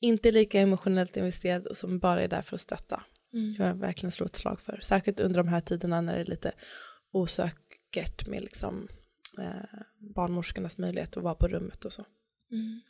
inte 0.00 0.28
är 0.28 0.32
lika 0.32 0.60
emotionellt 0.60 1.16
investerad 1.16 1.66
och 1.66 1.76
som 1.76 1.98
bara 1.98 2.22
är 2.22 2.28
där 2.28 2.42
för 2.42 2.54
att 2.54 2.60
stötta. 2.60 3.02
Mm. 3.32 3.54
Jag 3.58 3.72
vill 3.72 3.80
verkligen 3.80 4.10
slå 4.10 4.26
ett 4.26 4.36
slag 4.36 4.60
för, 4.60 4.80
särskilt 4.82 5.20
under 5.20 5.36
de 5.36 5.48
här 5.48 5.60
tiderna 5.60 6.00
när 6.00 6.14
det 6.14 6.20
är 6.20 6.24
lite 6.24 6.52
osäkert 7.12 7.67
vackert 7.88 8.26
med 8.26 8.42
liksom, 8.42 8.88
eh, 9.38 9.78
barnmorskornas 9.98 10.78
möjlighet 10.78 11.16
att 11.16 11.22
vara 11.22 11.34
på 11.34 11.48
rummet 11.48 11.84
och 11.84 11.92
så. 11.92 12.04
Mm. 12.52 12.80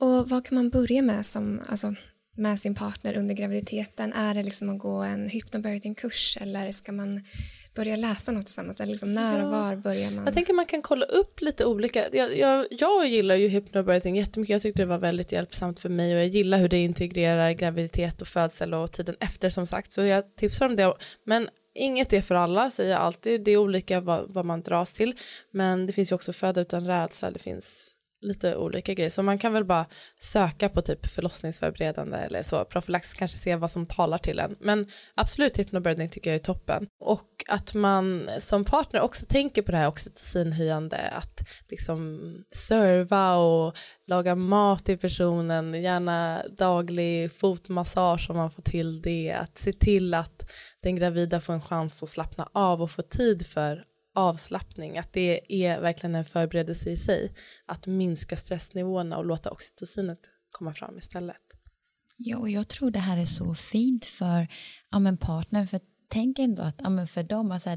Och 0.00 0.28
vad 0.28 0.46
kan 0.46 0.54
man 0.54 0.70
börja 0.70 1.02
med 1.02 1.26
som, 1.26 1.60
alltså, 1.68 1.94
med 2.36 2.60
sin 2.60 2.74
partner 2.74 3.16
under 3.16 3.34
graviditeten? 3.34 4.12
Är 4.12 4.34
det 4.34 4.42
liksom 4.42 4.68
att 4.68 4.78
gå 4.78 5.02
en 5.02 5.28
hypnobirthing-kurs 5.28 6.38
eller 6.40 6.70
ska 6.70 6.92
man 6.92 7.24
börja 7.74 7.96
läsa 7.96 8.32
något 8.32 8.46
tillsammans? 8.46 8.80
Eller 8.80 8.92
liksom 8.92 9.12
när 9.12 9.44
och 9.44 9.50
var 9.50 9.76
börjar 9.76 10.10
man? 10.10 10.24
Jag 10.24 10.34
tänker 10.34 10.52
man 10.54 10.66
kan 10.66 10.82
kolla 10.82 11.06
upp 11.06 11.40
lite 11.40 11.64
olika. 11.64 12.04
Jag, 12.12 12.36
jag, 12.36 12.66
jag 12.70 13.08
gillar 13.08 13.34
ju 13.34 13.48
hypnobirthing 13.48 14.16
jättemycket. 14.16 14.52
Jag 14.52 14.62
tyckte 14.62 14.82
det 14.82 14.86
var 14.86 14.98
väldigt 14.98 15.32
hjälpsamt 15.32 15.80
för 15.80 15.88
mig 15.88 16.14
och 16.14 16.20
jag 16.20 16.28
gillar 16.28 16.58
hur 16.58 16.68
det 16.68 16.78
integrerar 16.78 17.52
graviditet 17.52 18.20
och 18.20 18.28
födsel 18.28 18.74
och 18.74 18.92
tiden 18.92 19.16
efter 19.20 19.50
som 19.50 19.66
sagt. 19.66 19.92
Så 19.92 20.02
jag 20.02 20.36
tipsar 20.36 20.66
om 20.66 20.76
det. 20.76 20.94
Men 21.24 21.48
inget 21.78 22.12
är 22.12 22.22
för 22.22 22.34
alla 22.34 22.70
säger 22.70 22.90
jag 22.90 23.00
alltid, 23.00 23.44
det 23.44 23.50
är 23.50 23.56
olika 23.56 24.00
vad, 24.00 24.28
vad 24.28 24.44
man 24.44 24.62
dras 24.62 24.92
till, 24.92 25.18
men 25.50 25.86
det 25.86 25.92
finns 25.92 26.12
ju 26.12 26.14
också 26.14 26.32
föda 26.32 26.60
utan 26.60 26.86
rädsla, 26.86 27.30
det 27.30 27.38
finns 27.38 27.94
lite 28.20 28.56
olika 28.56 28.94
grejer. 28.94 29.10
Så 29.10 29.22
man 29.22 29.38
kan 29.38 29.52
väl 29.52 29.64
bara 29.64 29.86
söka 30.20 30.68
på 30.68 30.82
typ 30.82 31.06
förlossningsförberedande 31.06 32.18
eller 32.18 32.42
så, 32.42 32.64
profylax, 32.64 33.14
kanske 33.14 33.38
se 33.38 33.56
vad 33.56 33.70
som 33.70 33.86
talar 33.86 34.18
till 34.18 34.38
en. 34.38 34.56
Men 34.60 34.86
absolut, 35.14 35.58
hypnobirthing 35.58 36.08
tycker 36.08 36.30
jag 36.30 36.34
är 36.34 36.44
toppen. 36.44 36.86
Och 37.00 37.44
att 37.48 37.74
man 37.74 38.30
som 38.40 38.64
partner 38.64 39.00
också 39.00 39.26
tänker 39.26 39.62
på 39.62 39.72
det 39.72 39.78
här 39.78 39.88
oxytocinhöjande, 39.88 40.98
att 40.98 41.40
liksom 41.68 42.20
serva 42.50 43.36
och 43.36 43.76
laga 44.06 44.34
mat 44.34 44.84
till 44.84 44.98
personen, 44.98 45.82
gärna 45.82 46.42
daglig 46.58 47.32
fotmassage 47.32 48.30
om 48.30 48.36
man 48.36 48.50
får 48.50 48.62
till 48.62 49.02
det, 49.02 49.32
att 49.32 49.58
se 49.58 49.72
till 49.72 50.14
att 50.14 50.50
den 50.82 50.96
gravida 50.96 51.40
får 51.40 51.52
en 51.52 51.62
chans 51.62 52.02
att 52.02 52.08
slappna 52.08 52.48
av 52.52 52.82
och 52.82 52.90
få 52.90 53.02
tid 53.02 53.46
för 53.46 53.84
avslappning, 54.18 54.98
att 54.98 55.12
det 55.12 55.52
är 55.64 55.80
verkligen 55.80 56.14
en 56.14 56.24
förberedelse 56.24 56.90
i 56.90 56.96
sig, 56.96 57.32
att 57.66 57.86
minska 57.86 58.36
stressnivåerna 58.36 59.16
och 59.16 59.24
låta 59.24 59.50
oxytocinet 59.50 60.18
komma 60.50 60.74
fram 60.74 60.98
istället. 60.98 61.36
Ja, 62.16 62.38
och 62.38 62.50
jag 62.50 62.68
tror 62.68 62.90
det 62.90 62.98
här 62.98 63.18
är 63.18 63.26
så 63.26 63.54
fint 63.54 64.04
för 64.04 64.46
ja, 64.90 64.98
men 64.98 65.16
partnern, 65.16 65.66
för 65.66 65.80
tänk 66.08 66.38
ändå 66.38 66.62
att 66.62 66.80
ja, 66.82 66.90
men 66.90 67.08
för 67.08 67.22
dem, 67.22 67.52
alltså, 67.52 67.70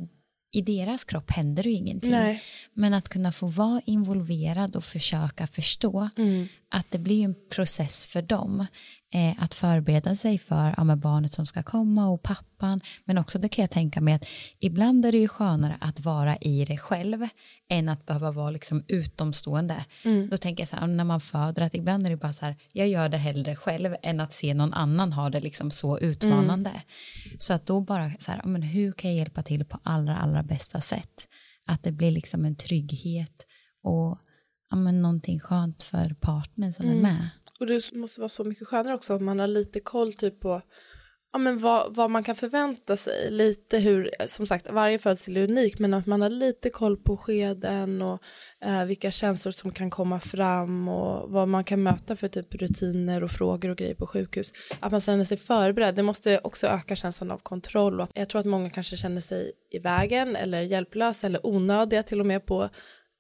i 0.52 0.62
deras 0.62 1.04
kropp 1.04 1.32
händer 1.32 1.64
ju 1.64 1.72
ingenting. 1.72 2.12
Nej. 2.12 2.44
Men 2.74 2.94
att 2.94 3.10
kunna 3.10 3.32
få 3.32 3.48
vara 3.48 3.82
involverad 3.86 4.76
och 4.76 4.84
försöka 4.84 5.48
förstå 5.48 6.10
mm. 6.18 6.48
Att 6.72 6.92
det 6.92 7.00
blir 7.00 7.24
en 7.24 7.36
process 7.50 8.06
för 8.06 8.22
dem 8.22 8.66
eh, 9.14 9.44
att 9.44 9.56
förbereda 9.56 10.16
sig 10.16 10.38
för 10.38 10.74
ja, 10.78 10.96
barnet 10.96 11.34
som 11.34 11.46
ska 11.46 11.64
komma 11.64 12.10
och 12.10 12.24
pappan. 12.24 12.82
Men 13.06 13.18
också 13.18 13.40
det 13.40 13.50
kan 13.50 13.64
jag 13.64 13.72
tänka 13.72 14.02
mig 14.02 14.14
att 14.14 14.26
ibland 14.60 15.06
är 15.06 15.12
det 15.12 15.18
ju 15.18 15.28
skönare 15.28 15.78
att 15.82 16.00
vara 16.00 16.38
i 16.38 16.66
det 16.66 16.78
själv 16.78 17.28
än 17.70 17.90
att 17.90 18.06
behöva 18.06 18.32
vara 18.32 18.50
liksom 18.50 18.84
utomstående. 18.88 19.86
Mm. 20.04 20.30
Då 20.30 20.38
tänker 20.38 20.62
jag 20.62 20.68
så 20.68 20.76
här, 20.76 20.88
när 20.88 21.04
man 21.04 21.22
föder 21.22 21.62
att 21.62 21.76
ibland 21.76 22.06
är 22.06 22.10
det 22.10 22.18
bara 22.18 22.34
så 22.34 22.46
här, 22.46 22.56
jag 22.74 22.88
gör 22.88 23.10
det 23.10 23.18
hellre 23.18 23.56
själv 23.56 23.96
än 24.04 24.20
att 24.20 24.34
se 24.34 24.54
någon 24.54 24.74
annan 24.74 25.14
ha 25.14 25.30
det 25.30 25.40
liksom 25.40 25.72
så 25.72 26.00
utmanande. 26.00 26.70
Mm. 26.70 26.82
Så 27.40 27.54
att 27.54 27.66
då 27.66 27.82
bara 27.82 28.12
så 28.20 28.32
här, 28.32 28.42
men 28.44 28.62
hur 28.62 28.92
kan 28.92 29.10
jag 29.10 29.18
hjälpa 29.18 29.44
till 29.44 29.66
på 29.66 29.80
allra, 29.84 30.18
allra 30.18 30.44
bästa 30.44 30.82
sätt? 30.82 31.28
Att 31.66 31.84
det 31.84 31.92
blir 31.92 32.12
liksom 32.12 32.46
en 32.46 32.56
trygghet 32.56 33.46
och 33.84 34.18
ja, 34.72 34.78
men 34.78 35.02
någonting 35.02 35.40
skönt 35.40 35.84
för 35.84 36.14
partnern 36.20 36.74
som 36.74 36.86
mm. 36.86 36.98
är 36.98 37.02
med. 37.02 37.30
Och 37.60 37.66
det 37.66 37.96
måste 37.96 38.22
vara 38.22 38.30
så 38.30 38.44
mycket 38.44 38.68
skönare 38.68 38.96
också 38.96 39.14
att 39.14 39.22
man 39.22 39.40
har 39.40 39.48
lite 39.48 39.80
koll 39.80 40.14
typ 40.14 40.40
på 40.40 40.62
ja, 41.34 41.40
men 41.40 41.60
vad, 41.60 41.96
vad 41.96 42.12
man 42.12 42.24
kan 42.24 42.36
förvänta 42.36 42.98
sig. 42.98 43.32
Lite 43.32 43.78
hur, 43.78 44.12
som 44.28 44.48
sagt, 44.48 44.72
varje 44.72 45.00
födsel 45.00 45.38
är 45.38 45.44
unik, 45.44 45.80
men 45.80 45.94
att 45.94 46.06
man 46.06 46.22
har 46.22 46.30
lite 46.30 46.70
koll 46.70 46.98
på 46.98 47.18
skeden 47.18 48.02
och 48.02 48.22
eh, 48.66 48.86
vilka 48.86 49.12
känslor 49.12 49.52
som 49.52 49.72
kan 49.72 49.90
komma 49.90 50.20
fram 50.20 50.88
och 50.88 51.32
vad 51.32 51.48
man 51.48 51.64
kan 51.64 51.84
möta 51.84 52.16
för 52.16 52.28
typ 52.28 52.56
rutiner 52.56 53.24
och 53.24 53.32
frågor 53.32 53.70
och 53.70 53.78
grejer 53.78 53.96
på 53.96 54.08
sjukhus. 54.08 54.54
Att 54.80 54.92
man 54.92 55.02
känner 55.02 55.24
sig 55.24 55.38
förberedd, 55.38 55.96
det 55.96 56.04
måste 56.04 56.40
också 56.44 56.68
öka 56.68 56.96
känslan 56.96 57.32
av 57.32 57.38
kontroll. 57.38 58.02
Och 58.02 58.10
jag 58.14 58.30
tror 58.30 58.40
att 58.40 58.46
många 58.46 58.70
kanske 58.70 58.98
känner 58.98 59.22
sig 59.22 59.52
i 59.70 59.80
vägen 59.80 60.36
eller 60.36 60.62
hjälplösa 60.62 61.28
eller 61.28 61.46
onödiga 61.46 62.04
till 62.04 62.20
och 62.20 62.26
med 62.26 62.46
på 62.46 62.70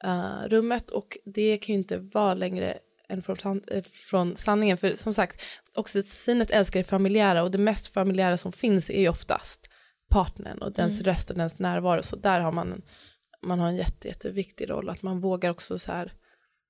uh, 0.05 0.47
rummet 0.47 0.89
och 0.89 1.17
det 1.25 1.57
kan 1.57 1.75
ju 1.75 1.79
inte 1.79 1.97
vara 1.97 2.33
längre 2.33 2.79
än 3.11 3.21
från, 3.21 3.61
eh, 3.67 3.83
från 3.83 4.37
sanningen. 4.37 4.77
För 4.77 4.95
som 4.95 5.13
sagt, 5.13 5.41
oxytocinet 5.75 6.51
älskar 6.51 6.79
det 6.79 6.83
familjära 6.83 7.43
och 7.43 7.51
det 7.51 7.57
mest 7.57 7.93
familjära 7.93 8.37
som 8.37 8.51
finns 8.51 8.89
är 8.89 8.99
ju 8.99 9.09
oftast 9.09 9.69
partnern 10.09 10.57
och 10.57 10.71
dens 10.71 10.93
mm. 10.93 11.03
röst 11.03 11.29
och 11.29 11.37
dens 11.37 11.59
närvaro. 11.59 12.03
Så 12.03 12.15
där 12.15 12.39
har 12.39 12.51
man, 12.51 12.81
man 13.41 13.59
har 13.59 13.67
en 13.67 13.75
jätte, 13.75 14.07
jätteviktig 14.07 14.69
roll, 14.69 14.89
att 14.89 15.01
man 15.01 15.21
vågar 15.21 15.49
också 15.49 15.79
så 15.79 15.91
här 15.91 16.13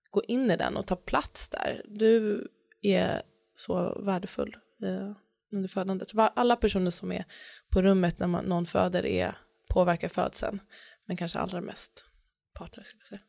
gå 0.09 0.23
in 0.23 0.51
i 0.51 0.57
den 0.57 0.77
och 0.77 0.87
ta 0.87 0.95
plats 0.95 1.49
där. 1.49 1.81
Du 1.85 2.47
är 2.81 3.21
så 3.55 4.01
värdefull 4.01 4.55
eh, 4.83 5.11
under 5.51 5.69
födandet. 5.69 6.11
Alla 6.15 6.55
personer 6.55 6.91
som 6.91 7.11
är 7.11 7.25
på 7.71 7.81
rummet 7.81 8.19
när 8.19 8.27
man, 8.27 8.45
någon 8.45 8.65
föder 8.65 9.05
är, 9.05 9.35
påverkar 9.69 10.07
födseln, 10.07 10.59
men 11.07 11.17
kanske 11.17 11.39
allra 11.39 11.61
mest 11.61 12.10
partner 12.53 12.83
skulle 12.83 13.03
jag 13.09 13.19
säga. 13.19 13.25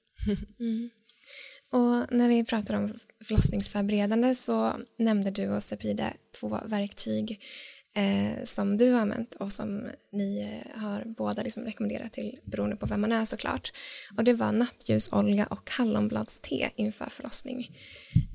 Mm. 0.61 0.91
Och 1.73 2.13
när 2.13 2.29
vi 2.29 2.45
pratar 2.45 2.75
om 2.77 2.95
förlossningsförberedande 3.25 4.35
så 4.35 4.73
nämnde 4.99 5.31
du 5.31 5.49
och 5.49 5.63
Sepide 5.63 6.13
två 6.41 6.59
verktyg 6.67 7.41
eh, 7.95 8.45
som 8.45 8.77
du 8.77 8.93
har 8.93 9.01
använt 9.01 9.35
och 9.35 9.53
som 9.53 9.89
ni 10.13 10.41
eh, 10.41 10.81
har 10.81 11.05
båda 11.05 11.43
liksom 11.43 11.65
rekommenderat 11.65 12.13
till 12.13 12.39
beroende 12.45 12.77
på 12.77 12.87
vem 12.87 13.01
man 13.01 13.13
är 13.13 13.25
såklart. 13.25 13.73
Och 14.17 14.25
det 14.25 14.33
var 14.33 14.53
nattljusolja 14.53 15.47
och 15.47 15.71
hallonbladste 15.71 16.71
inför 16.77 17.07
förlossning. 17.07 17.77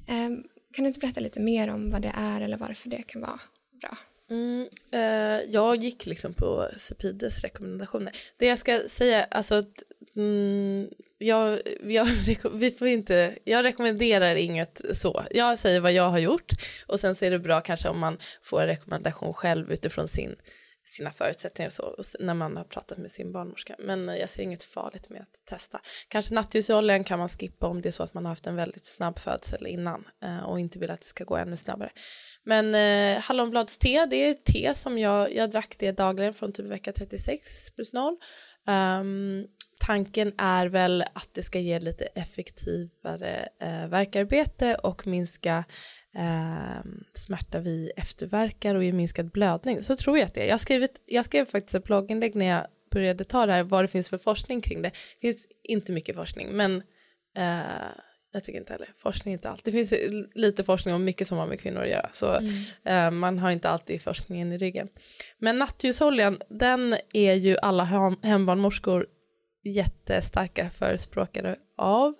Eh, 0.07 0.29
kan 0.73 0.83
du 0.83 0.87
inte 0.87 0.99
berätta 0.99 1.19
lite 1.19 1.39
mer 1.39 1.69
om 1.69 1.91
vad 1.91 2.01
det 2.01 2.11
är 2.15 2.41
eller 2.41 2.57
varför 2.57 2.89
det 2.89 3.01
kan 3.01 3.21
vara 3.21 3.39
bra? 3.81 3.97
Mm, 4.29 4.67
eh, 4.91 5.51
jag 5.51 5.83
gick 5.83 6.05
liksom 6.05 6.33
på 6.33 6.69
Sepides 6.77 7.41
rekommendationer. 7.41 8.15
Det 8.37 8.45
jag 8.45 8.59
ska 8.59 8.81
säga, 8.89 9.23
alltså 9.23 9.63
mm, 10.17 10.89
jag, 11.17 11.59
jag, 11.83 12.05
vi 12.53 12.71
får 12.71 12.87
inte, 12.87 13.37
jag 13.43 13.63
rekommenderar 13.63 14.35
inget 14.35 14.81
så. 14.93 15.23
Jag 15.31 15.59
säger 15.59 15.79
vad 15.79 15.93
jag 15.93 16.09
har 16.09 16.19
gjort 16.19 16.51
och 16.87 16.99
sen 16.99 17.15
så 17.15 17.25
är 17.25 17.31
det 17.31 17.39
bra 17.39 17.61
kanske 17.61 17.89
om 17.89 17.99
man 17.99 18.17
får 18.43 18.61
en 18.61 18.67
rekommendation 18.67 19.33
själv 19.33 19.71
utifrån 19.71 20.07
sin, 20.07 20.35
sina 20.91 21.11
förutsättningar 21.11 21.67
och 21.67 21.73
så 21.73 21.83
och 21.83 22.05
när 22.19 22.33
man 22.33 22.57
har 22.57 22.63
pratat 22.63 22.97
med 22.97 23.11
sin 23.11 23.31
barnmorska. 23.31 23.75
Men 23.79 24.09
eh, 24.09 24.15
jag 24.15 24.29
ser 24.29 24.43
inget 24.43 24.63
farligt 24.63 25.09
med 25.09 25.21
att 25.21 25.45
testa. 25.45 25.81
Kanske 26.07 26.35
nattljusoljan 26.35 27.03
kan 27.03 27.19
man 27.19 27.29
skippa 27.29 27.67
om 27.67 27.81
det 27.81 27.89
är 27.89 27.91
så 27.91 28.03
att 28.03 28.13
man 28.13 28.25
har 28.25 28.31
haft 28.31 28.47
en 28.47 28.55
väldigt 28.55 28.85
snabb 28.85 29.19
födsel 29.19 29.67
innan 29.67 30.07
eh, 30.23 30.43
och 30.43 30.59
inte 30.59 30.79
vill 30.79 30.91
att 30.91 31.01
det 31.01 31.07
ska 31.07 31.23
gå 31.23 31.37
ännu 31.37 31.57
snabbare. 31.57 31.91
Men 32.43 32.75
eh, 32.75 33.21
hallonbladste, 33.21 34.05
det 34.05 34.15
är 34.15 34.33
te 34.33 34.73
som 34.73 34.97
jag, 34.97 35.35
jag 35.35 35.51
drack 35.51 35.75
det 35.79 35.91
dagligen 35.91 36.33
från 36.33 36.53
typ 36.53 36.65
vecka 36.65 36.91
36 36.91 37.71
plus 37.75 37.93
0. 37.93 38.13
Um, 38.13 38.17
ehm, 38.73 39.45
tanken 39.87 40.33
är 40.37 40.65
väl 40.65 41.01
att 41.01 41.29
det 41.33 41.43
ska 41.43 41.59
ge 41.59 41.79
lite 41.79 42.05
effektivare 42.05 43.49
eh, 43.61 43.87
verkarbete 43.87 44.75
och 44.75 45.07
minska 45.07 45.63
eh, 46.15 46.85
smärta 47.13 47.59
vid 47.59 47.91
efterverkar 47.97 48.75
och 48.75 48.83
ge 48.83 48.91
minskad 48.91 49.31
blödning. 49.31 49.83
Så 49.83 49.95
tror 49.95 50.17
jag 50.17 50.25
att 50.25 50.33
det 50.33 50.41
är. 50.43 50.47
Jag, 50.47 50.59
skrivit, 50.59 51.01
jag 51.05 51.25
skrev 51.25 51.45
faktiskt 51.45 51.75
ett 51.75 51.83
blogginlägg 51.83 52.35
när 52.35 52.45
jag 52.45 52.67
började 52.91 53.23
ta 53.23 53.45
det 53.45 53.53
här, 53.53 53.63
vad 53.63 53.83
det 53.83 53.87
finns 53.87 54.09
för 54.09 54.17
forskning 54.17 54.61
kring 54.61 54.81
det. 54.81 54.89
Det 54.89 55.27
finns 55.27 55.47
inte 55.63 55.91
mycket 55.91 56.15
forskning, 56.15 56.49
men 56.51 56.75
eh, 57.37 57.87
jag 58.33 58.43
tycker 58.43 58.59
inte 58.59 58.73
heller, 58.73 58.89
forskning 58.97 59.33
är 59.33 59.37
inte 59.37 59.49
allt. 59.49 59.63
Det 59.63 59.71
finns 59.71 59.93
lite 60.35 60.63
forskning 60.63 60.95
om 60.95 61.03
mycket 61.03 61.27
som 61.27 61.37
har 61.37 61.47
med 61.47 61.59
kvinnor 61.59 61.81
att 61.81 61.89
göra, 61.89 62.09
så 62.13 62.33
mm. 62.33 62.51
eh, 62.85 63.11
man 63.11 63.39
har 63.39 63.51
inte 63.51 63.69
alltid 63.69 64.01
forskningen 64.01 64.51
i 64.51 64.57
ryggen. 64.57 64.87
Men 65.37 65.59
nattljusoljan, 65.59 66.41
den 66.49 66.97
är 67.13 67.33
ju 67.33 67.57
alla 67.57 67.83
hem 67.83 68.15
hembarnmorskor 68.21 69.07
jättestarka 69.67 70.69
förespråkare 70.69 71.55
av 71.77 72.13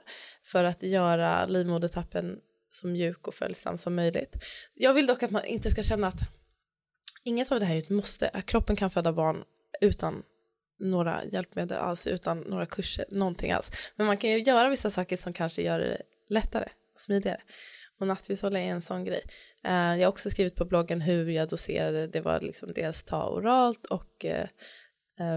för 0.44 0.64
att 0.64 0.84
göra 0.84 1.46
livmodertappen 1.46 2.40
så 2.72 2.88
mjuk 2.88 3.28
och 3.28 3.36
följsam 3.36 3.78
som 3.78 3.96
möjligt. 3.96 4.36
Jag 4.74 4.94
vill 4.94 5.08
dock 5.08 5.24
att 5.24 5.32
man 5.32 5.46
inte 5.46 5.72
ska 5.72 5.84
känna 5.84 6.08
att 6.08 6.20
inget 7.24 7.52
av 7.52 7.60
det 7.60 7.66
här 7.66 7.76
är 7.76 7.80
ett 7.80 7.90
måste. 7.90 8.42
Kroppen 8.46 8.76
kan 8.76 8.90
föda 8.90 9.14
barn 9.14 9.44
utan 9.82 10.24
några 10.80 11.26
hjälpmedel 11.26 11.78
alls, 11.78 12.08
utan 12.08 12.40
några 12.40 12.66
kurser, 12.66 13.06
någonting 13.10 13.52
alls. 13.52 13.92
Men 13.96 14.08
man 14.08 14.18
kan 14.18 14.30
ju 14.30 14.40
göra 14.40 14.70
vissa 14.70 14.92
saker 14.92 15.18
som 15.18 15.34
kanske 15.34 15.62
gör 15.62 15.80
det 15.80 16.02
lättare, 16.30 16.70
smidigare. 16.98 17.42
Och 18.00 18.08
nattljushålla 18.08 18.60
är 18.60 18.66
en 18.66 18.82
sån 18.82 19.04
grej. 19.04 19.22
Eh, 19.64 19.72
jag 19.72 20.08
har 20.08 20.08
också 20.08 20.30
skrivit 20.30 20.56
på 20.56 20.66
bloggen 20.66 21.02
hur 21.02 21.30
jag 21.30 21.50
doserade, 21.50 22.08
det 22.08 22.22
var 22.22 22.42
liksom 22.42 22.74
dels 22.74 23.04
ta 23.04 23.30
oralt 23.30 23.86
och 23.86 24.26
eh, 24.26 24.48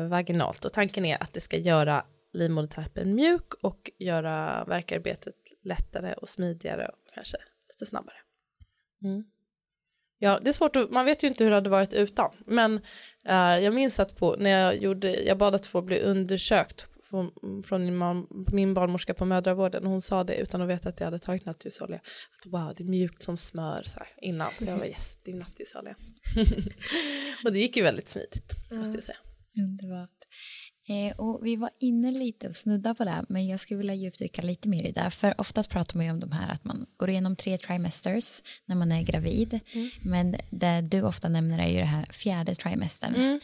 vaginalt. 0.09 0.65
Och 0.65 0.73
tanken 0.73 1.05
är 1.05 1.23
att 1.23 1.33
det 1.33 1.41
ska 1.41 1.57
göra 1.57 2.05
livmodertappen 2.33 3.15
mjuk 3.15 3.55
och 3.63 3.91
göra 3.99 4.65
verkarbetet 4.65 5.35
lättare 5.63 6.13
och 6.13 6.29
smidigare 6.29 6.89
och 6.89 7.15
kanske 7.15 7.37
lite 7.69 7.87
snabbare. 7.87 8.17
Mm. 9.03 9.25
Ja, 10.19 10.41
det 10.43 10.49
är 10.49 10.53
svårt 10.53 10.77
att, 10.77 10.91
man 10.91 11.05
vet 11.05 11.23
ju 11.25 11.29
inte 11.29 11.45
hur 11.45 11.51
det 11.51 11.57
hade 11.57 11.71
varit 11.71 11.95
utan, 11.95 12.31
men 12.47 12.77
uh, 13.29 13.59
jag 13.59 13.75
minns 13.75 14.01
att 14.01 14.17
på, 14.17 14.37
när 14.39 14.51
jag 14.51 14.77
gjorde, 14.77 15.23
jag 15.23 15.39
bad 15.39 15.55
att 15.55 15.67
få 15.67 15.83
bli 15.83 16.01
undersökt 16.01 16.87
från, 17.11 17.63
från 17.63 17.85
min, 18.53 18.75
barnmorska 18.75 19.15
på 19.15 19.25
mödravården, 19.25 19.87
hon 19.87 20.03
sa 20.03 20.25
det 20.25 20.37
utan 20.37 20.63
att 20.63 20.69
veta 20.69 20.89
att 20.89 21.01
jag 21.01 21.07
hade 21.07 21.19
tagit 21.19 21.47
nattljusolja, 21.47 21.97
att 21.97 22.53
wow, 22.53 22.75
det 22.77 22.85
är 22.85 22.89
mjukt 22.89 23.23
som 23.23 23.37
smör 23.37 23.83
så 23.83 23.99
här, 23.99 24.09
innan, 24.23 24.47
så 24.47 24.65
jag 24.65 24.79
var 24.79 24.87
yes, 24.87 25.19
det 25.25 25.31
är 25.31 25.37
nattljusolja. 25.37 25.97
och 27.45 27.53
det 27.53 27.59
gick 27.59 27.77
ju 27.77 27.83
väldigt 27.83 28.09
smidigt, 28.09 28.53
måste 28.71 28.97
jag 28.97 29.05
säga. 29.05 29.19
Underbart. 29.65 30.11
Eh, 30.89 31.17
och 31.17 31.47
vi 31.47 31.57
var 31.57 31.71
inne 31.81 32.11
lite 32.11 32.49
och 32.49 32.57
snudda 32.57 32.95
på 32.95 33.05
det, 33.05 33.25
men 33.29 33.47
jag 33.47 33.61
skulle 33.61 33.79
vilja 33.79 33.95
djupdyka 33.95 34.43
lite 34.43 34.69
mer 34.69 34.85
i 34.85 34.93
det. 34.93 35.11
För 35.11 35.41
oftast 35.41 35.71
pratar 35.71 35.97
man 35.97 36.07
ju 36.07 36.13
om 36.13 36.21
de 36.21 36.33
här 36.33 36.53
att 36.53 36.65
man 36.65 36.87
går 36.97 37.11
igenom 37.11 37.37
tre 37.37 37.59
trimesters 37.59 38.43
när 38.67 38.77
man 38.77 38.93
är 38.93 39.03
gravid. 39.03 39.61
Mm. 39.73 39.91
Men 40.03 40.37
det 40.51 40.81
du 40.81 41.03
ofta 41.03 41.29
nämner 41.29 41.59
är 41.59 41.69
ju 41.69 41.79
det 41.79 41.85
här 41.85 42.05
fjärde 42.05 42.55
trimestern. 42.55 43.15
Mm. 43.15 43.41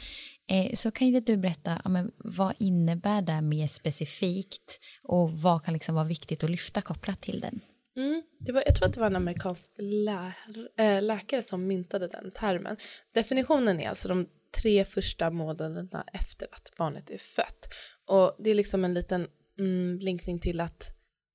Eh, 0.48 0.72
så 0.74 0.90
kan 0.90 1.06
inte 1.06 1.32
du 1.32 1.36
berätta, 1.36 1.80
ja, 1.84 1.90
men 1.90 2.12
vad 2.16 2.54
innebär 2.58 3.22
det 3.22 3.40
mer 3.40 3.66
specifikt 3.66 4.80
och 5.02 5.32
vad 5.32 5.64
kan 5.64 5.74
liksom 5.74 5.94
vara 5.94 6.04
viktigt 6.04 6.44
att 6.44 6.50
lyfta 6.50 6.82
kopplat 6.82 7.20
till 7.20 7.40
den? 7.40 7.60
Mm, 7.96 8.22
det 8.40 8.52
var, 8.52 8.62
jag 8.66 8.76
tror 8.76 8.88
att 8.88 8.94
det 8.94 9.00
var 9.00 9.06
en 9.06 9.16
amerikansk 9.16 9.70
lä 9.78 10.32
äh, 10.78 11.02
läkare 11.02 11.42
som 11.42 11.66
myntade 11.66 12.08
den 12.08 12.30
termen. 12.30 12.76
Definitionen 13.14 13.80
är 13.80 13.88
alltså 13.88 14.08
de 14.08 14.26
tre 14.51 14.84
första 14.84 15.30
månaderna 15.30 16.05
efter 16.12 16.49
att 16.53 16.72
barnet 16.76 17.11
är 17.11 17.18
fött. 17.18 17.68
Och 18.07 18.36
det 18.38 18.51
är 18.51 18.55
liksom 18.55 18.84
en 18.84 18.94
liten 18.94 19.28
mm, 19.59 19.99
blinkning 19.99 20.38
till 20.38 20.61
att 20.61 20.90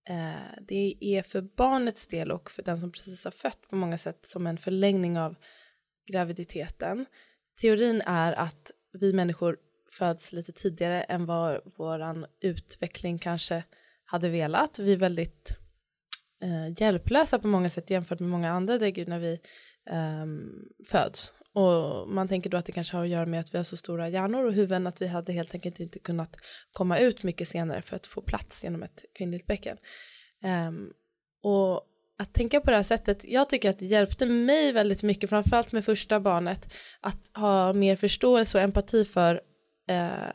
eh, 0.09 0.63
det 0.67 0.97
är 1.01 1.23
för 1.23 1.41
barnets 1.41 2.07
del 2.07 2.31
och 2.31 2.51
för 2.51 2.63
den 2.63 2.79
som 2.79 2.91
precis 2.91 3.23
har 3.23 3.31
fött 3.31 3.69
på 3.69 3.75
många 3.75 3.97
sätt 3.97 4.25
som 4.25 4.47
en 4.47 4.57
förlängning 4.57 5.19
av 5.19 5.35
graviditeten. 6.07 7.05
Teorin 7.61 8.01
är 8.05 8.33
att 8.33 8.71
vi 8.93 9.13
människor 9.13 9.57
föds 9.91 10.33
lite 10.33 10.51
tidigare 10.51 11.03
än 11.03 11.25
vad 11.25 11.61
vår 11.77 12.27
utveckling 12.39 13.19
kanske 13.19 13.63
hade 14.05 14.29
velat. 14.29 14.79
Vi 14.79 14.93
är 14.93 14.97
väldigt 14.97 15.57
eh, 16.43 16.81
hjälplösa 16.81 17.39
på 17.39 17.47
många 17.47 17.69
sätt 17.69 17.89
jämfört 17.89 18.19
med 18.19 18.29
många 18.29 18.51
andra 18.51 18.77
däggdjur 18.77 19.05
när 19.05 19.19
vi 19.19 19.39
eh, 19.89 20.25
föds. 20.87 21.33
Och 21.53 22.09
man 22.09 22.27
tänker 22.27 22.49
då 22.49 22.57
att 22.57 22.65
det 22.65 22.71
kanske 22.71 22.97
har 22.97 23.03
att 23.03 23.09
göra 23.09 23.25
med 23.25 23.39
att 23.39 23.53
vi 23.53 23.57
har 23.57 23.63
så 23.63 23.77
stora 23.77 24.09
hjärnor 24.09 24.45
och 24.45 24.53
huvuden 24.53 24.87
att 24.87 25.01
vi 25.01 25.07
hade 25.07 25.33
helt 25.33 25.53
enkelt 25.53 25.79
inte 25.79 25.99
kunnat 25.99 26.37
komma 26.71 26.97
ut 26.97 27.23
mycket 27.23 27.47
senare 27.47 27.81
för 27.81 27.95
att 27.95 28.05
få 28.05 28.21
plats 28.21 28.63
genom 28.63 28.83
ett 28.83 29.05
kvinnligt 29.17 29.47
bäcken. 29.47 29.77
Um, 30.67 30.93
och 31.43 31.87
att 32.17 32.33
tänka 32.33 32.61
på 32.61 32.71
det 32.71 32.75
här 32.75 32.83
sättet, 32.83 33.23
jag 33.23 33.49
tycker 33.49 33.69
att 33.69 33.79
det 33.79 33.85
hjälpte 33.85 34.25
mig 34.25 34.71
väldigt 34.71 35.03
mycket, 35.03 35.29
framförallt 35.29 35.71
med 35.71 35.85
första 35.85 36.19
barnet, 36.19 36.73
att 37.01 37.31
ha 37.33 37.73
mer 37.73 37.95
förståelse 37.95 38.57
och 38.57 38.63
empati 38.63 39.05
för 39.05 39.41
eh, 39.87 40.29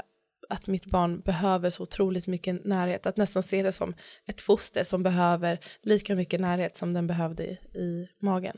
att 0.49 0.67
mitt 0.67 0.87
barn 0.87 1.21
behöver 1.21 1.71
så 1.71 1.83
otroligt 1.83 2.27
mycket 2.27 2.65
närhet, 2.65 3.07
att 3.07 3.17
nästan 3.17 3.43
se 3.43 3.63
det 3.63 3.73
som 3.73 3.95
ett 4.27 4.41
foster 4.41 4.85
som 4.85 5.03
behöver 5.03 5.59
lika 5.83 6.15
mycket 6.15 6.41
närhet 6.41 6.77
som 6.77 6.93
den 6.93 7.07
behövde 7.07 7.45
i, 7.45 7.53
i 7.79 8.09
magen. 8.19 8.57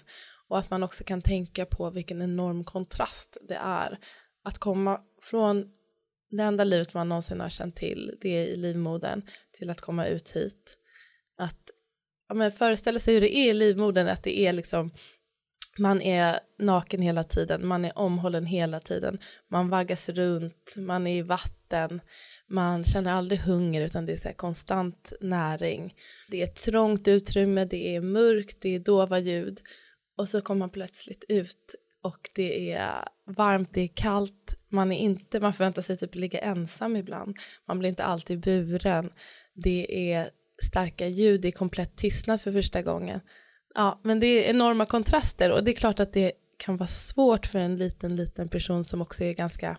Och 0.49 0.59
att 0.59 0.71
man 0.71 0.83
också 0.83 1.05
kan 1.05 1.23
tänka 1.23 1.67
på 1.67 1.91
vilken 1.91 2.23
enorm 2.23 2.65
kontrast 2.65 3.37
det 3.49 3.59
är 3.63 3.99
att 4.45 4.59
komma 4.59 5.01
från 5.23 5.71
det 6.31 6.43
enda 6.43 6.65
livet 6.65 6.95
man 6.95 7.09
någonsin 7.09 7.41
har 7.41 7.49
känt 7.49 7.77
till, 7.77 8.19
det 8.21 8.29
är 8.29 8.47
i 8.47 8.57
livmodern, 8.57 9.23
till 9.59 9.71
att 9.71 9.81
komma 9.81 10.07
ut 10.07 10.31
hit. 10.31 10.77
Att 11.39 11.71
ja, 12.29 12.35
men 12.35 12.53
föreställa 12.53 12.99
sig 12.99 13.15
hur 13.15 13.21
det 13.21 13.37
är 13.37 13.51
i 13.51 13.55
livmodern, 13.55 14.09
att 14.09 14.23
det 14.23 14.39
är 14.39 14.53
liksom 14.53 14.91
man 15.79 16.03
är 16.03 16.41
naken 16.59 17.03
hela 17.03 17.25
tiden, 17.25 17.67
man 17.67 17.85
är 17.85 17.99
omhållen 17.99 18.47
hela 18.47 18.81
tiden, 18.81 19.19
man 19.51 19.69
vaggas 19.69 20.09
runt, 20.09 20.75
man 20.77 21.07
är 21.07 21.19
i 21.19 21.23
vatten, 21.23 22.01
man 22.47 22.85
känner 22.85 23.13
aldrig 23.13 23.41
hunger 23.41 23.83
utan 23.83 24.07
det 24.07 24.13
är 24.13 24.17
så 24.17 24.33
konstant 24.37 25.13
näring. 25.21 25.95
Det 26.31 26.41
är 26.41 26.45
ett 26.45 26.63
trångt 26.63 27.09
utrymme, 27.09 27.65
det 27.65 27.97
är 27.97 28.01
mörkt, 28.01 28.63
det 28.63 28.75
är 28.75 28.79
dova 28.79 29.19
ljud 29.19 29.61
och 30.19 30.29
så 30.29 30.41
kommer 30.41 30.59
man 30.59 30.71
plötsligt 30.71 31.25
ut 31.29 31.75
och 32.03 32.31
det 32.35 32.73
är 32.73 33.09
varmt, 33.27 33.75
det 33.75 33.81
är 33.81 33.91
kallt, 33.95 34.57
man 34.69 34.93
är 34.93 34.99
inte, 34.99 35.41
man 35.41 35.55
förväntar 35.55 35.83
sig 35.83 35.97
typ 35.97 36.15
ligga 36.15 36.41
ensam 36.41 36.97
ibland, 36.97 37.37
man 37.69 37.79
blir 37.79 37.89
inte 37.89 38.05
alltid 38.05 38.41
buren, 38.41 39.13
det 39.55 40.13
är 40.13 40.31
starka 40.65 41.07
ljud, 41.07 41.41
det 41.41 41.49
är 41.49 41.53
komplett 41.53 41.97
tystnad 41.97 42.41
för 42.41 42.53
första 42.53 42.83
gången. 42.83 43.21
Ja, 43.75 44.01
men 44.05 44.21
det 44.21 44.27
är 44.27 44.51
enorma 44.51 44.87
kontraster 44.87 45.53
och 45.53 45.65
det 45.65 45.71
är 45.71 45.77
klart 45.77 46.01
att 46.01 46.13
det 46.13 46.33
kan 46.57 46.77
vara 46.77 46.87
svårt 46.87 47.47
för 47.47 47.59
en 47.59 47.77
liten, 47.77 48.17
liten 48.17 48.49
person 48.49 48.85
som 48.85 49.03
också 49.03 49.25
är 49.25 49.33
ganska 49.33 49.79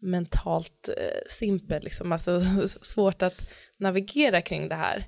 mentalt 0.00 0.88
eh, 0.88 1.20
simpel, 1.28 1.82
liksom. 1.82 2.12
alltså 2.12 2.40
svårt 2.82 3.22
att 3.22 3.50
navigera 3.76 4.42
kring 4.42 4.68
det 4.68 4.74
här. 4.74 5.06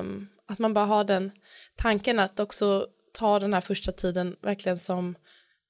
Um, 0.00 0.28
att 0.48 0.58
man 0.58 0.74
bara 0.74 0.84
har 0.84 1.04
den 1.04 1.30
tanken 1.76 2.18
att 2.18 2.40
också 2.40 2.86
ta 3.18 3.38
den 3.38 3.54
här 3.54 3.60
första 3.60 3.92
tiden 3.92 4.36
verkligen 4.42 4.78
som 4.78 5.14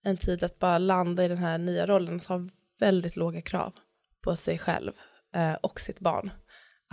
en 0.03 0.17
tid 0.17 0.43
att 0.43 0.59
bara 0.59 0.79
landa 0.79 1.25
i 1.25 1.29
den 1.29 1.39
här 1.39 1.59
nya 1.59 1.87
rollen, 1.87 2.17
att 2.17 2.27
ha 2.27 2.49
väldigt 2.79 3.17
låga 3.17 3.43
krav 3.43 3.73
på 4.21 4.37
sig 4.37 4.59
själv 4.59 4.93
eh, 5.35 5.55
och 5.55 5.81
sitt 5.81 6.01
barn. 6.01 6.31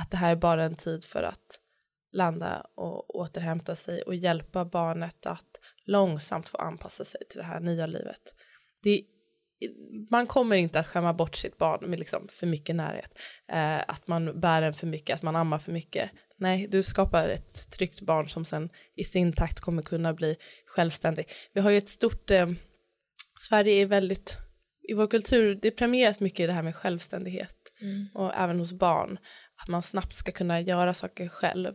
Att 0.02 0.12
det 0.12 0.18
här 0.18 0.32
är 0.32 0.36
bara 0.36 0.64
en 0.64 0.76
tid 0.76 1.06
för 1.06 1.24
att 1.24 1.60
landa 2.12 2.68
och 2.76 3.16
återhämta 3.16 3.76
sig 3.76 4.02
och 4.02 4.16
hjälpa 4.16 4.66
barnet 4.66 5.26
att 5.26 5.60
långsamt 5.86 6.50
få 6.50 6.58
anpassa 6.58 7.06
sig 7.06 7.22
till 7.30 7.38
det 7.38 7.44
här 7.44 7.60
nya 7.60 7.86
livet. 7.86 8.34
Det, 8.84 9.04
man 10.12 10.28
kommer 10.28 10.56
inte 10.56 10.80
att 10.80 10.88
skämma 10.88 11.14
bort 11.14 11.36
sitt 11.36 11.58
barn 11.58 11.90
med 11.90 12.00
liksom 12.00 12.28
för 12.32 12.48
mycket 12.48 12.76
närhet, 12.76 13.20
eh, 13.48 13.82
att 13.88 14.08
man 14.08 14.40
bär 14.40 14.62
en 14.62 14.74
för 14.74 14.88
mycket, 14.88 15.16
att 15.16 15.22
man 15.22 15.36
ammar 15.36 15.60
för 15.60 15.72
mycket. 15.72 16.12
Nej, 16.44 16.68
du 16.68 16.84
skapar 16.84 17.30
ett 17.30 17.72
tryggt 17.72 18.02
barn 18.02 18.30
som 18.30 18.46
sen 18.46 18.70
i 18.96 19.04
sin 19.04 19.34
takt 19.34 19.60
kommer 19.60 19.82
kunna 19.82 20.14
bli 20.14 20.36
självständig. 20.66 21.26
Vi 21.54 21.62
har 21.62 21.70
ju 21.72 21.78
ett 21.78 21.90
stort, 21.90 22.32
eh, 22.32 22.50
Sverige 23.40 23.82
är 23.82 23.86
väldigt, 23.86 24.38
i 24.90 24.94
vår 24.94 25.08
kultur, 25.08 25.60
det 25.62 25.72
premieras 25.72 26.20
mycket 26.20 26.40
i 26.40 26.48
det 26.48 26.54
här 26.54 26.64
med 26.64 26.76
självständighet 26.76 27.56
mm. 27.82 28.08
och 28.14 28.36
även 28.36 28.60
hos 28.60 28.72
barn, 28.72 29.18
att 29.62 29.68
man 29.68 29.84
snabbt 29.84 30.16
ska 30.16 30.32
kunna 30.32 30.62
göra 30.62 30.94
saker 30.94 31.28
själv. 31.28 31.74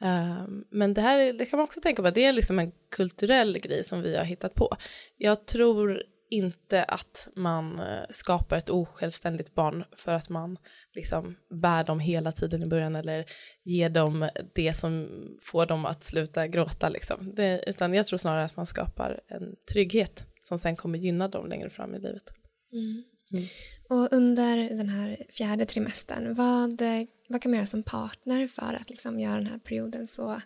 Um, 0.00 0.64
men 0.70 0.94
det 0.94 1.00
här 1.00 1.32
det 1.32 1.46
kan 1.46 1.56
man 1.56 1.64
också 1.64 1.80
tänka 1.80 2.02
på, 2.02 2.10
det 2.10 2.24
är 2.24 2.32
liksom 2.32 2.58
en 2.58 2.72
kulturell 2.90 3.58
grej 3.58 3.84
som 3.84 4.02
vi 4.02 4.16
har 4.16 4.24
hittat 4.24 4.54
på. 4.54 4.76
Jag 5.16 5.46
tror 5.46 6.02
inte 6.30 6.84
att 6.84 7.28
man 7.36 7.80
uh, 7.80 8.04
skapar 8.10 8.56
ett 8.56 8.70
osjälvständigt 8.70 9.54
barn 9.54 9.84
för 9.96 10.12
att 10.12 10.28
man 10.28 10.58
liksom 10.94 11.36
bär 11.50 11.84
dem 11.84 12.00
hela 12.00 12.32
tiden 12.32 12.62
i 12.62 12.66
början 12.66 12.96
eller 12.96 13.24
ger 13.64 13.88
dem 13.88 14.28
det 14.54 14.74
som 14.74 15.08
får 15.42 15.66
dem 15.66 15.86
att 15.86 16.04
sluta 16.04 16.48
gråta 16.48 16.88
liksom. 16.88 17.34
Det, 17.34 17.64
utan 17.66 17.94
jag 17.94 18.06
tror 18.06 18.16
snarare 18.16 18.44
att 18.44 18.56
man 18.56 18.66
skapar 18.66 19.20
en 19.28 19.56
trygghet 19.72 20.24
som 20.48 20.58
sen 20.58 20.76
kommer 20.76 20.98
gynna 20.98 21.28
dem 21.28 21.48
längre 21.48 21.70
fram 21.70 21.94
i 21.94 21.98
livet. 21.98 22.24
Mm. 22.72 23.04
Mm. 23.32 23.44
Och 23.88 24.12
under 24.12 24.56
den 24.56 24.88
här 24.88 25.26
fjärde 25.30 25.64
trimestern, 25.64 26.34
vad, 26.34 26.82
vad 27.28 27.42
kan 27.42 27.50
man 27.50 27.56
göra 27.56 27.66
som 27.66 27.82
partner 27.82 28.48
för 28.48 28.74
att 28.80 28.90
liksom 28.90 29.20
göra 29.20 29.36
den 29.36 29.46
här 29.46 29.58
perioden 29.58 30.06
så, 30.06 30.40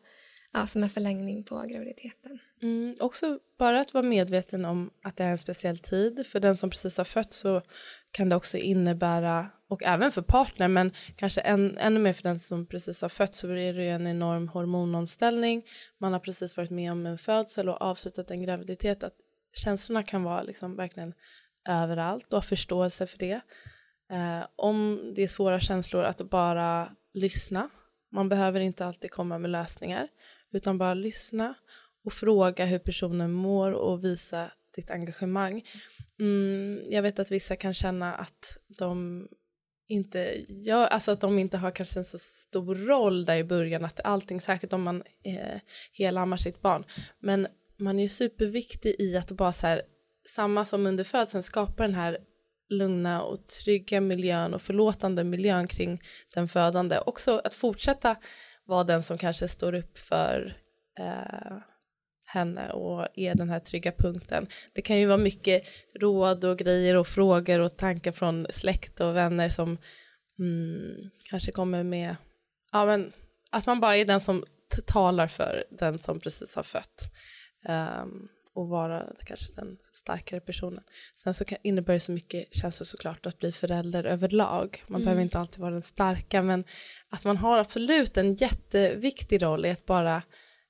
ja, 0.53 0.66
som 0.66 0.82
en 0.82 0.88
förlängning 0.88 1.44
på 1.44 1.64
graviditeten? 1.68 2.38
Mm, 2.62 2.96
också 3.01 3.38
bara 3.59 3.80
att 3.80 3.94
vara 3.94 4.05
medveten 4.05 4.64
om 4.64 4.90
att 5.03 5.16
det 5.16 5.24
är 5.24 5.28
en 5.28 5.38
speciell 5.38 5.78
tid. 5.78 6.26
För 6.26 6.40
den 6.40 6.57
som 6.57 6.70
precis 6.70 6.96
har 6.96 7.05
fött 7.05 7.32
så 7.32 7.62
kan 8.11 8.28
det 8.28 8.36
också 8.36 8.59
innebära, 8.59 9.51
och 9.69 9.83
även 9.83 10.12
för 10.12 10.23
partner, 10.23 10.69
men 10.69 10.93
kanske 11.16 11.41
än, 11.41 11.79
ännu 11.79 12.01
mer 12.01 12.12
för 12.12 12.23
den 12.23 12.39
som 12.39 12.66
precis 12.66 13.03
har 13.03 13.09
fött 13.09 13.35
så 13.35 13.49
är 13.49 13.73
det 13.73 13.85
ju 13.85 13.91
en 13.91 14.07
enorm 14.07 14.49
hormonomställning. 14.49 15.62
Man 15.99 16.12
har 16.12 16.21
precis 16.21 16.57
varit 16.57 16.71
med 16.71 16.93
om 16.93 17.07
en 17.07 17.19
födsel 17.19 17.69
och 17.69 17.83
avslutat 17.83 18.31
en 18.31 18.43
graviditet. 18.43 19.03
Att 19.03 19.14
känslorna 19.55 20.03
kan 20.03 20.23
vara 20.23 20.43
liksom 20.43 20.77
verkligen 20.77 21.14
överallt 21.69 22.33
och 22.33 22.37
ha 22.37 22.43
förståelse 22.43 23.07
för 23.07 23.19
det. 23.19 23.41
Eh, 24.11 24.47
om 24.57 25.12
det 25.16 25.23
är 25.23 25.29
svåra 25.29 25.61
känslor, 25.61 26.03
att 26.03 26.31
bara 26.31 26.91
lyssna. 27.12 27.71
Man 28.11 28.29
behöver 28.29 28.61
inte 28.61 28.87
alltid 28.87 29.11
komma 29.11 29.39
med 29.39 29.51
lösningar, 29.51 30.09
utan 30.53 30.79
bara 30.79 30.95
lyssna 30.95 31.55
och 32.05 32.12
fråga 32.12 32.64
hur 32.64 32.79
personen 32.79 33.33
mår 33.33 33.73
och 33.73 34.05
visa 34.05 34.51
ditt 34.75 34.91
engagemang. 34.91 35.64
Mm, 36.21 36.83
jag 36.91 37.03
vet 37.03 37.19
att 37.19 37.31
vissa 37.31 37.57
kan 37.57 37.75
känna 37.75 38.14
att 38.14 38.59
de 38.79 39.29
inte 39.89 40.45
gör, 40.49 40.86
alltså 40.86 41.12
att 41.12 41.20
de 41.20 41.39
inte 41.39 41.57
har 41.57 41.70
kanske 41.70 42.01
en 42.01 42.05
så 42.05 42.18
stor 42.18 42.74
roll 42.74 43.24
där 43.24 43.36
i 43.36 43.45
början, 43.45 43.84
att 43.84 44.01
allting, 44.05 44.41
särskilt 44.41 44.72
om 44.72 44.82
man 44.82 45.03
eh, 45.24 45.61
helammar 45.93 46.36
sitt 46.36 46.62
barn, 46.62 46.84
men 47.18 47.47
man 47.76 47.99
är 47.99 48.03
ju 48.03 48.09
superviktig 48.09 48.97
i 48.99 49.16
att 49.16 49.30
bara 49.30 49.53
så 49.53 49.66
här, 49.66 49.82
samma 50.34 50.64
som 50.64 50.86
under 50.86 51.05
födseln, 51.05 51.43
skapa 51.43 51.82
den 51.82 51.95
här 51.95 52.18
lugna 52.68 53.22
och 53.22 53.47
trygga 53.47 54.01
miljön 54.01 54.55
och 54.55 54.62
förlåtande 54.62 55.24
miljön 55.24 55.68
kring 55.68 56.03
den 56.34 56.49
födande. 56.49 56.99
Också 56.99 57.39
att 57.45 57.55
fortsätta 57.55 58.16
vara 58.64 58.84
den 58.84 59.03
som 59.03 59.18
kanske 59.18 59.49
står 59.49 59.74
upp 59.74 59.99
för 59.99 60.57
eh, 60.99 61.57
henne 62.29 62.70
och 62.70 63.09
är 63.14 63.35
den 63.35 63.51
här 63.51 63.61
trygga 63.61 63.93
punkten. 63.93 64.47
Det 64.72 64.83
kan 64.83 64.99
ju 64.99 65.07
vara 65.07 65.18
mycket 65.18 65.62
råd 66.01 66.45
och 66.45 66.59
grejer 66.59 66.97
och 66.97 67.09
frågor 67.09 67.61
och 67.61 67.76
tankar 67.76 68.12
från 68.12 68.47
släkt 68.51 69.01
och 69.01 69.16
vänner 69.16 69.49
som 69.49 69.79
mm, 70.39 71.11
kanske 71.31 71.53
kommer 71.53 71.85
med, 71.85 72.16
ja 72.72 72.87
men 72.87 73.12
att 73.51 73.66
man 73.66 73.81
bara 73.81 73.97
är 73.97 74.05
den 74.05 74.20
som 74.20 74.45
talar 74.87 75.26
för 75.26 75.64
den 75.70 75.99
som 75.99 76.20
precis 76.20 76.57
har 76.57 76.62
fött. 76.62 77.03
Um, 77.68 78.29
och 78.55 78.68
vara 78.68 79.07
kanske 79.26 79.53
den 79.53 79.76
starkare 79.93 80.41
personen. 80.41 80.85
Sen 81.22 81.35
så 81.35 81.45
kan, 81.45 81.59
innebär 81.62 81.93
det 81.93 82.01
så 82.01 82.12
mycket 82.12 82.55
känslor 82.55 82.85
såklart 82.85 83.26
att 83.26 83.39
bli 83.39 83.53
förälder 83.53 84.05
överlag. 84.05 84.85
Man 84.87 85.01
mm. 85.01 85.05
behöver 85.05 85.22
inte 85.22 85.39
alltid 85.39 85.61
vara 85.61 85.72
den 85.72 85.83
starka 85.83 86.43
men 86.43 86.64
att 87.09 87.24
man 87.24 87.37
har 87.37 87.59
absolut 87.59 88.16
en 88.16 88.35
jätteviktig 88.35 89.43
roll 89.43 89.66
i 89.66 89.70
att 89.70 89.87
bara 89.87 90.22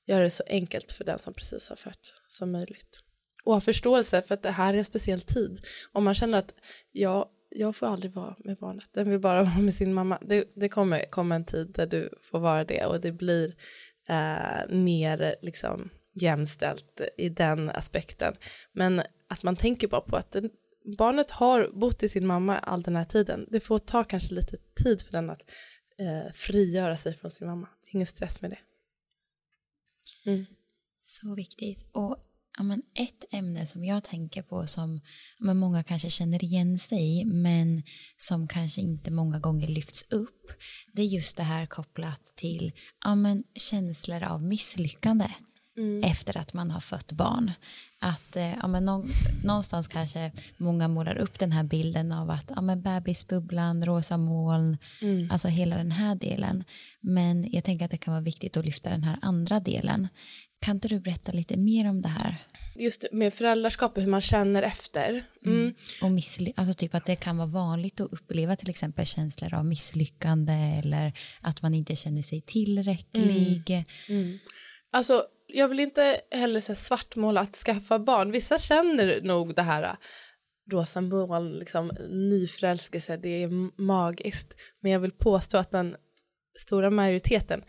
göra 0.09 0.23
det 0.23 0.29
så 0.29 0.43
enkelt 0.47 0.91
för 0.91 1.03
den 1.03 1.19
som 1.19 1.33
precis 1.33 1.69
har 1.69 1.75
fött 1.75 2.21
som 2.27 2.51
möjligt. 2.51 3.03
Och 3.43 3.53
ha 3.53 3.61
förståelse 3.61 4.21
för 4.21 4.33
att 4.33 4.43
det 4.43 4.51
här 4.51 4.73
är 4.73 4.77
en 4.77 4.85
speciell 4.85 5.21
tid. 5.21 5.61
Om 5.91 6.03
man 6.03 6.13
känner 6.13 6.37
att 6.37 6.53
jag 6.91 7.29
jag 7.51 7.75
får 7.75 7.87
aldrig 7.87 8.13
vara 8.13 8.35
med 8.39 8.57
barnet, 8.57 8.85
den 8.93 9.09
vill 9.09 9.19
bara 9.19 9.43
vara 9.43 9.59
med 9.59 9.73
sin 9.73 9.93
mamma. 9.93 10.19
Det, 10.21 10.49
det 10.55 10.69
kommer 10.69 11.05
komma 11.11 11.35
en 11.35 11.45
tid 11.45 11.71
där 11.75 11.87
du 11.87 12.09
får 12.31 12.39
vara 12.39 12.63
det 12.63 12.85
och 12.85 13.01
det 13.01 13.11
blir 13.11 13.55
eh, 14.09 14.75
mer 14.75 15.35
liksom 15.41 15.89
jämställt 16.13 17.01
i 17.17 17.29
den 17.29 17.69
aspekten. 17.69 18.35
Men 18.71 19.01
att 19.27 19.43
man 19.43 19.55
tänker 19.55 19.87
bara 19.87 20.01
på 20.01 20.15
att 20.15 20.31
den, 20.31 20.49
barnet 20.97 21.31
har 21.31 21.69
bott 21.73 22.03
i 22.03 22.09
sin 22.09 22.27
mamma 22.27 22.59
all 22.59 22.81
den 22.81 22.95
här 22.95 23.05
tiden. 23.05 23.47
Det 23.49 23.59
får 23.59 23.79
ta 23.79 24.03
kanske 24.03 24.33
lite 24.33 24.57
tid 24.83 25.01
för 25.01 25.11
den 25.11 25.29
att 25.29 25.41
eh, 25.99 26.33
frigöra 26.33 26.97
sig 26.97 27.13
från 27.17 27.31
sin 27.31 27.47
mamma. 27.47 27.67
Ingen 27.85 28.07
stress 28.07 28.41
med 28.41 28.51
det. 28.51 28.59
Mm. 30.29 30.45
Så 31.05 31.35
viktigt. 31.35 31.89
Och 31.91 32.17
ja, 32.57 32.63
men 32.63 32.81
ett 32.93 33.25
ämne 33.31 33.65
som 33.65 33.83
jag 33.83 34.03
tänker 34.03 34.41
på 34.41 34.67
som 34.67 35.01
ja, 35.39 35.53
många 35.53 35.83
kanske 35.83 36.09
känner 36.09 36.43
igen 36.43 36.79
sig 36.79 37.21
i 37.21 37.25
men 37.25 37.83
som 38.17 38.47
kanske 38.47 38.81
inte 38.81 39.11
många 39.11 39.39
gånger 39.39 39.67
lyfts 39.67 40.05
upp 40.09 40.51
det 40.93 41.01
är 41.01 41.05
just 41.05 41.37
det 41.37 41.43
här 41.43 41.65
kopplat 41.65 42.33
till 42.35 42.71
ja, 43.03 43.15
men 43.15 43.43
känslor 43.55 44.23
av 44.23 44.43
misslyckande 44.43 45.27
mm. 45.79 46.03
efter 46.03 46.37
att 46.37 46.53
man 46.53 46.71
har 46.71 46.79
fött 46.79 47.11
barn. 47.11 47.51
Att 47.99 48.35
eh, 48.35 48.53
ja, 48.61 48.67
men 48.67 48.85
någonstans 49.43 49.87
kanske 49.87 50.31
många 50.57 50.87
målar 50.87 51.17
upp 51.17 51.39
den 51.39 51.51
här 51.51 51.63
bilden 51.63 52.11
av 52.11 52.29
att 52.29 52.51
ja, 52.55 52.61
men 52.61 52.81
bebisbubblan, 52.81 53.85
rosa 53.85 54.17
moln, 54.17 54.77
mm. 55.01 55.31
alltså 55.31 55.47
hela 55.47 55.77
den 55.77 55.91
här 55.91 56.15
delen. 56.15 56.63
Men 57.01 57.51
jag 57.51 57.63
tänker 57.63 57.85
att 57.85 57.91
det 57.91 57.97
kan 57.97 58.13
vara 58.13 58.23
viktigt 58.23 58.57
att 58.57 58.65
lyfta 58.65 58.89
den 58.89 59.03
här 59.03 59.17
andra 59.21 59.59
delen. 59.59 60.07
Kan 60.61 60.75
inte 60.75 60.87
du 60.87 60.99
berätta 60.99 61.31
lite 61.31 61.57
mer 61.57 61.89
om 61.89 62.01
det 62.01 62.09
här? 62.09 62.37
Just 62.75 63.05
med 63.11 63.33
föräldraskap 63.33 63.97
och 63.97 64.03
hur 64.03 64.09
man 64.09 64.21
känner 64.21 64.63
efter. 64.63 65.09
Mm. 65.45 65.59
Mm. 65.59 65.73
Och 66.01 66.09
missly- 66.09 66.53
alltså 66.55 66.73
typ 66.73 66.95
att 66.95 67.05
det 67.05 67.15
kan 67.15 67.37
vara 67.37 67.47
vanligt 67.47 68.01
att 68.01 68.13
uppleva 68.13 68.55
till 68.55 68.69
exempel 68.69 69.05
känslor 69.05 69.53
av 69.53 69.65
misslyckande 69.65 70.53
eller 70.53 71.13
att 71.41 71.61
man 71.61 71.73
inte 71.73 71.95
känner 71.95 72.21
sig 72.21 72.41
tillräcklig. 72.41 73.85
Mm. 74.09 74.21
mm. 74.21 74.39
Alltså 74.91 75.23
jag 75.53 75.67
vill 75.67 75.79
inte 75.79 76.21
heller 76.31 76.59
så 76.59 76.75
svartmåla 76.75 77.41
att 77.41 77.55
skaffa 77.55 77.99
barn. 77.99 78.31
Vissa 78.31 78.57
känner 78.57 79.21
nog 79.21 79.55
det 79.55 79.61
här 79.61 79.83
äh, 79.83 79.95
rosa 80.71 81.01
moln, 81.01 81.51
liksom 81.51 81.91
nyförälskelse, 82.09 83.17
det 83.17 83.43
är 83.43 83.81
magiskt. 83.81 84.55
Men 84.79 84.91
jag 84.91 84.99
vill 84.99 85.11
påstå 85.11 85.57
att 85.57 85.71
den 85.71 85.95
stora 86.59 86.89
majoriteten 86.89 87.63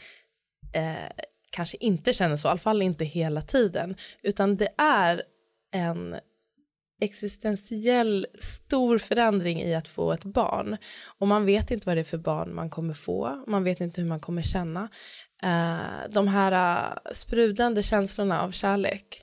eh, 0.74 1.24
kanske 1.50 1.76
inte 1.80 2.12
känner 2.12 2.36
så, 2.36 2.48
i 2.48 2.50
alla 2.50 2.58
fall 2.58 2.82
inte 2.82 3.04
hela 3.04 3.42
tiden, 3.42 3.96
utan 4.22 4.56
det 4.56 4.68
är 4.78 5.22
en 5.72 6.16
existentiell 7.00 8.26
stor 8.40 8.98
förändring 8.98 9.62
i 9.62 9.74
att 9.74 9.88
få 9.88 10.12
ett 10.12 10.24
barn. 10.24 10.76
Och 11.18 11.28
man 11.28 11.46
vet 11.46 11.70
inte 11.70 11.86
vad 11.86 11.96
det 11.96 12.00
är 12.00 12.04
för 12.04 12.18
barn 12.18 12.54
man 12.54 12.70
kommer 12.70 12.94
få, 12.94 13.44
man 13.46 13.64
vet 13.64 13.80
inte 13.80 14.00
hur 14.00 14.08
man 14.08 14.20
kommer 14.20 14.42
känna. 14.42 14.88
Uh, 15.44 16.10
de 16.10 16.28
här 16.28 16.52
uh, 16.52 17.12
sprudlande 17.12 17.82
känslorna 17.82 18.42
av 18.42 18.50
kärlek, 18.50 19.22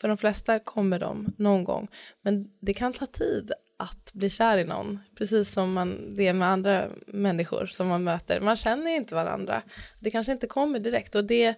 för 0.00 0.08
de 0.08 0.16
flesta 0.16 0.58
kommer 0.58 0.98
de 0.98 1.34
någon 1.38 1.64
gång, 1.64 1.88
men 2.22 2.50
det 2.60 2.74
kan 2.74 2.92
ta 2.92 3.06
tid 3.06 3.52
att 3.78 4.12
bli 4.12 4.30
kär 4.30 4.58
i 4.58 4.64
någon, 4.64 4.98
precis 5.18 5.52
som 5.52 5.72
man 5.72 6.16
det 6.16 6.28
är 6.28 6.32
med 6.32 6.48
andra 6.48 6.88
människor 7.06 7.66
som 7.66 7.88
man 7.88 8.04
möter. 8.04 8.40
Man 8.40 8.56
känner 8.56 8.90
inte 8.90 9.14
varandra, 9.14 9.62
det 10.00 10.10
kanske 10.10 10.32
inte 10.32 10.46
kommer 10.46 10.78
direkt 10.78 11.14
och 11.14 11.24
det 11.24 11.54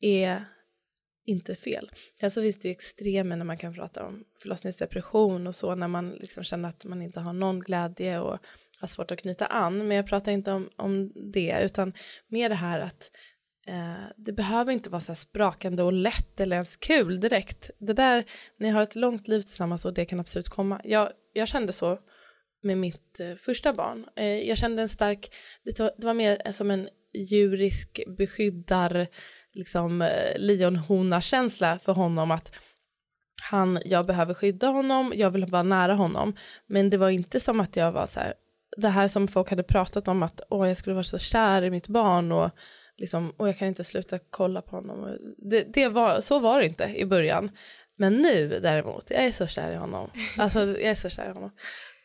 är 0.00 0.44
inte 1.26 1.56
fel. 1.56 1.90
Sen 2.20 2.30
så 2.30 2.42
finns 2.42 2.58
det 2.58 2.68
ju 2.68 2.72
extremer 2.72 3.36
när 3.36 3.44
man 3.44 3.58
kan 3.58 3.74
prata 3.74 4.06
om 4.06 4.24
förlossningsdepression 4.42 5.46
och 5.46 5.54
så 5.54 5.74
när 5.74 5.88
man 5.88 6.10
liksom 6.10 6.44
känner 6.44 6.68
att 6.68 6.84
man 6.84 7.02
inte 7.02 7.20
har 7.20 7.32
någon 7.32 7.60
glädje 7.60 8.20
och 8.20 8.38
har 8.80 8.88
svårt 8.88 9.10
att 9.10 9.18
knyta 9.18 9.46
an. 9.46 9.88
Men 9.88 9.96
jag 9.96 10.06
pratar 10.06 10.32
inte 10.32 10.52
om, 10.52 10.70
om 10.76 11.12
det 11.32 11.60
utan 11.62 11.92
mer 12.28 12.48
det 12.48 12.54
här 12.54 12.80
att 12.80 13.10
eh, 13.66 14.04
det 14.16 14.32
behöver 14.32 14.72
inte 14.72 14.90
vara 14.90 15.00
så 15.00 15.12
här 15.12 15.16
sprakande 15.16 15.82
och 15.82 15.92
lätt 15.92 16.40
eller 16.40 16.56
ens 16.56 16.76
kul 16.76 17.20
direkt. 17.20 17.70
Det 17.78 17.92
där, 17.92 18.24
ni 18.58 18.68
har 18.68 18.82
ett 18.82 18.96
långt 18.96 19.28
liv 19.28 19.40
tillsammans 19.40 19.84
och 19.84 19.94
det 19.94 20.04
kan 20.04 20.20
absolut 20.20 20.48
komma. 20.48 20.80
Jag, 20.84 21.12
jag 21.32 21.48
kände 21.48 21.72
så 21.72 21.98
med 22.62 22.78
mitt 22.78 23.20
eh, 23.20 23.34
första 23.34 23.72
barn. 23.72 24.06
Eh, 24.16 24.48
jag 24.48 24.58
kände 24.58 24.82
en 24.82 24.88
stark, 24.88 25.34
det 25.64 25.78
var, 25.78 25.92
det 25.98 26.06
var 26.06 26.14
mer 26.14 26.52
som 26.52 26.70
en 26.70 26.88
djurisk 27.14 28.00
beskyddar 28.18 29.08
liksom 29.56 30.02
eh, 30.02 30.38
lejonhona-känsla 30.38 31.78
för 31.78 31.92
honom 31.92 32.30
att 32.30 32.52
han, 33.42 33.80
jag 33.84 34.06
behöver 34.06 34.34
skydda 34.34 34.66
honom, 34.66 35.12
jag 35.16 35.30
vill 35.30 35.46
vara 35.46 35.62
nära 35.62 35.94
honom. 35.94 36.36
Men 36.66 36.90
det 36.90 36.96
var 36.96 37.10
inte 37.10 37.40
som 37.40 37.60
att 37.60 37.76
jag 37.76 37.92
var 37.92 38.06
så 38.06 38.20
här, 38.20 38.34
det 38.76 38.88
här 38.88 39.08
som 39.08 39.28
folk 39.28 39.50
hade 39.50 39.62
pratat 39.62 40.08
om 40.08 40.22
att 40.22 40.40
åh, 40.48 40.68
jag 40.68 40.76
skulle 40.76 40.94
vara 40.94 41.04
så 41.04 41.18
kär 41.18 41.62
i 41.62 41.70
mitt 41.70 41.88
barn 41.88 42.32
och 42.32 42.50
liksom, 42.96 43.30
och 43.30 43.48
jag 43.48 43.58
kan 43.58 43.68
inte 43.68 43.84
sluta 43.84 44.18
kolla 44.30 44.62
på 44.62 44.76
honom. 44.76 45.18
Det, 45.38 45.64
det 45.74 45.88
var, 45.88 46.20
så 46.20 46.38
var 46.38 46.58
det 46.58 46.66
inte 46.66 46.84
i 46.84 47.06
början. 47.06 47.50
Men 47.98 48.14
nu 48.14 48.60
däremot, 48.62 49.10
jag 49.10 49.24
är 49.24 49.32
så 49.32 49.46
kär 49.46 49.72
i 49.72 49.76
honom. 49.76 50.10
Alltså 50.38 50.60
jag 50.60 50.80
är 50.80 50.94
så 50.94 51.08
kär 51.08 51.30
i 51.30 51.32
honom. 51.32 51.50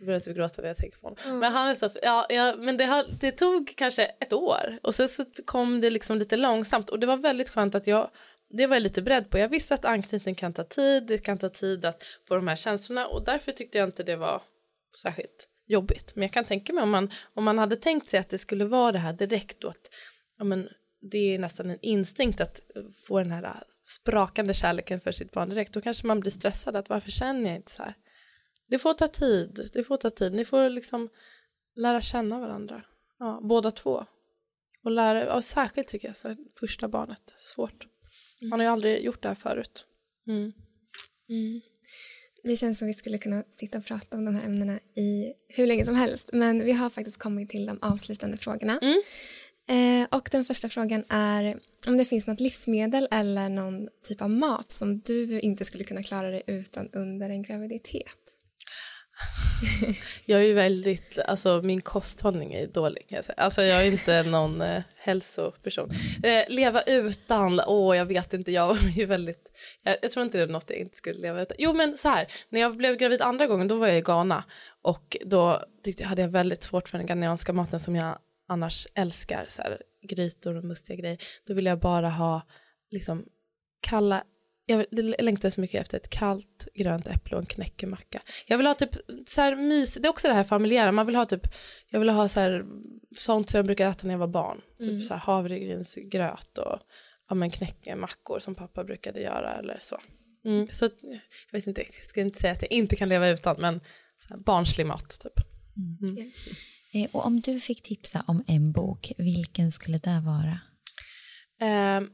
Jag 0.01 0.05
börjar 0.05 0.19
typ 0.19 0.35
gråta 0.35 0.61
när 0.61 0.67
jag 0.67 0.77
tänker 0.77 0.99
på 0.99 1.07
honom. 1.07 1.17
Mm. 1.25 1.39
Men 1.39 1.51
han 1.51 1.69
är 1.69 1.75
så, 1.75 1.89
ja, 2.03 2.25
ja 2.29 2.55
men 2.57 2.77
det, 2.77 2.85
har, 2.85 3.05
det 3.19 3.31
tog 3.31 3.73
kanske 3.77 4.03
ett 4.03 4.33
år 4.33 4.79
och 4.83 4.95
så, 4.95 5.07
så 5.07 5.25
kom 5.45 5.81
det 5.81 5.89
liksom 5.89 6.17
lite 6.17 6.37
långsamt 6.37 6.89
och 6.89 6.99
det 6.99 7.07
var 7.07 7.17
väldigt 7.17 7.49
skönt 7.49 7.75
att 7.75 7.87
jag 7.87 8.09
det 8.49 8.67
var 8.67 8.75
jag 8.75 8.83
lite 8.83 9.01
beredd 9.01 9.29
på. 9.29 9.37
Jag 9.37 9.49
visste 9.49 9.73
att 9.73 9.85
anknytning 9.85 10.35
kan 10.35 10.53
ta 10.53 10.63
tid, 10.63 11.07
det 11.07 11.17
kan 11.17 11.37
ta 11.37 11.49
tid 11.49 11.85
att 11.85 12.03
få 12.27 12.35
de 12.35 12.47
här 12.47 12.55
känslorna 12.55 13.07
och 13.07 13.25
därför 13.25 13.51
tyckte 13.51 13.77
jag 13.77 13.87
inte 13.87 14.03
det 14.03 14.15
var 14.15 14.41
särskilt 15.01 15.47
jobbigt. 15.67 16.11
Men 16.15 16.21
jag 16.21 16.31
kan 16.31 16.45
tänka 16.45 16.73
mig 16.73 16.83
om 16.83 16.89
man, 16.89 17.11
om 17.33 17.43
man 17.43 17.57
hade 17.57 17.75
tänkt 17.75 18.07
sig 18.07 18.19
att 18.19 18.29
det 18.29 18.37
skulle 18.37 18.65
vara 18.65 18.91
det 18.91 18.99
här 18.99 19.13
direkt 19.13 19.63
och 19.63 19.71
att 19.71 19.89
ja, 20.37 20.43
men, 20.43 20.69
det 21.11 21.17
är 21.17 21.39
nästan 21.39 21.69
en 21.69 21.79
instinkt 21.81 22.41
att 22.41 22.59
få 23.07 23.19
den 23.19 23.31
här 23.31 23.63
sprakande 23.87 24.53
kärleken 24.53 24.99
för 24.99 25.11
sitt 25.11 25.31
barn 25.31 25.49
direkt, 25.49 25.73
då 25.73 25.81
kanske 25.81 26.07
man 26.07 26.19
blir 26.19 26.31
stressad 26.31 26.75
att 26.75 26.89
varför 26.89 27.11
känner 27.11 27.49
jag 27.49 27.55
inte 27.55 27.71
så 27.71 27.83
här? 27.83 27.95
Det 28.71 28.79
får 28.79 28.93
ta 28.93 29.07
tid, 29.07 29.69
det 29.73 29.83
får 29.83 29.97
ta 29.97 30.09
tid. 30.09 30.33
Ni 30.33 30.45
får 30.45 30.69
liksom 30.69 31.09
lära 31.75 32.01
känna 32.01 32.39
varandra, 32.39 32.83
ja, 33.19 33.39
båda 33.43 33.71
två. 33.71 34.05
Och 34.83 34.91
lära, 34.91 35.35
och 35.35 35.43
särskilt 35.43 35.87
tycker 35.87 36.07
jag, 36.07 36.17
så 36.17 36.35
första 36.59 36.87
barnet, 36.87 37.33
svårt. 37.37 37.87
Man 38.41 38.59
har 38.59 38.65
ju 38.65 38.71
aldrig 38.71 39.03
gjort 39.03 39.21
det 39.21 39.27
här 39.27 39.35
förut. 39.35 39.85
Mm. 40.27 40.53
Mm. 41.29 41.61
Det 42.43 42.55
känns 42.55 42.79
som 42.79 42.87
vi 42.87 42.93
skulle 42.93 43.17
kunna 43.17 43.43
sitta 43.49 43.77
och 43.77 43.85
prata 43.85 44.17
om 44.17 44.25
de 44.25 44.35
här 44.35 44.45
ämnena 44.45 44.79
i 44.95 45.33
hur 45.47 45.67
länge 45.67 45.85
som 45.85 45.95
helst. 45.95 46.29
Men 46.33 46.63
vi 46.63 46.71
har 46.71 46.89
faktiskt 46.89 47.17
kommit 47.17 47.49
till 47.49 47.65
de 47.65 47.79
avslutande 47.81 48.37
frågorna. 48.37 48.79
Mm. 48.81 49.01
Eh, 49.67 50.07
och 50.17 50.29
den 50.31 50.45
första 50.45 50.69
frågan 50.69 51.03
är 51.09 51.59
om 51.87 51.97
det 51.97 52.05
finns 52.05 52.27
något 52.27 52.39
livsmedel 52.39 53.07
eller 53.11 53.49
någon 53.49 53.89
typ 54.03 54.21
av 54.21 54.29
mat 54.29 54.71
som 54.71 54.99
du 54.99 55.39
inte 55.39 55.65
skulle 55.65 55.83
kunna 55.83 56.03
klara 56.03 56.31
dig 56.31 56.43
utan 56.47 56.89
under 56.93 57.29
en 57.29 57.43
graviditet 57.43 58.37
jag 60.25 60.39
är 60.39 60.45
ju 60.45 60.53
väldigt, 60.53 61.19
alltså 61.19 61.61
min 61.63 61.81
kosthållning 61.81 62.53
är 62.53 62.67
dålig 62.67 63.07
kan 63.07 63.15
jag 63.15 63.25
säga. 63.25 63.35
Alltså 63.37 63.61
jag 63.63 63.87
är 63.87 63.91
inte 63.91 64.23
någon 64.23 64.61
eh, 64.61 64.81
hälsoperson. 64.97 65.89
Eh, 66.23 66.43
leva 66.49 66.81
utan, 66.81 67.61
åh 67.67 67.97
jag 67.97 68.05
vet 68.05 68.33
inte, 68.33 68.51
jag 68.51 68.77
är 68.77 68.89
ju 68.89 69.05
väldigt, 69.05 69.47
jag, 69.83 69.97
jag, 70.01 70.11
tror 70.11 70.25
inte 70.25 70.37
det 70.37 70.43
är 70.43 70.47
något 70.47 70.69
jag 70.69 70.79
inte 70.79 70.97
skulle 70.97 71.19
leva 71.19 71.41
utan. 71.41 71.57
Jo 71.59 71.73
men 71.73 71.97
så 71.97 72.09
här, 72.09 72.27
när 72.49 72.59
jag 72.59 72.77
blev 72.77 72.95
gravid 72.95 73.21
andra 73.21 73.47
gången 73.47 73.67
då 73.67 73.75
var 73.75 73.87
jag 73.87 73.97
i 73.97 74.01
Ghana 74.01 74.43
och 74.81 75.17
då 75.25 75.63
tyckte 75.83 76.03
jag, 76.03 76.09
hade 76.09 76.21
jag 76.21 76.29
väldigt 76.29 76.63
svårt 76.63 76.89
för 76.89 76.97
den 76.97 77.07
ghanesianska 77.07 77.53
maten 77.53 77.79
som 77.79 77.95
jag 77.95 78.17
annars 78.47 78.87
älskar, 78.95 79.45
så 79.49 79.61
här, 79.61 79.81
grytor 80.09 80.55
och 80.55 80.63
mustiga 80.63 80.97
grejer. 80.97 81.17
Då 81.47 81.53
ville 81.53 81.69
jag 81.69 81.79
bara 81.79 82.09
ha 82.09 82.41
liksom 82.91 83.25
kalla 83.81 84.23
jag 84.71 84.85
längtar 85.21 85.49
så 85.49 85.61
mycket 85.61 85.81
efter 85.81 85.97
ett 85.97 86.09
kallt 86.09 86.67
grönt 86.75 87.07
äpple 87.07 87.35
och 87.35 87.41
en 87.41 87.45
knäckemacka. 87.45 88.21
Jag 88.47 88.57
vill 88.57 88.67
ha 88.67 88.73
typ 88.73 88.95
så 89.27 89.41
här 89.41 89.55
mys, 89.55 89.93
det 89.93 90.07
är 90.07 90.09
också 90.09 90.27
det 90.27 90.33
här 90.33 90.43
familjära, 90.43 90.91
man 90.91 91.05
vill 91.05 91.15
ha 91.15 91.25
typ, 91.25 91.47
jag 91.89 91.99
vill 91.99 92.09
ha 92.09 92.27
så 92.27 92.39
här, 92.39 92.65
sånt 93.17 93.49
som 93.49 93.57
jag 93.57 93.65
brukade 93.65 93.89
äta 93.89 94.07
när 94.07 94.13
jag 94.13 94.19
var 94.19 94.27
barn. 94.27 94.61
Typ 94.77 94.87
mm. 94.87 94.99
Typ 94.99 95.07
så 95.07 95.13
här 95.13 95.21
havregrynsgröt 95.21 96.57
och 96.57 96.79
ja 97.29 97.35
men 97.35 97.51
knäckemackor 97.51 98.39
som 98.39 98.55
pappa 98.55 98.83
brukade 98.83 99.21
göra 99.21 99.57
eller 99.57 99.77
så. 99.81 99.99
Mm. 100.45 100.67
Så 100.67 100.85
jag 100.85 101.21
vet 101.51 101.67
inte, 101.67 101.81
jag 101.81 102.03
ska 102.03 102.21
inte 102.21 102.39
säga 102.39 102.53
att 102.53 102.61
jag 102.61 102.71
inte 102.71 102.95
kan 102.95 103.09
leva 103.09 103.29
utan, 103.29 103.55
men 103.59 103.81
barnslig 104.45 104.85
mat 104.85 105.19
typ. 105.19 105.45
Mm. 105.77 106.17
Mm. 106.17 106.31
Eh, 106.93 107.09
och 107.11 107.25
om 107.25 107.41
du 107.41 107.59
fick 107.59 107.83
tipsa 107.83 108.23
om 108.27 108.43
en 108.47 108.71
bok, 108.71 109.11
vilken 109.17 109.71
skulle 109.71 109.97
det 109.97 110.23
vara? 110.25 110.59
Uh, 111.61 112.07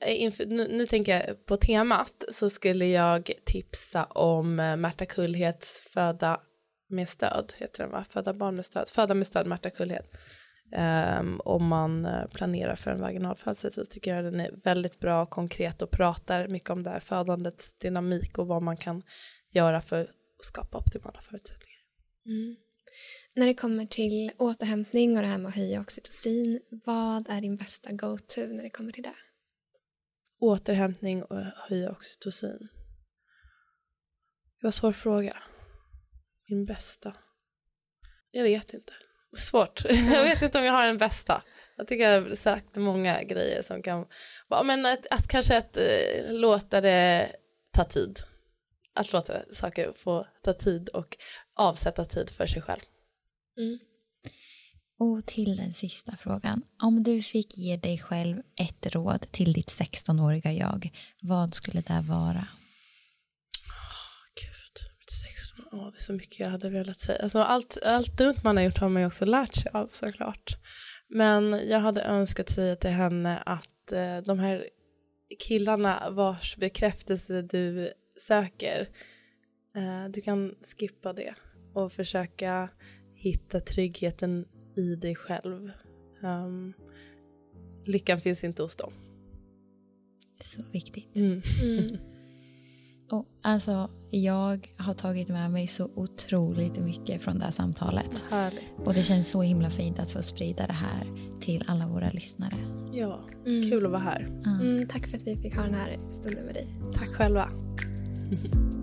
Eh, 0.00 0.22
inför, 0.22 0.46
nu, 0.46 0.68
nu, 0.68 0.86
tänker 0.86 1.12
jag 1.12 1.46
på 1.46 1.56
temat 1.56 2.24
så 2.28 2.50
skulle 2.50 2.86
jag 2.86 3.30
tipsa 3.44 4.04
om 4.04 4.60
eh, 4.60 4.76
Märta 4.76 5.06
Kullhets 5.06 5.80
Föda 5.80 6.40
med 6.88 7.08
stöd, 7.08 7.52
heter 7.56 7.82
den 7.82 7.92
va? 7.92 8.04
Föda 8.10 8.34
barn 8.34 8.56
med 8.56 8.66
stöd, 8.66 8.88
Föda 8.88 9.14
med 9.14 9.26
stöd 9.26 9.46
Märta 9.46 9.70
Kullhed. 9.70 10.04
Um, 10.72 10.78
ehm, 10.78 11.40
om 11.44 11.66
man 11.66 12.06
eh, 12.06 12.26
planerar 12.26 12.76
för 12.76 12.90
en 12.90 13.00
vaginalfödsel 13.00 13.72
så 13.72 13.84
tycker 13.84 14.14
jag 14.14 14.24
den 14.24 14.40
är 14.40 14.50
väldigt 14.64 15.00
bra 15.00 15.22
och 15.22 15.30
konkret 15.30 15.82
och 15.82 15.90
pratar 15.90 16.48
mycket 16.48 16.70
om 16.70 16.82
det 16.82 16.90
här 16.90 17.00
födandets 17.00 17.78
dynamik 17.78 18.38
och 18.38 18.46
vad 18.46 18.62
man 18.62 18.76
kan 18.76 19.02
göra 19.50 19.80
för 19.80 20.00
att 20.00 20.46
skapa 20.46 20.78
optimala 20.78 21.20
förutsättningar. 21.22 21.80
Mm. 22.26 22.56
När 23.34 23.46
det 23.46 23.54
kommer 23.54 23.86
till 23.86 24.30
återhämtning 24.38 25.16
och 25.16 25.22
det 25.22 25.28
här 25.28 25.38
med 25.38 25.48
att 25.48 25.54
höja 25.54 25.80
oxytocin, 25.80 26.60
vad 26.84 27.28
är 27.28 27.40
din 27.40 27.56
bästa 27.56 27.92
go-to 27.92 28.40
när 28.40 28.62
det 28.62 28.70
kommer 28.70 28.92
till 28.92 29.02
det? 29.02 29.14
Återhämtning 30.40 31.22
och 31.22 31.42
höja 31.68 31.90
oxytocin. 31.90 32.68
Det 34.58 34.62
var 34.62 34.68
en 34.68 34.72
svår 34.72 34.92
fråga. 34.92 35.36
Min 36.48 36.64
bästa? 36.64 37.14
Jag 38.30 38.42
vet 38.42 38.74
inte. 38.74 38.92
Svårt. 39.36 39.84
Jag 39.90 40.22
vet 40.22 40.42
inte 40.42 40.58
om 40.58 40.64
jag 40.64 40.72
har 40.72 40.86
den 40.86 40.98
bästa. 40.98 41.42
Jag 41.76 41.86
tycker 41.86 42.10
jag 42.10 42.22
har 42.22 42.34
sagt 42.34 42.76
många 42.76 43.22
grejer 43.22 43.62
som 43.62 43.82
kan 43.82 44.06
vara, 44.48 44.62
men 44.62 44.86
att, 44.86 45.06
att 45.10 45.28
kanske 45.28 45.58
att 45.58 45.76
äh, 45.76 46.32
låta 46.32 46.80
det 46.80 47.32
ta 47.72 47.84
tid. 47.84 48.18
Att 48.94 49.12
låta 49.12 49.42
saker 49.52 49.92
få 49.92 50.26
ta 50.42 50.52
tid 50.52 50.88
och 50.88 51.16
avsätta 51.54 52.04
tid 52.04 52.30
för 52.30 52.46
sig 52.46 52.62
själv. 52.62 52.80
Mm. 53.58 53.78
Och 55.00 55.26
till 55.26 55.56
den 55.56 55.72
sista 55.72 56.16
frågan. 56.16 56.62
Om 56.82 57.02
du 57.02 57.22
fick 57.22 57.58
ge 57.58 57.76
dig 57.76 57.98
själv 57.98 58.42
ett 58.56 58.94
råd 58.94 59.20
till 59.32 59.52
ditt 59.52 59.68
16-åriga 59.68 60.52
jag, 60.52 60.90
vad 61.20 61.54
skulle 61.54 61.80
det 61.80 62.04
vara? 62.08 62.46
oh, 65.72 65.90
det 65.90 65.98
är 65.98 66.02
så 66.02 66.12
mycket 66.12 66.40
jag 66.40 66.48
hade 66.48 66.70
velat 66.70 67.00
säga. 67.00 67.22
Alltså, 67.22 67.38
allt, 67.38 67.78
allt 67.84 68.18
dumt 68.18 68.36
man 68.44 68.56
har 68.56 68.64
gjort 68.64 68.78
har 68.78 68.88
man 68.88 69.02
ju 69.02 69.06
också 69.06 69.24
lärt 69.24 69.54
sig 69.54 69.70
av 69.74 69.88
såklart. 69.92 70.56
Men 71.08 71.68
jag 71.68 71.80
hade 71.80 72.02
önskat 72.02 72.50
säga 72.50 72.76
till 72.76 72.90
henne 72.90 73.38
att 73.38 73.92
eh, 73.92 74.18
de 74.24 74.38
här 74.38 74.68
killarna 75.38 76.10
vars 76.10 76.56
bekräftelse 76.56 77.42
du 77.42 77.92
söker, 78.26 78.88
eh, 79.74 80.10
du 80.10 80.20
kan 80.20 80.54
skippa 80.78 81.12
det 81.12 81.34
och 81.74 81.92
försöka 81.92 82.68
hitta 83.14 83.60
tryggheten 83.60 84.46
i 84.76 84.96
dig 84.96 85.14
själv. 85.14 85.70
Um, 86.22 86.72
lyckan 87.84 88.20
finns 88.20 88.44
inte 88.44 88.62
hos 88.62 88.76
dem. 88.76 88.92
Så 90.40 90.62
viktigt. 90.72 91.16
Mm. 91.16 91.42
Mm. 91.62 91.96
Och 93.10 93.26
alltså, 93.42 93.90
jag 94.10 94.68
har 94.76 94.94
tagit 94.94 95.28
med 95.28 95.50
mig 95.50 95.66
så 95.66 95.90
otroligt 95.94 96.78
mycket 96.78 97.22
från 97.22 97.38
det 97.38 97.44
här 97.44 97.52
samtalet. 97.52 98.24
Härligt. 98.30 98.62
Och 98.84 98.94
det 98.94 99.02
känns 99.02 99.30
så 99.30 99.42
himla 99.42 99.70
fint 99.70 99.98
att 99.98 100.10
få 100.10 100.22
sprida 100.22 100.66
det 100.66 100.72
här 100.72 101.06
till 101.40 101.64
alla 101.66 101.86
våra 101.86 102.10
lyssnare. 102.10 102.54
Ja, 102.92 103.20
mm. 103.46 103.70
kul 103.70 103.86
att 103.86 103.92
vara 103.92 104.02
här. 104.02 104.20
Mm, 104.44 104.86
tack 104.88 105.06
för 105.06 105.16
att 105.16 105.26
vi 105.26 105.36
fick 105.36 105.56
ha 105.56 105.62
den 105.62 105.74
här 105.74 105.98
stunden 106.12 106.44
med 106.44 106.54
dig. 106.54 106.68
Tack 106.94 107.08
själva. 107.08 107.52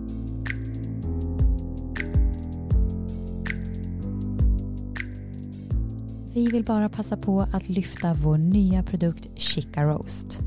Vi 6.38 6.46
vill 6.46 6.64
bara 6.64 6.88
passa 6.88 7.16
på 7.16 7.40
att 7.52 7.68
lyfta 7.68 8.14
vår 8.14 8.38
nya 8.38 8.82
produkt 8.82 9.28
Chica 9.34 9.82
Roast. 9.82 10.40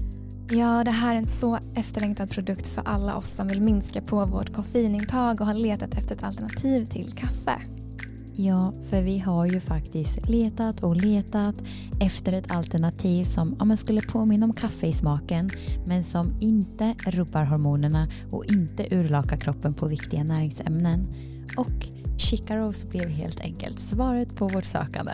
Ja, 0.49 0.83
det 0.83 0.91
här 0.91 1.15
är 1.15 1.19
en 1.19 1.27
så 1.27 1.59
efterlängtad 1.75 2.29
produkt 2.29 2.67
för 2.67 2.81
alla 2.85 3.15
oss 3.15 3.29
som 3.29 3.47
vill 3.47 3.61
minska 3.61 4.01
på 4.01 4.25
vårt 4.25 4.53
koffeinintag 4.53 5.41
och 5.41 5.47
har 5.47 5.53
letat 5.53 5.93
efter 5.93 6.15
ett 6.15 6.23
alternativ 6.23 6.85
till 6.85 7.11
kaffe. 7.11 7.61
Ja, 8.33 8.73
för 8.89 9.01
vi 9.01 9.19
har 9.19 9.45
ju 9.45 9.59
faktiskt 9.59 10.29
letat 10.29 10.83
och 10.83 10.95
letat 10.95 11.55
efter 12.01 12.33
ett 12.33 12.51
alternativ 12.51 13.23
som 13.23 13.55
ja, 13.59 13.77
skulle 13.77 14.01
påminna 14.01 14.45
om 14.45 14.53
kaffe 14.53 14.87
i 14.87 14.93
smaken 14.93 15.49
men 15.85 16.03
som 16.03 16.33
inte 16.39 16.95
rubbar 17.07 17.43
hormonerna 17.43 18.07
och 18.31 18.45
inte 18.45 18.95
urlakar 18.95 19.37
kroppen 19.37 19.73
på 19.73 19.87
viktiga 19.87 20.23
näringsämnen. 20.23 21.07
Och 21.57 21.87
Chica 22.17 22.57
Rose 22.57 22.87
blev 22.87 23.09
helt 23.09 23.39
enkelt 23.39 23.79
svaret 23.79 24.35
på 24.35 24.47
vårt 24.47 24.65
sökande. 24.65 25.13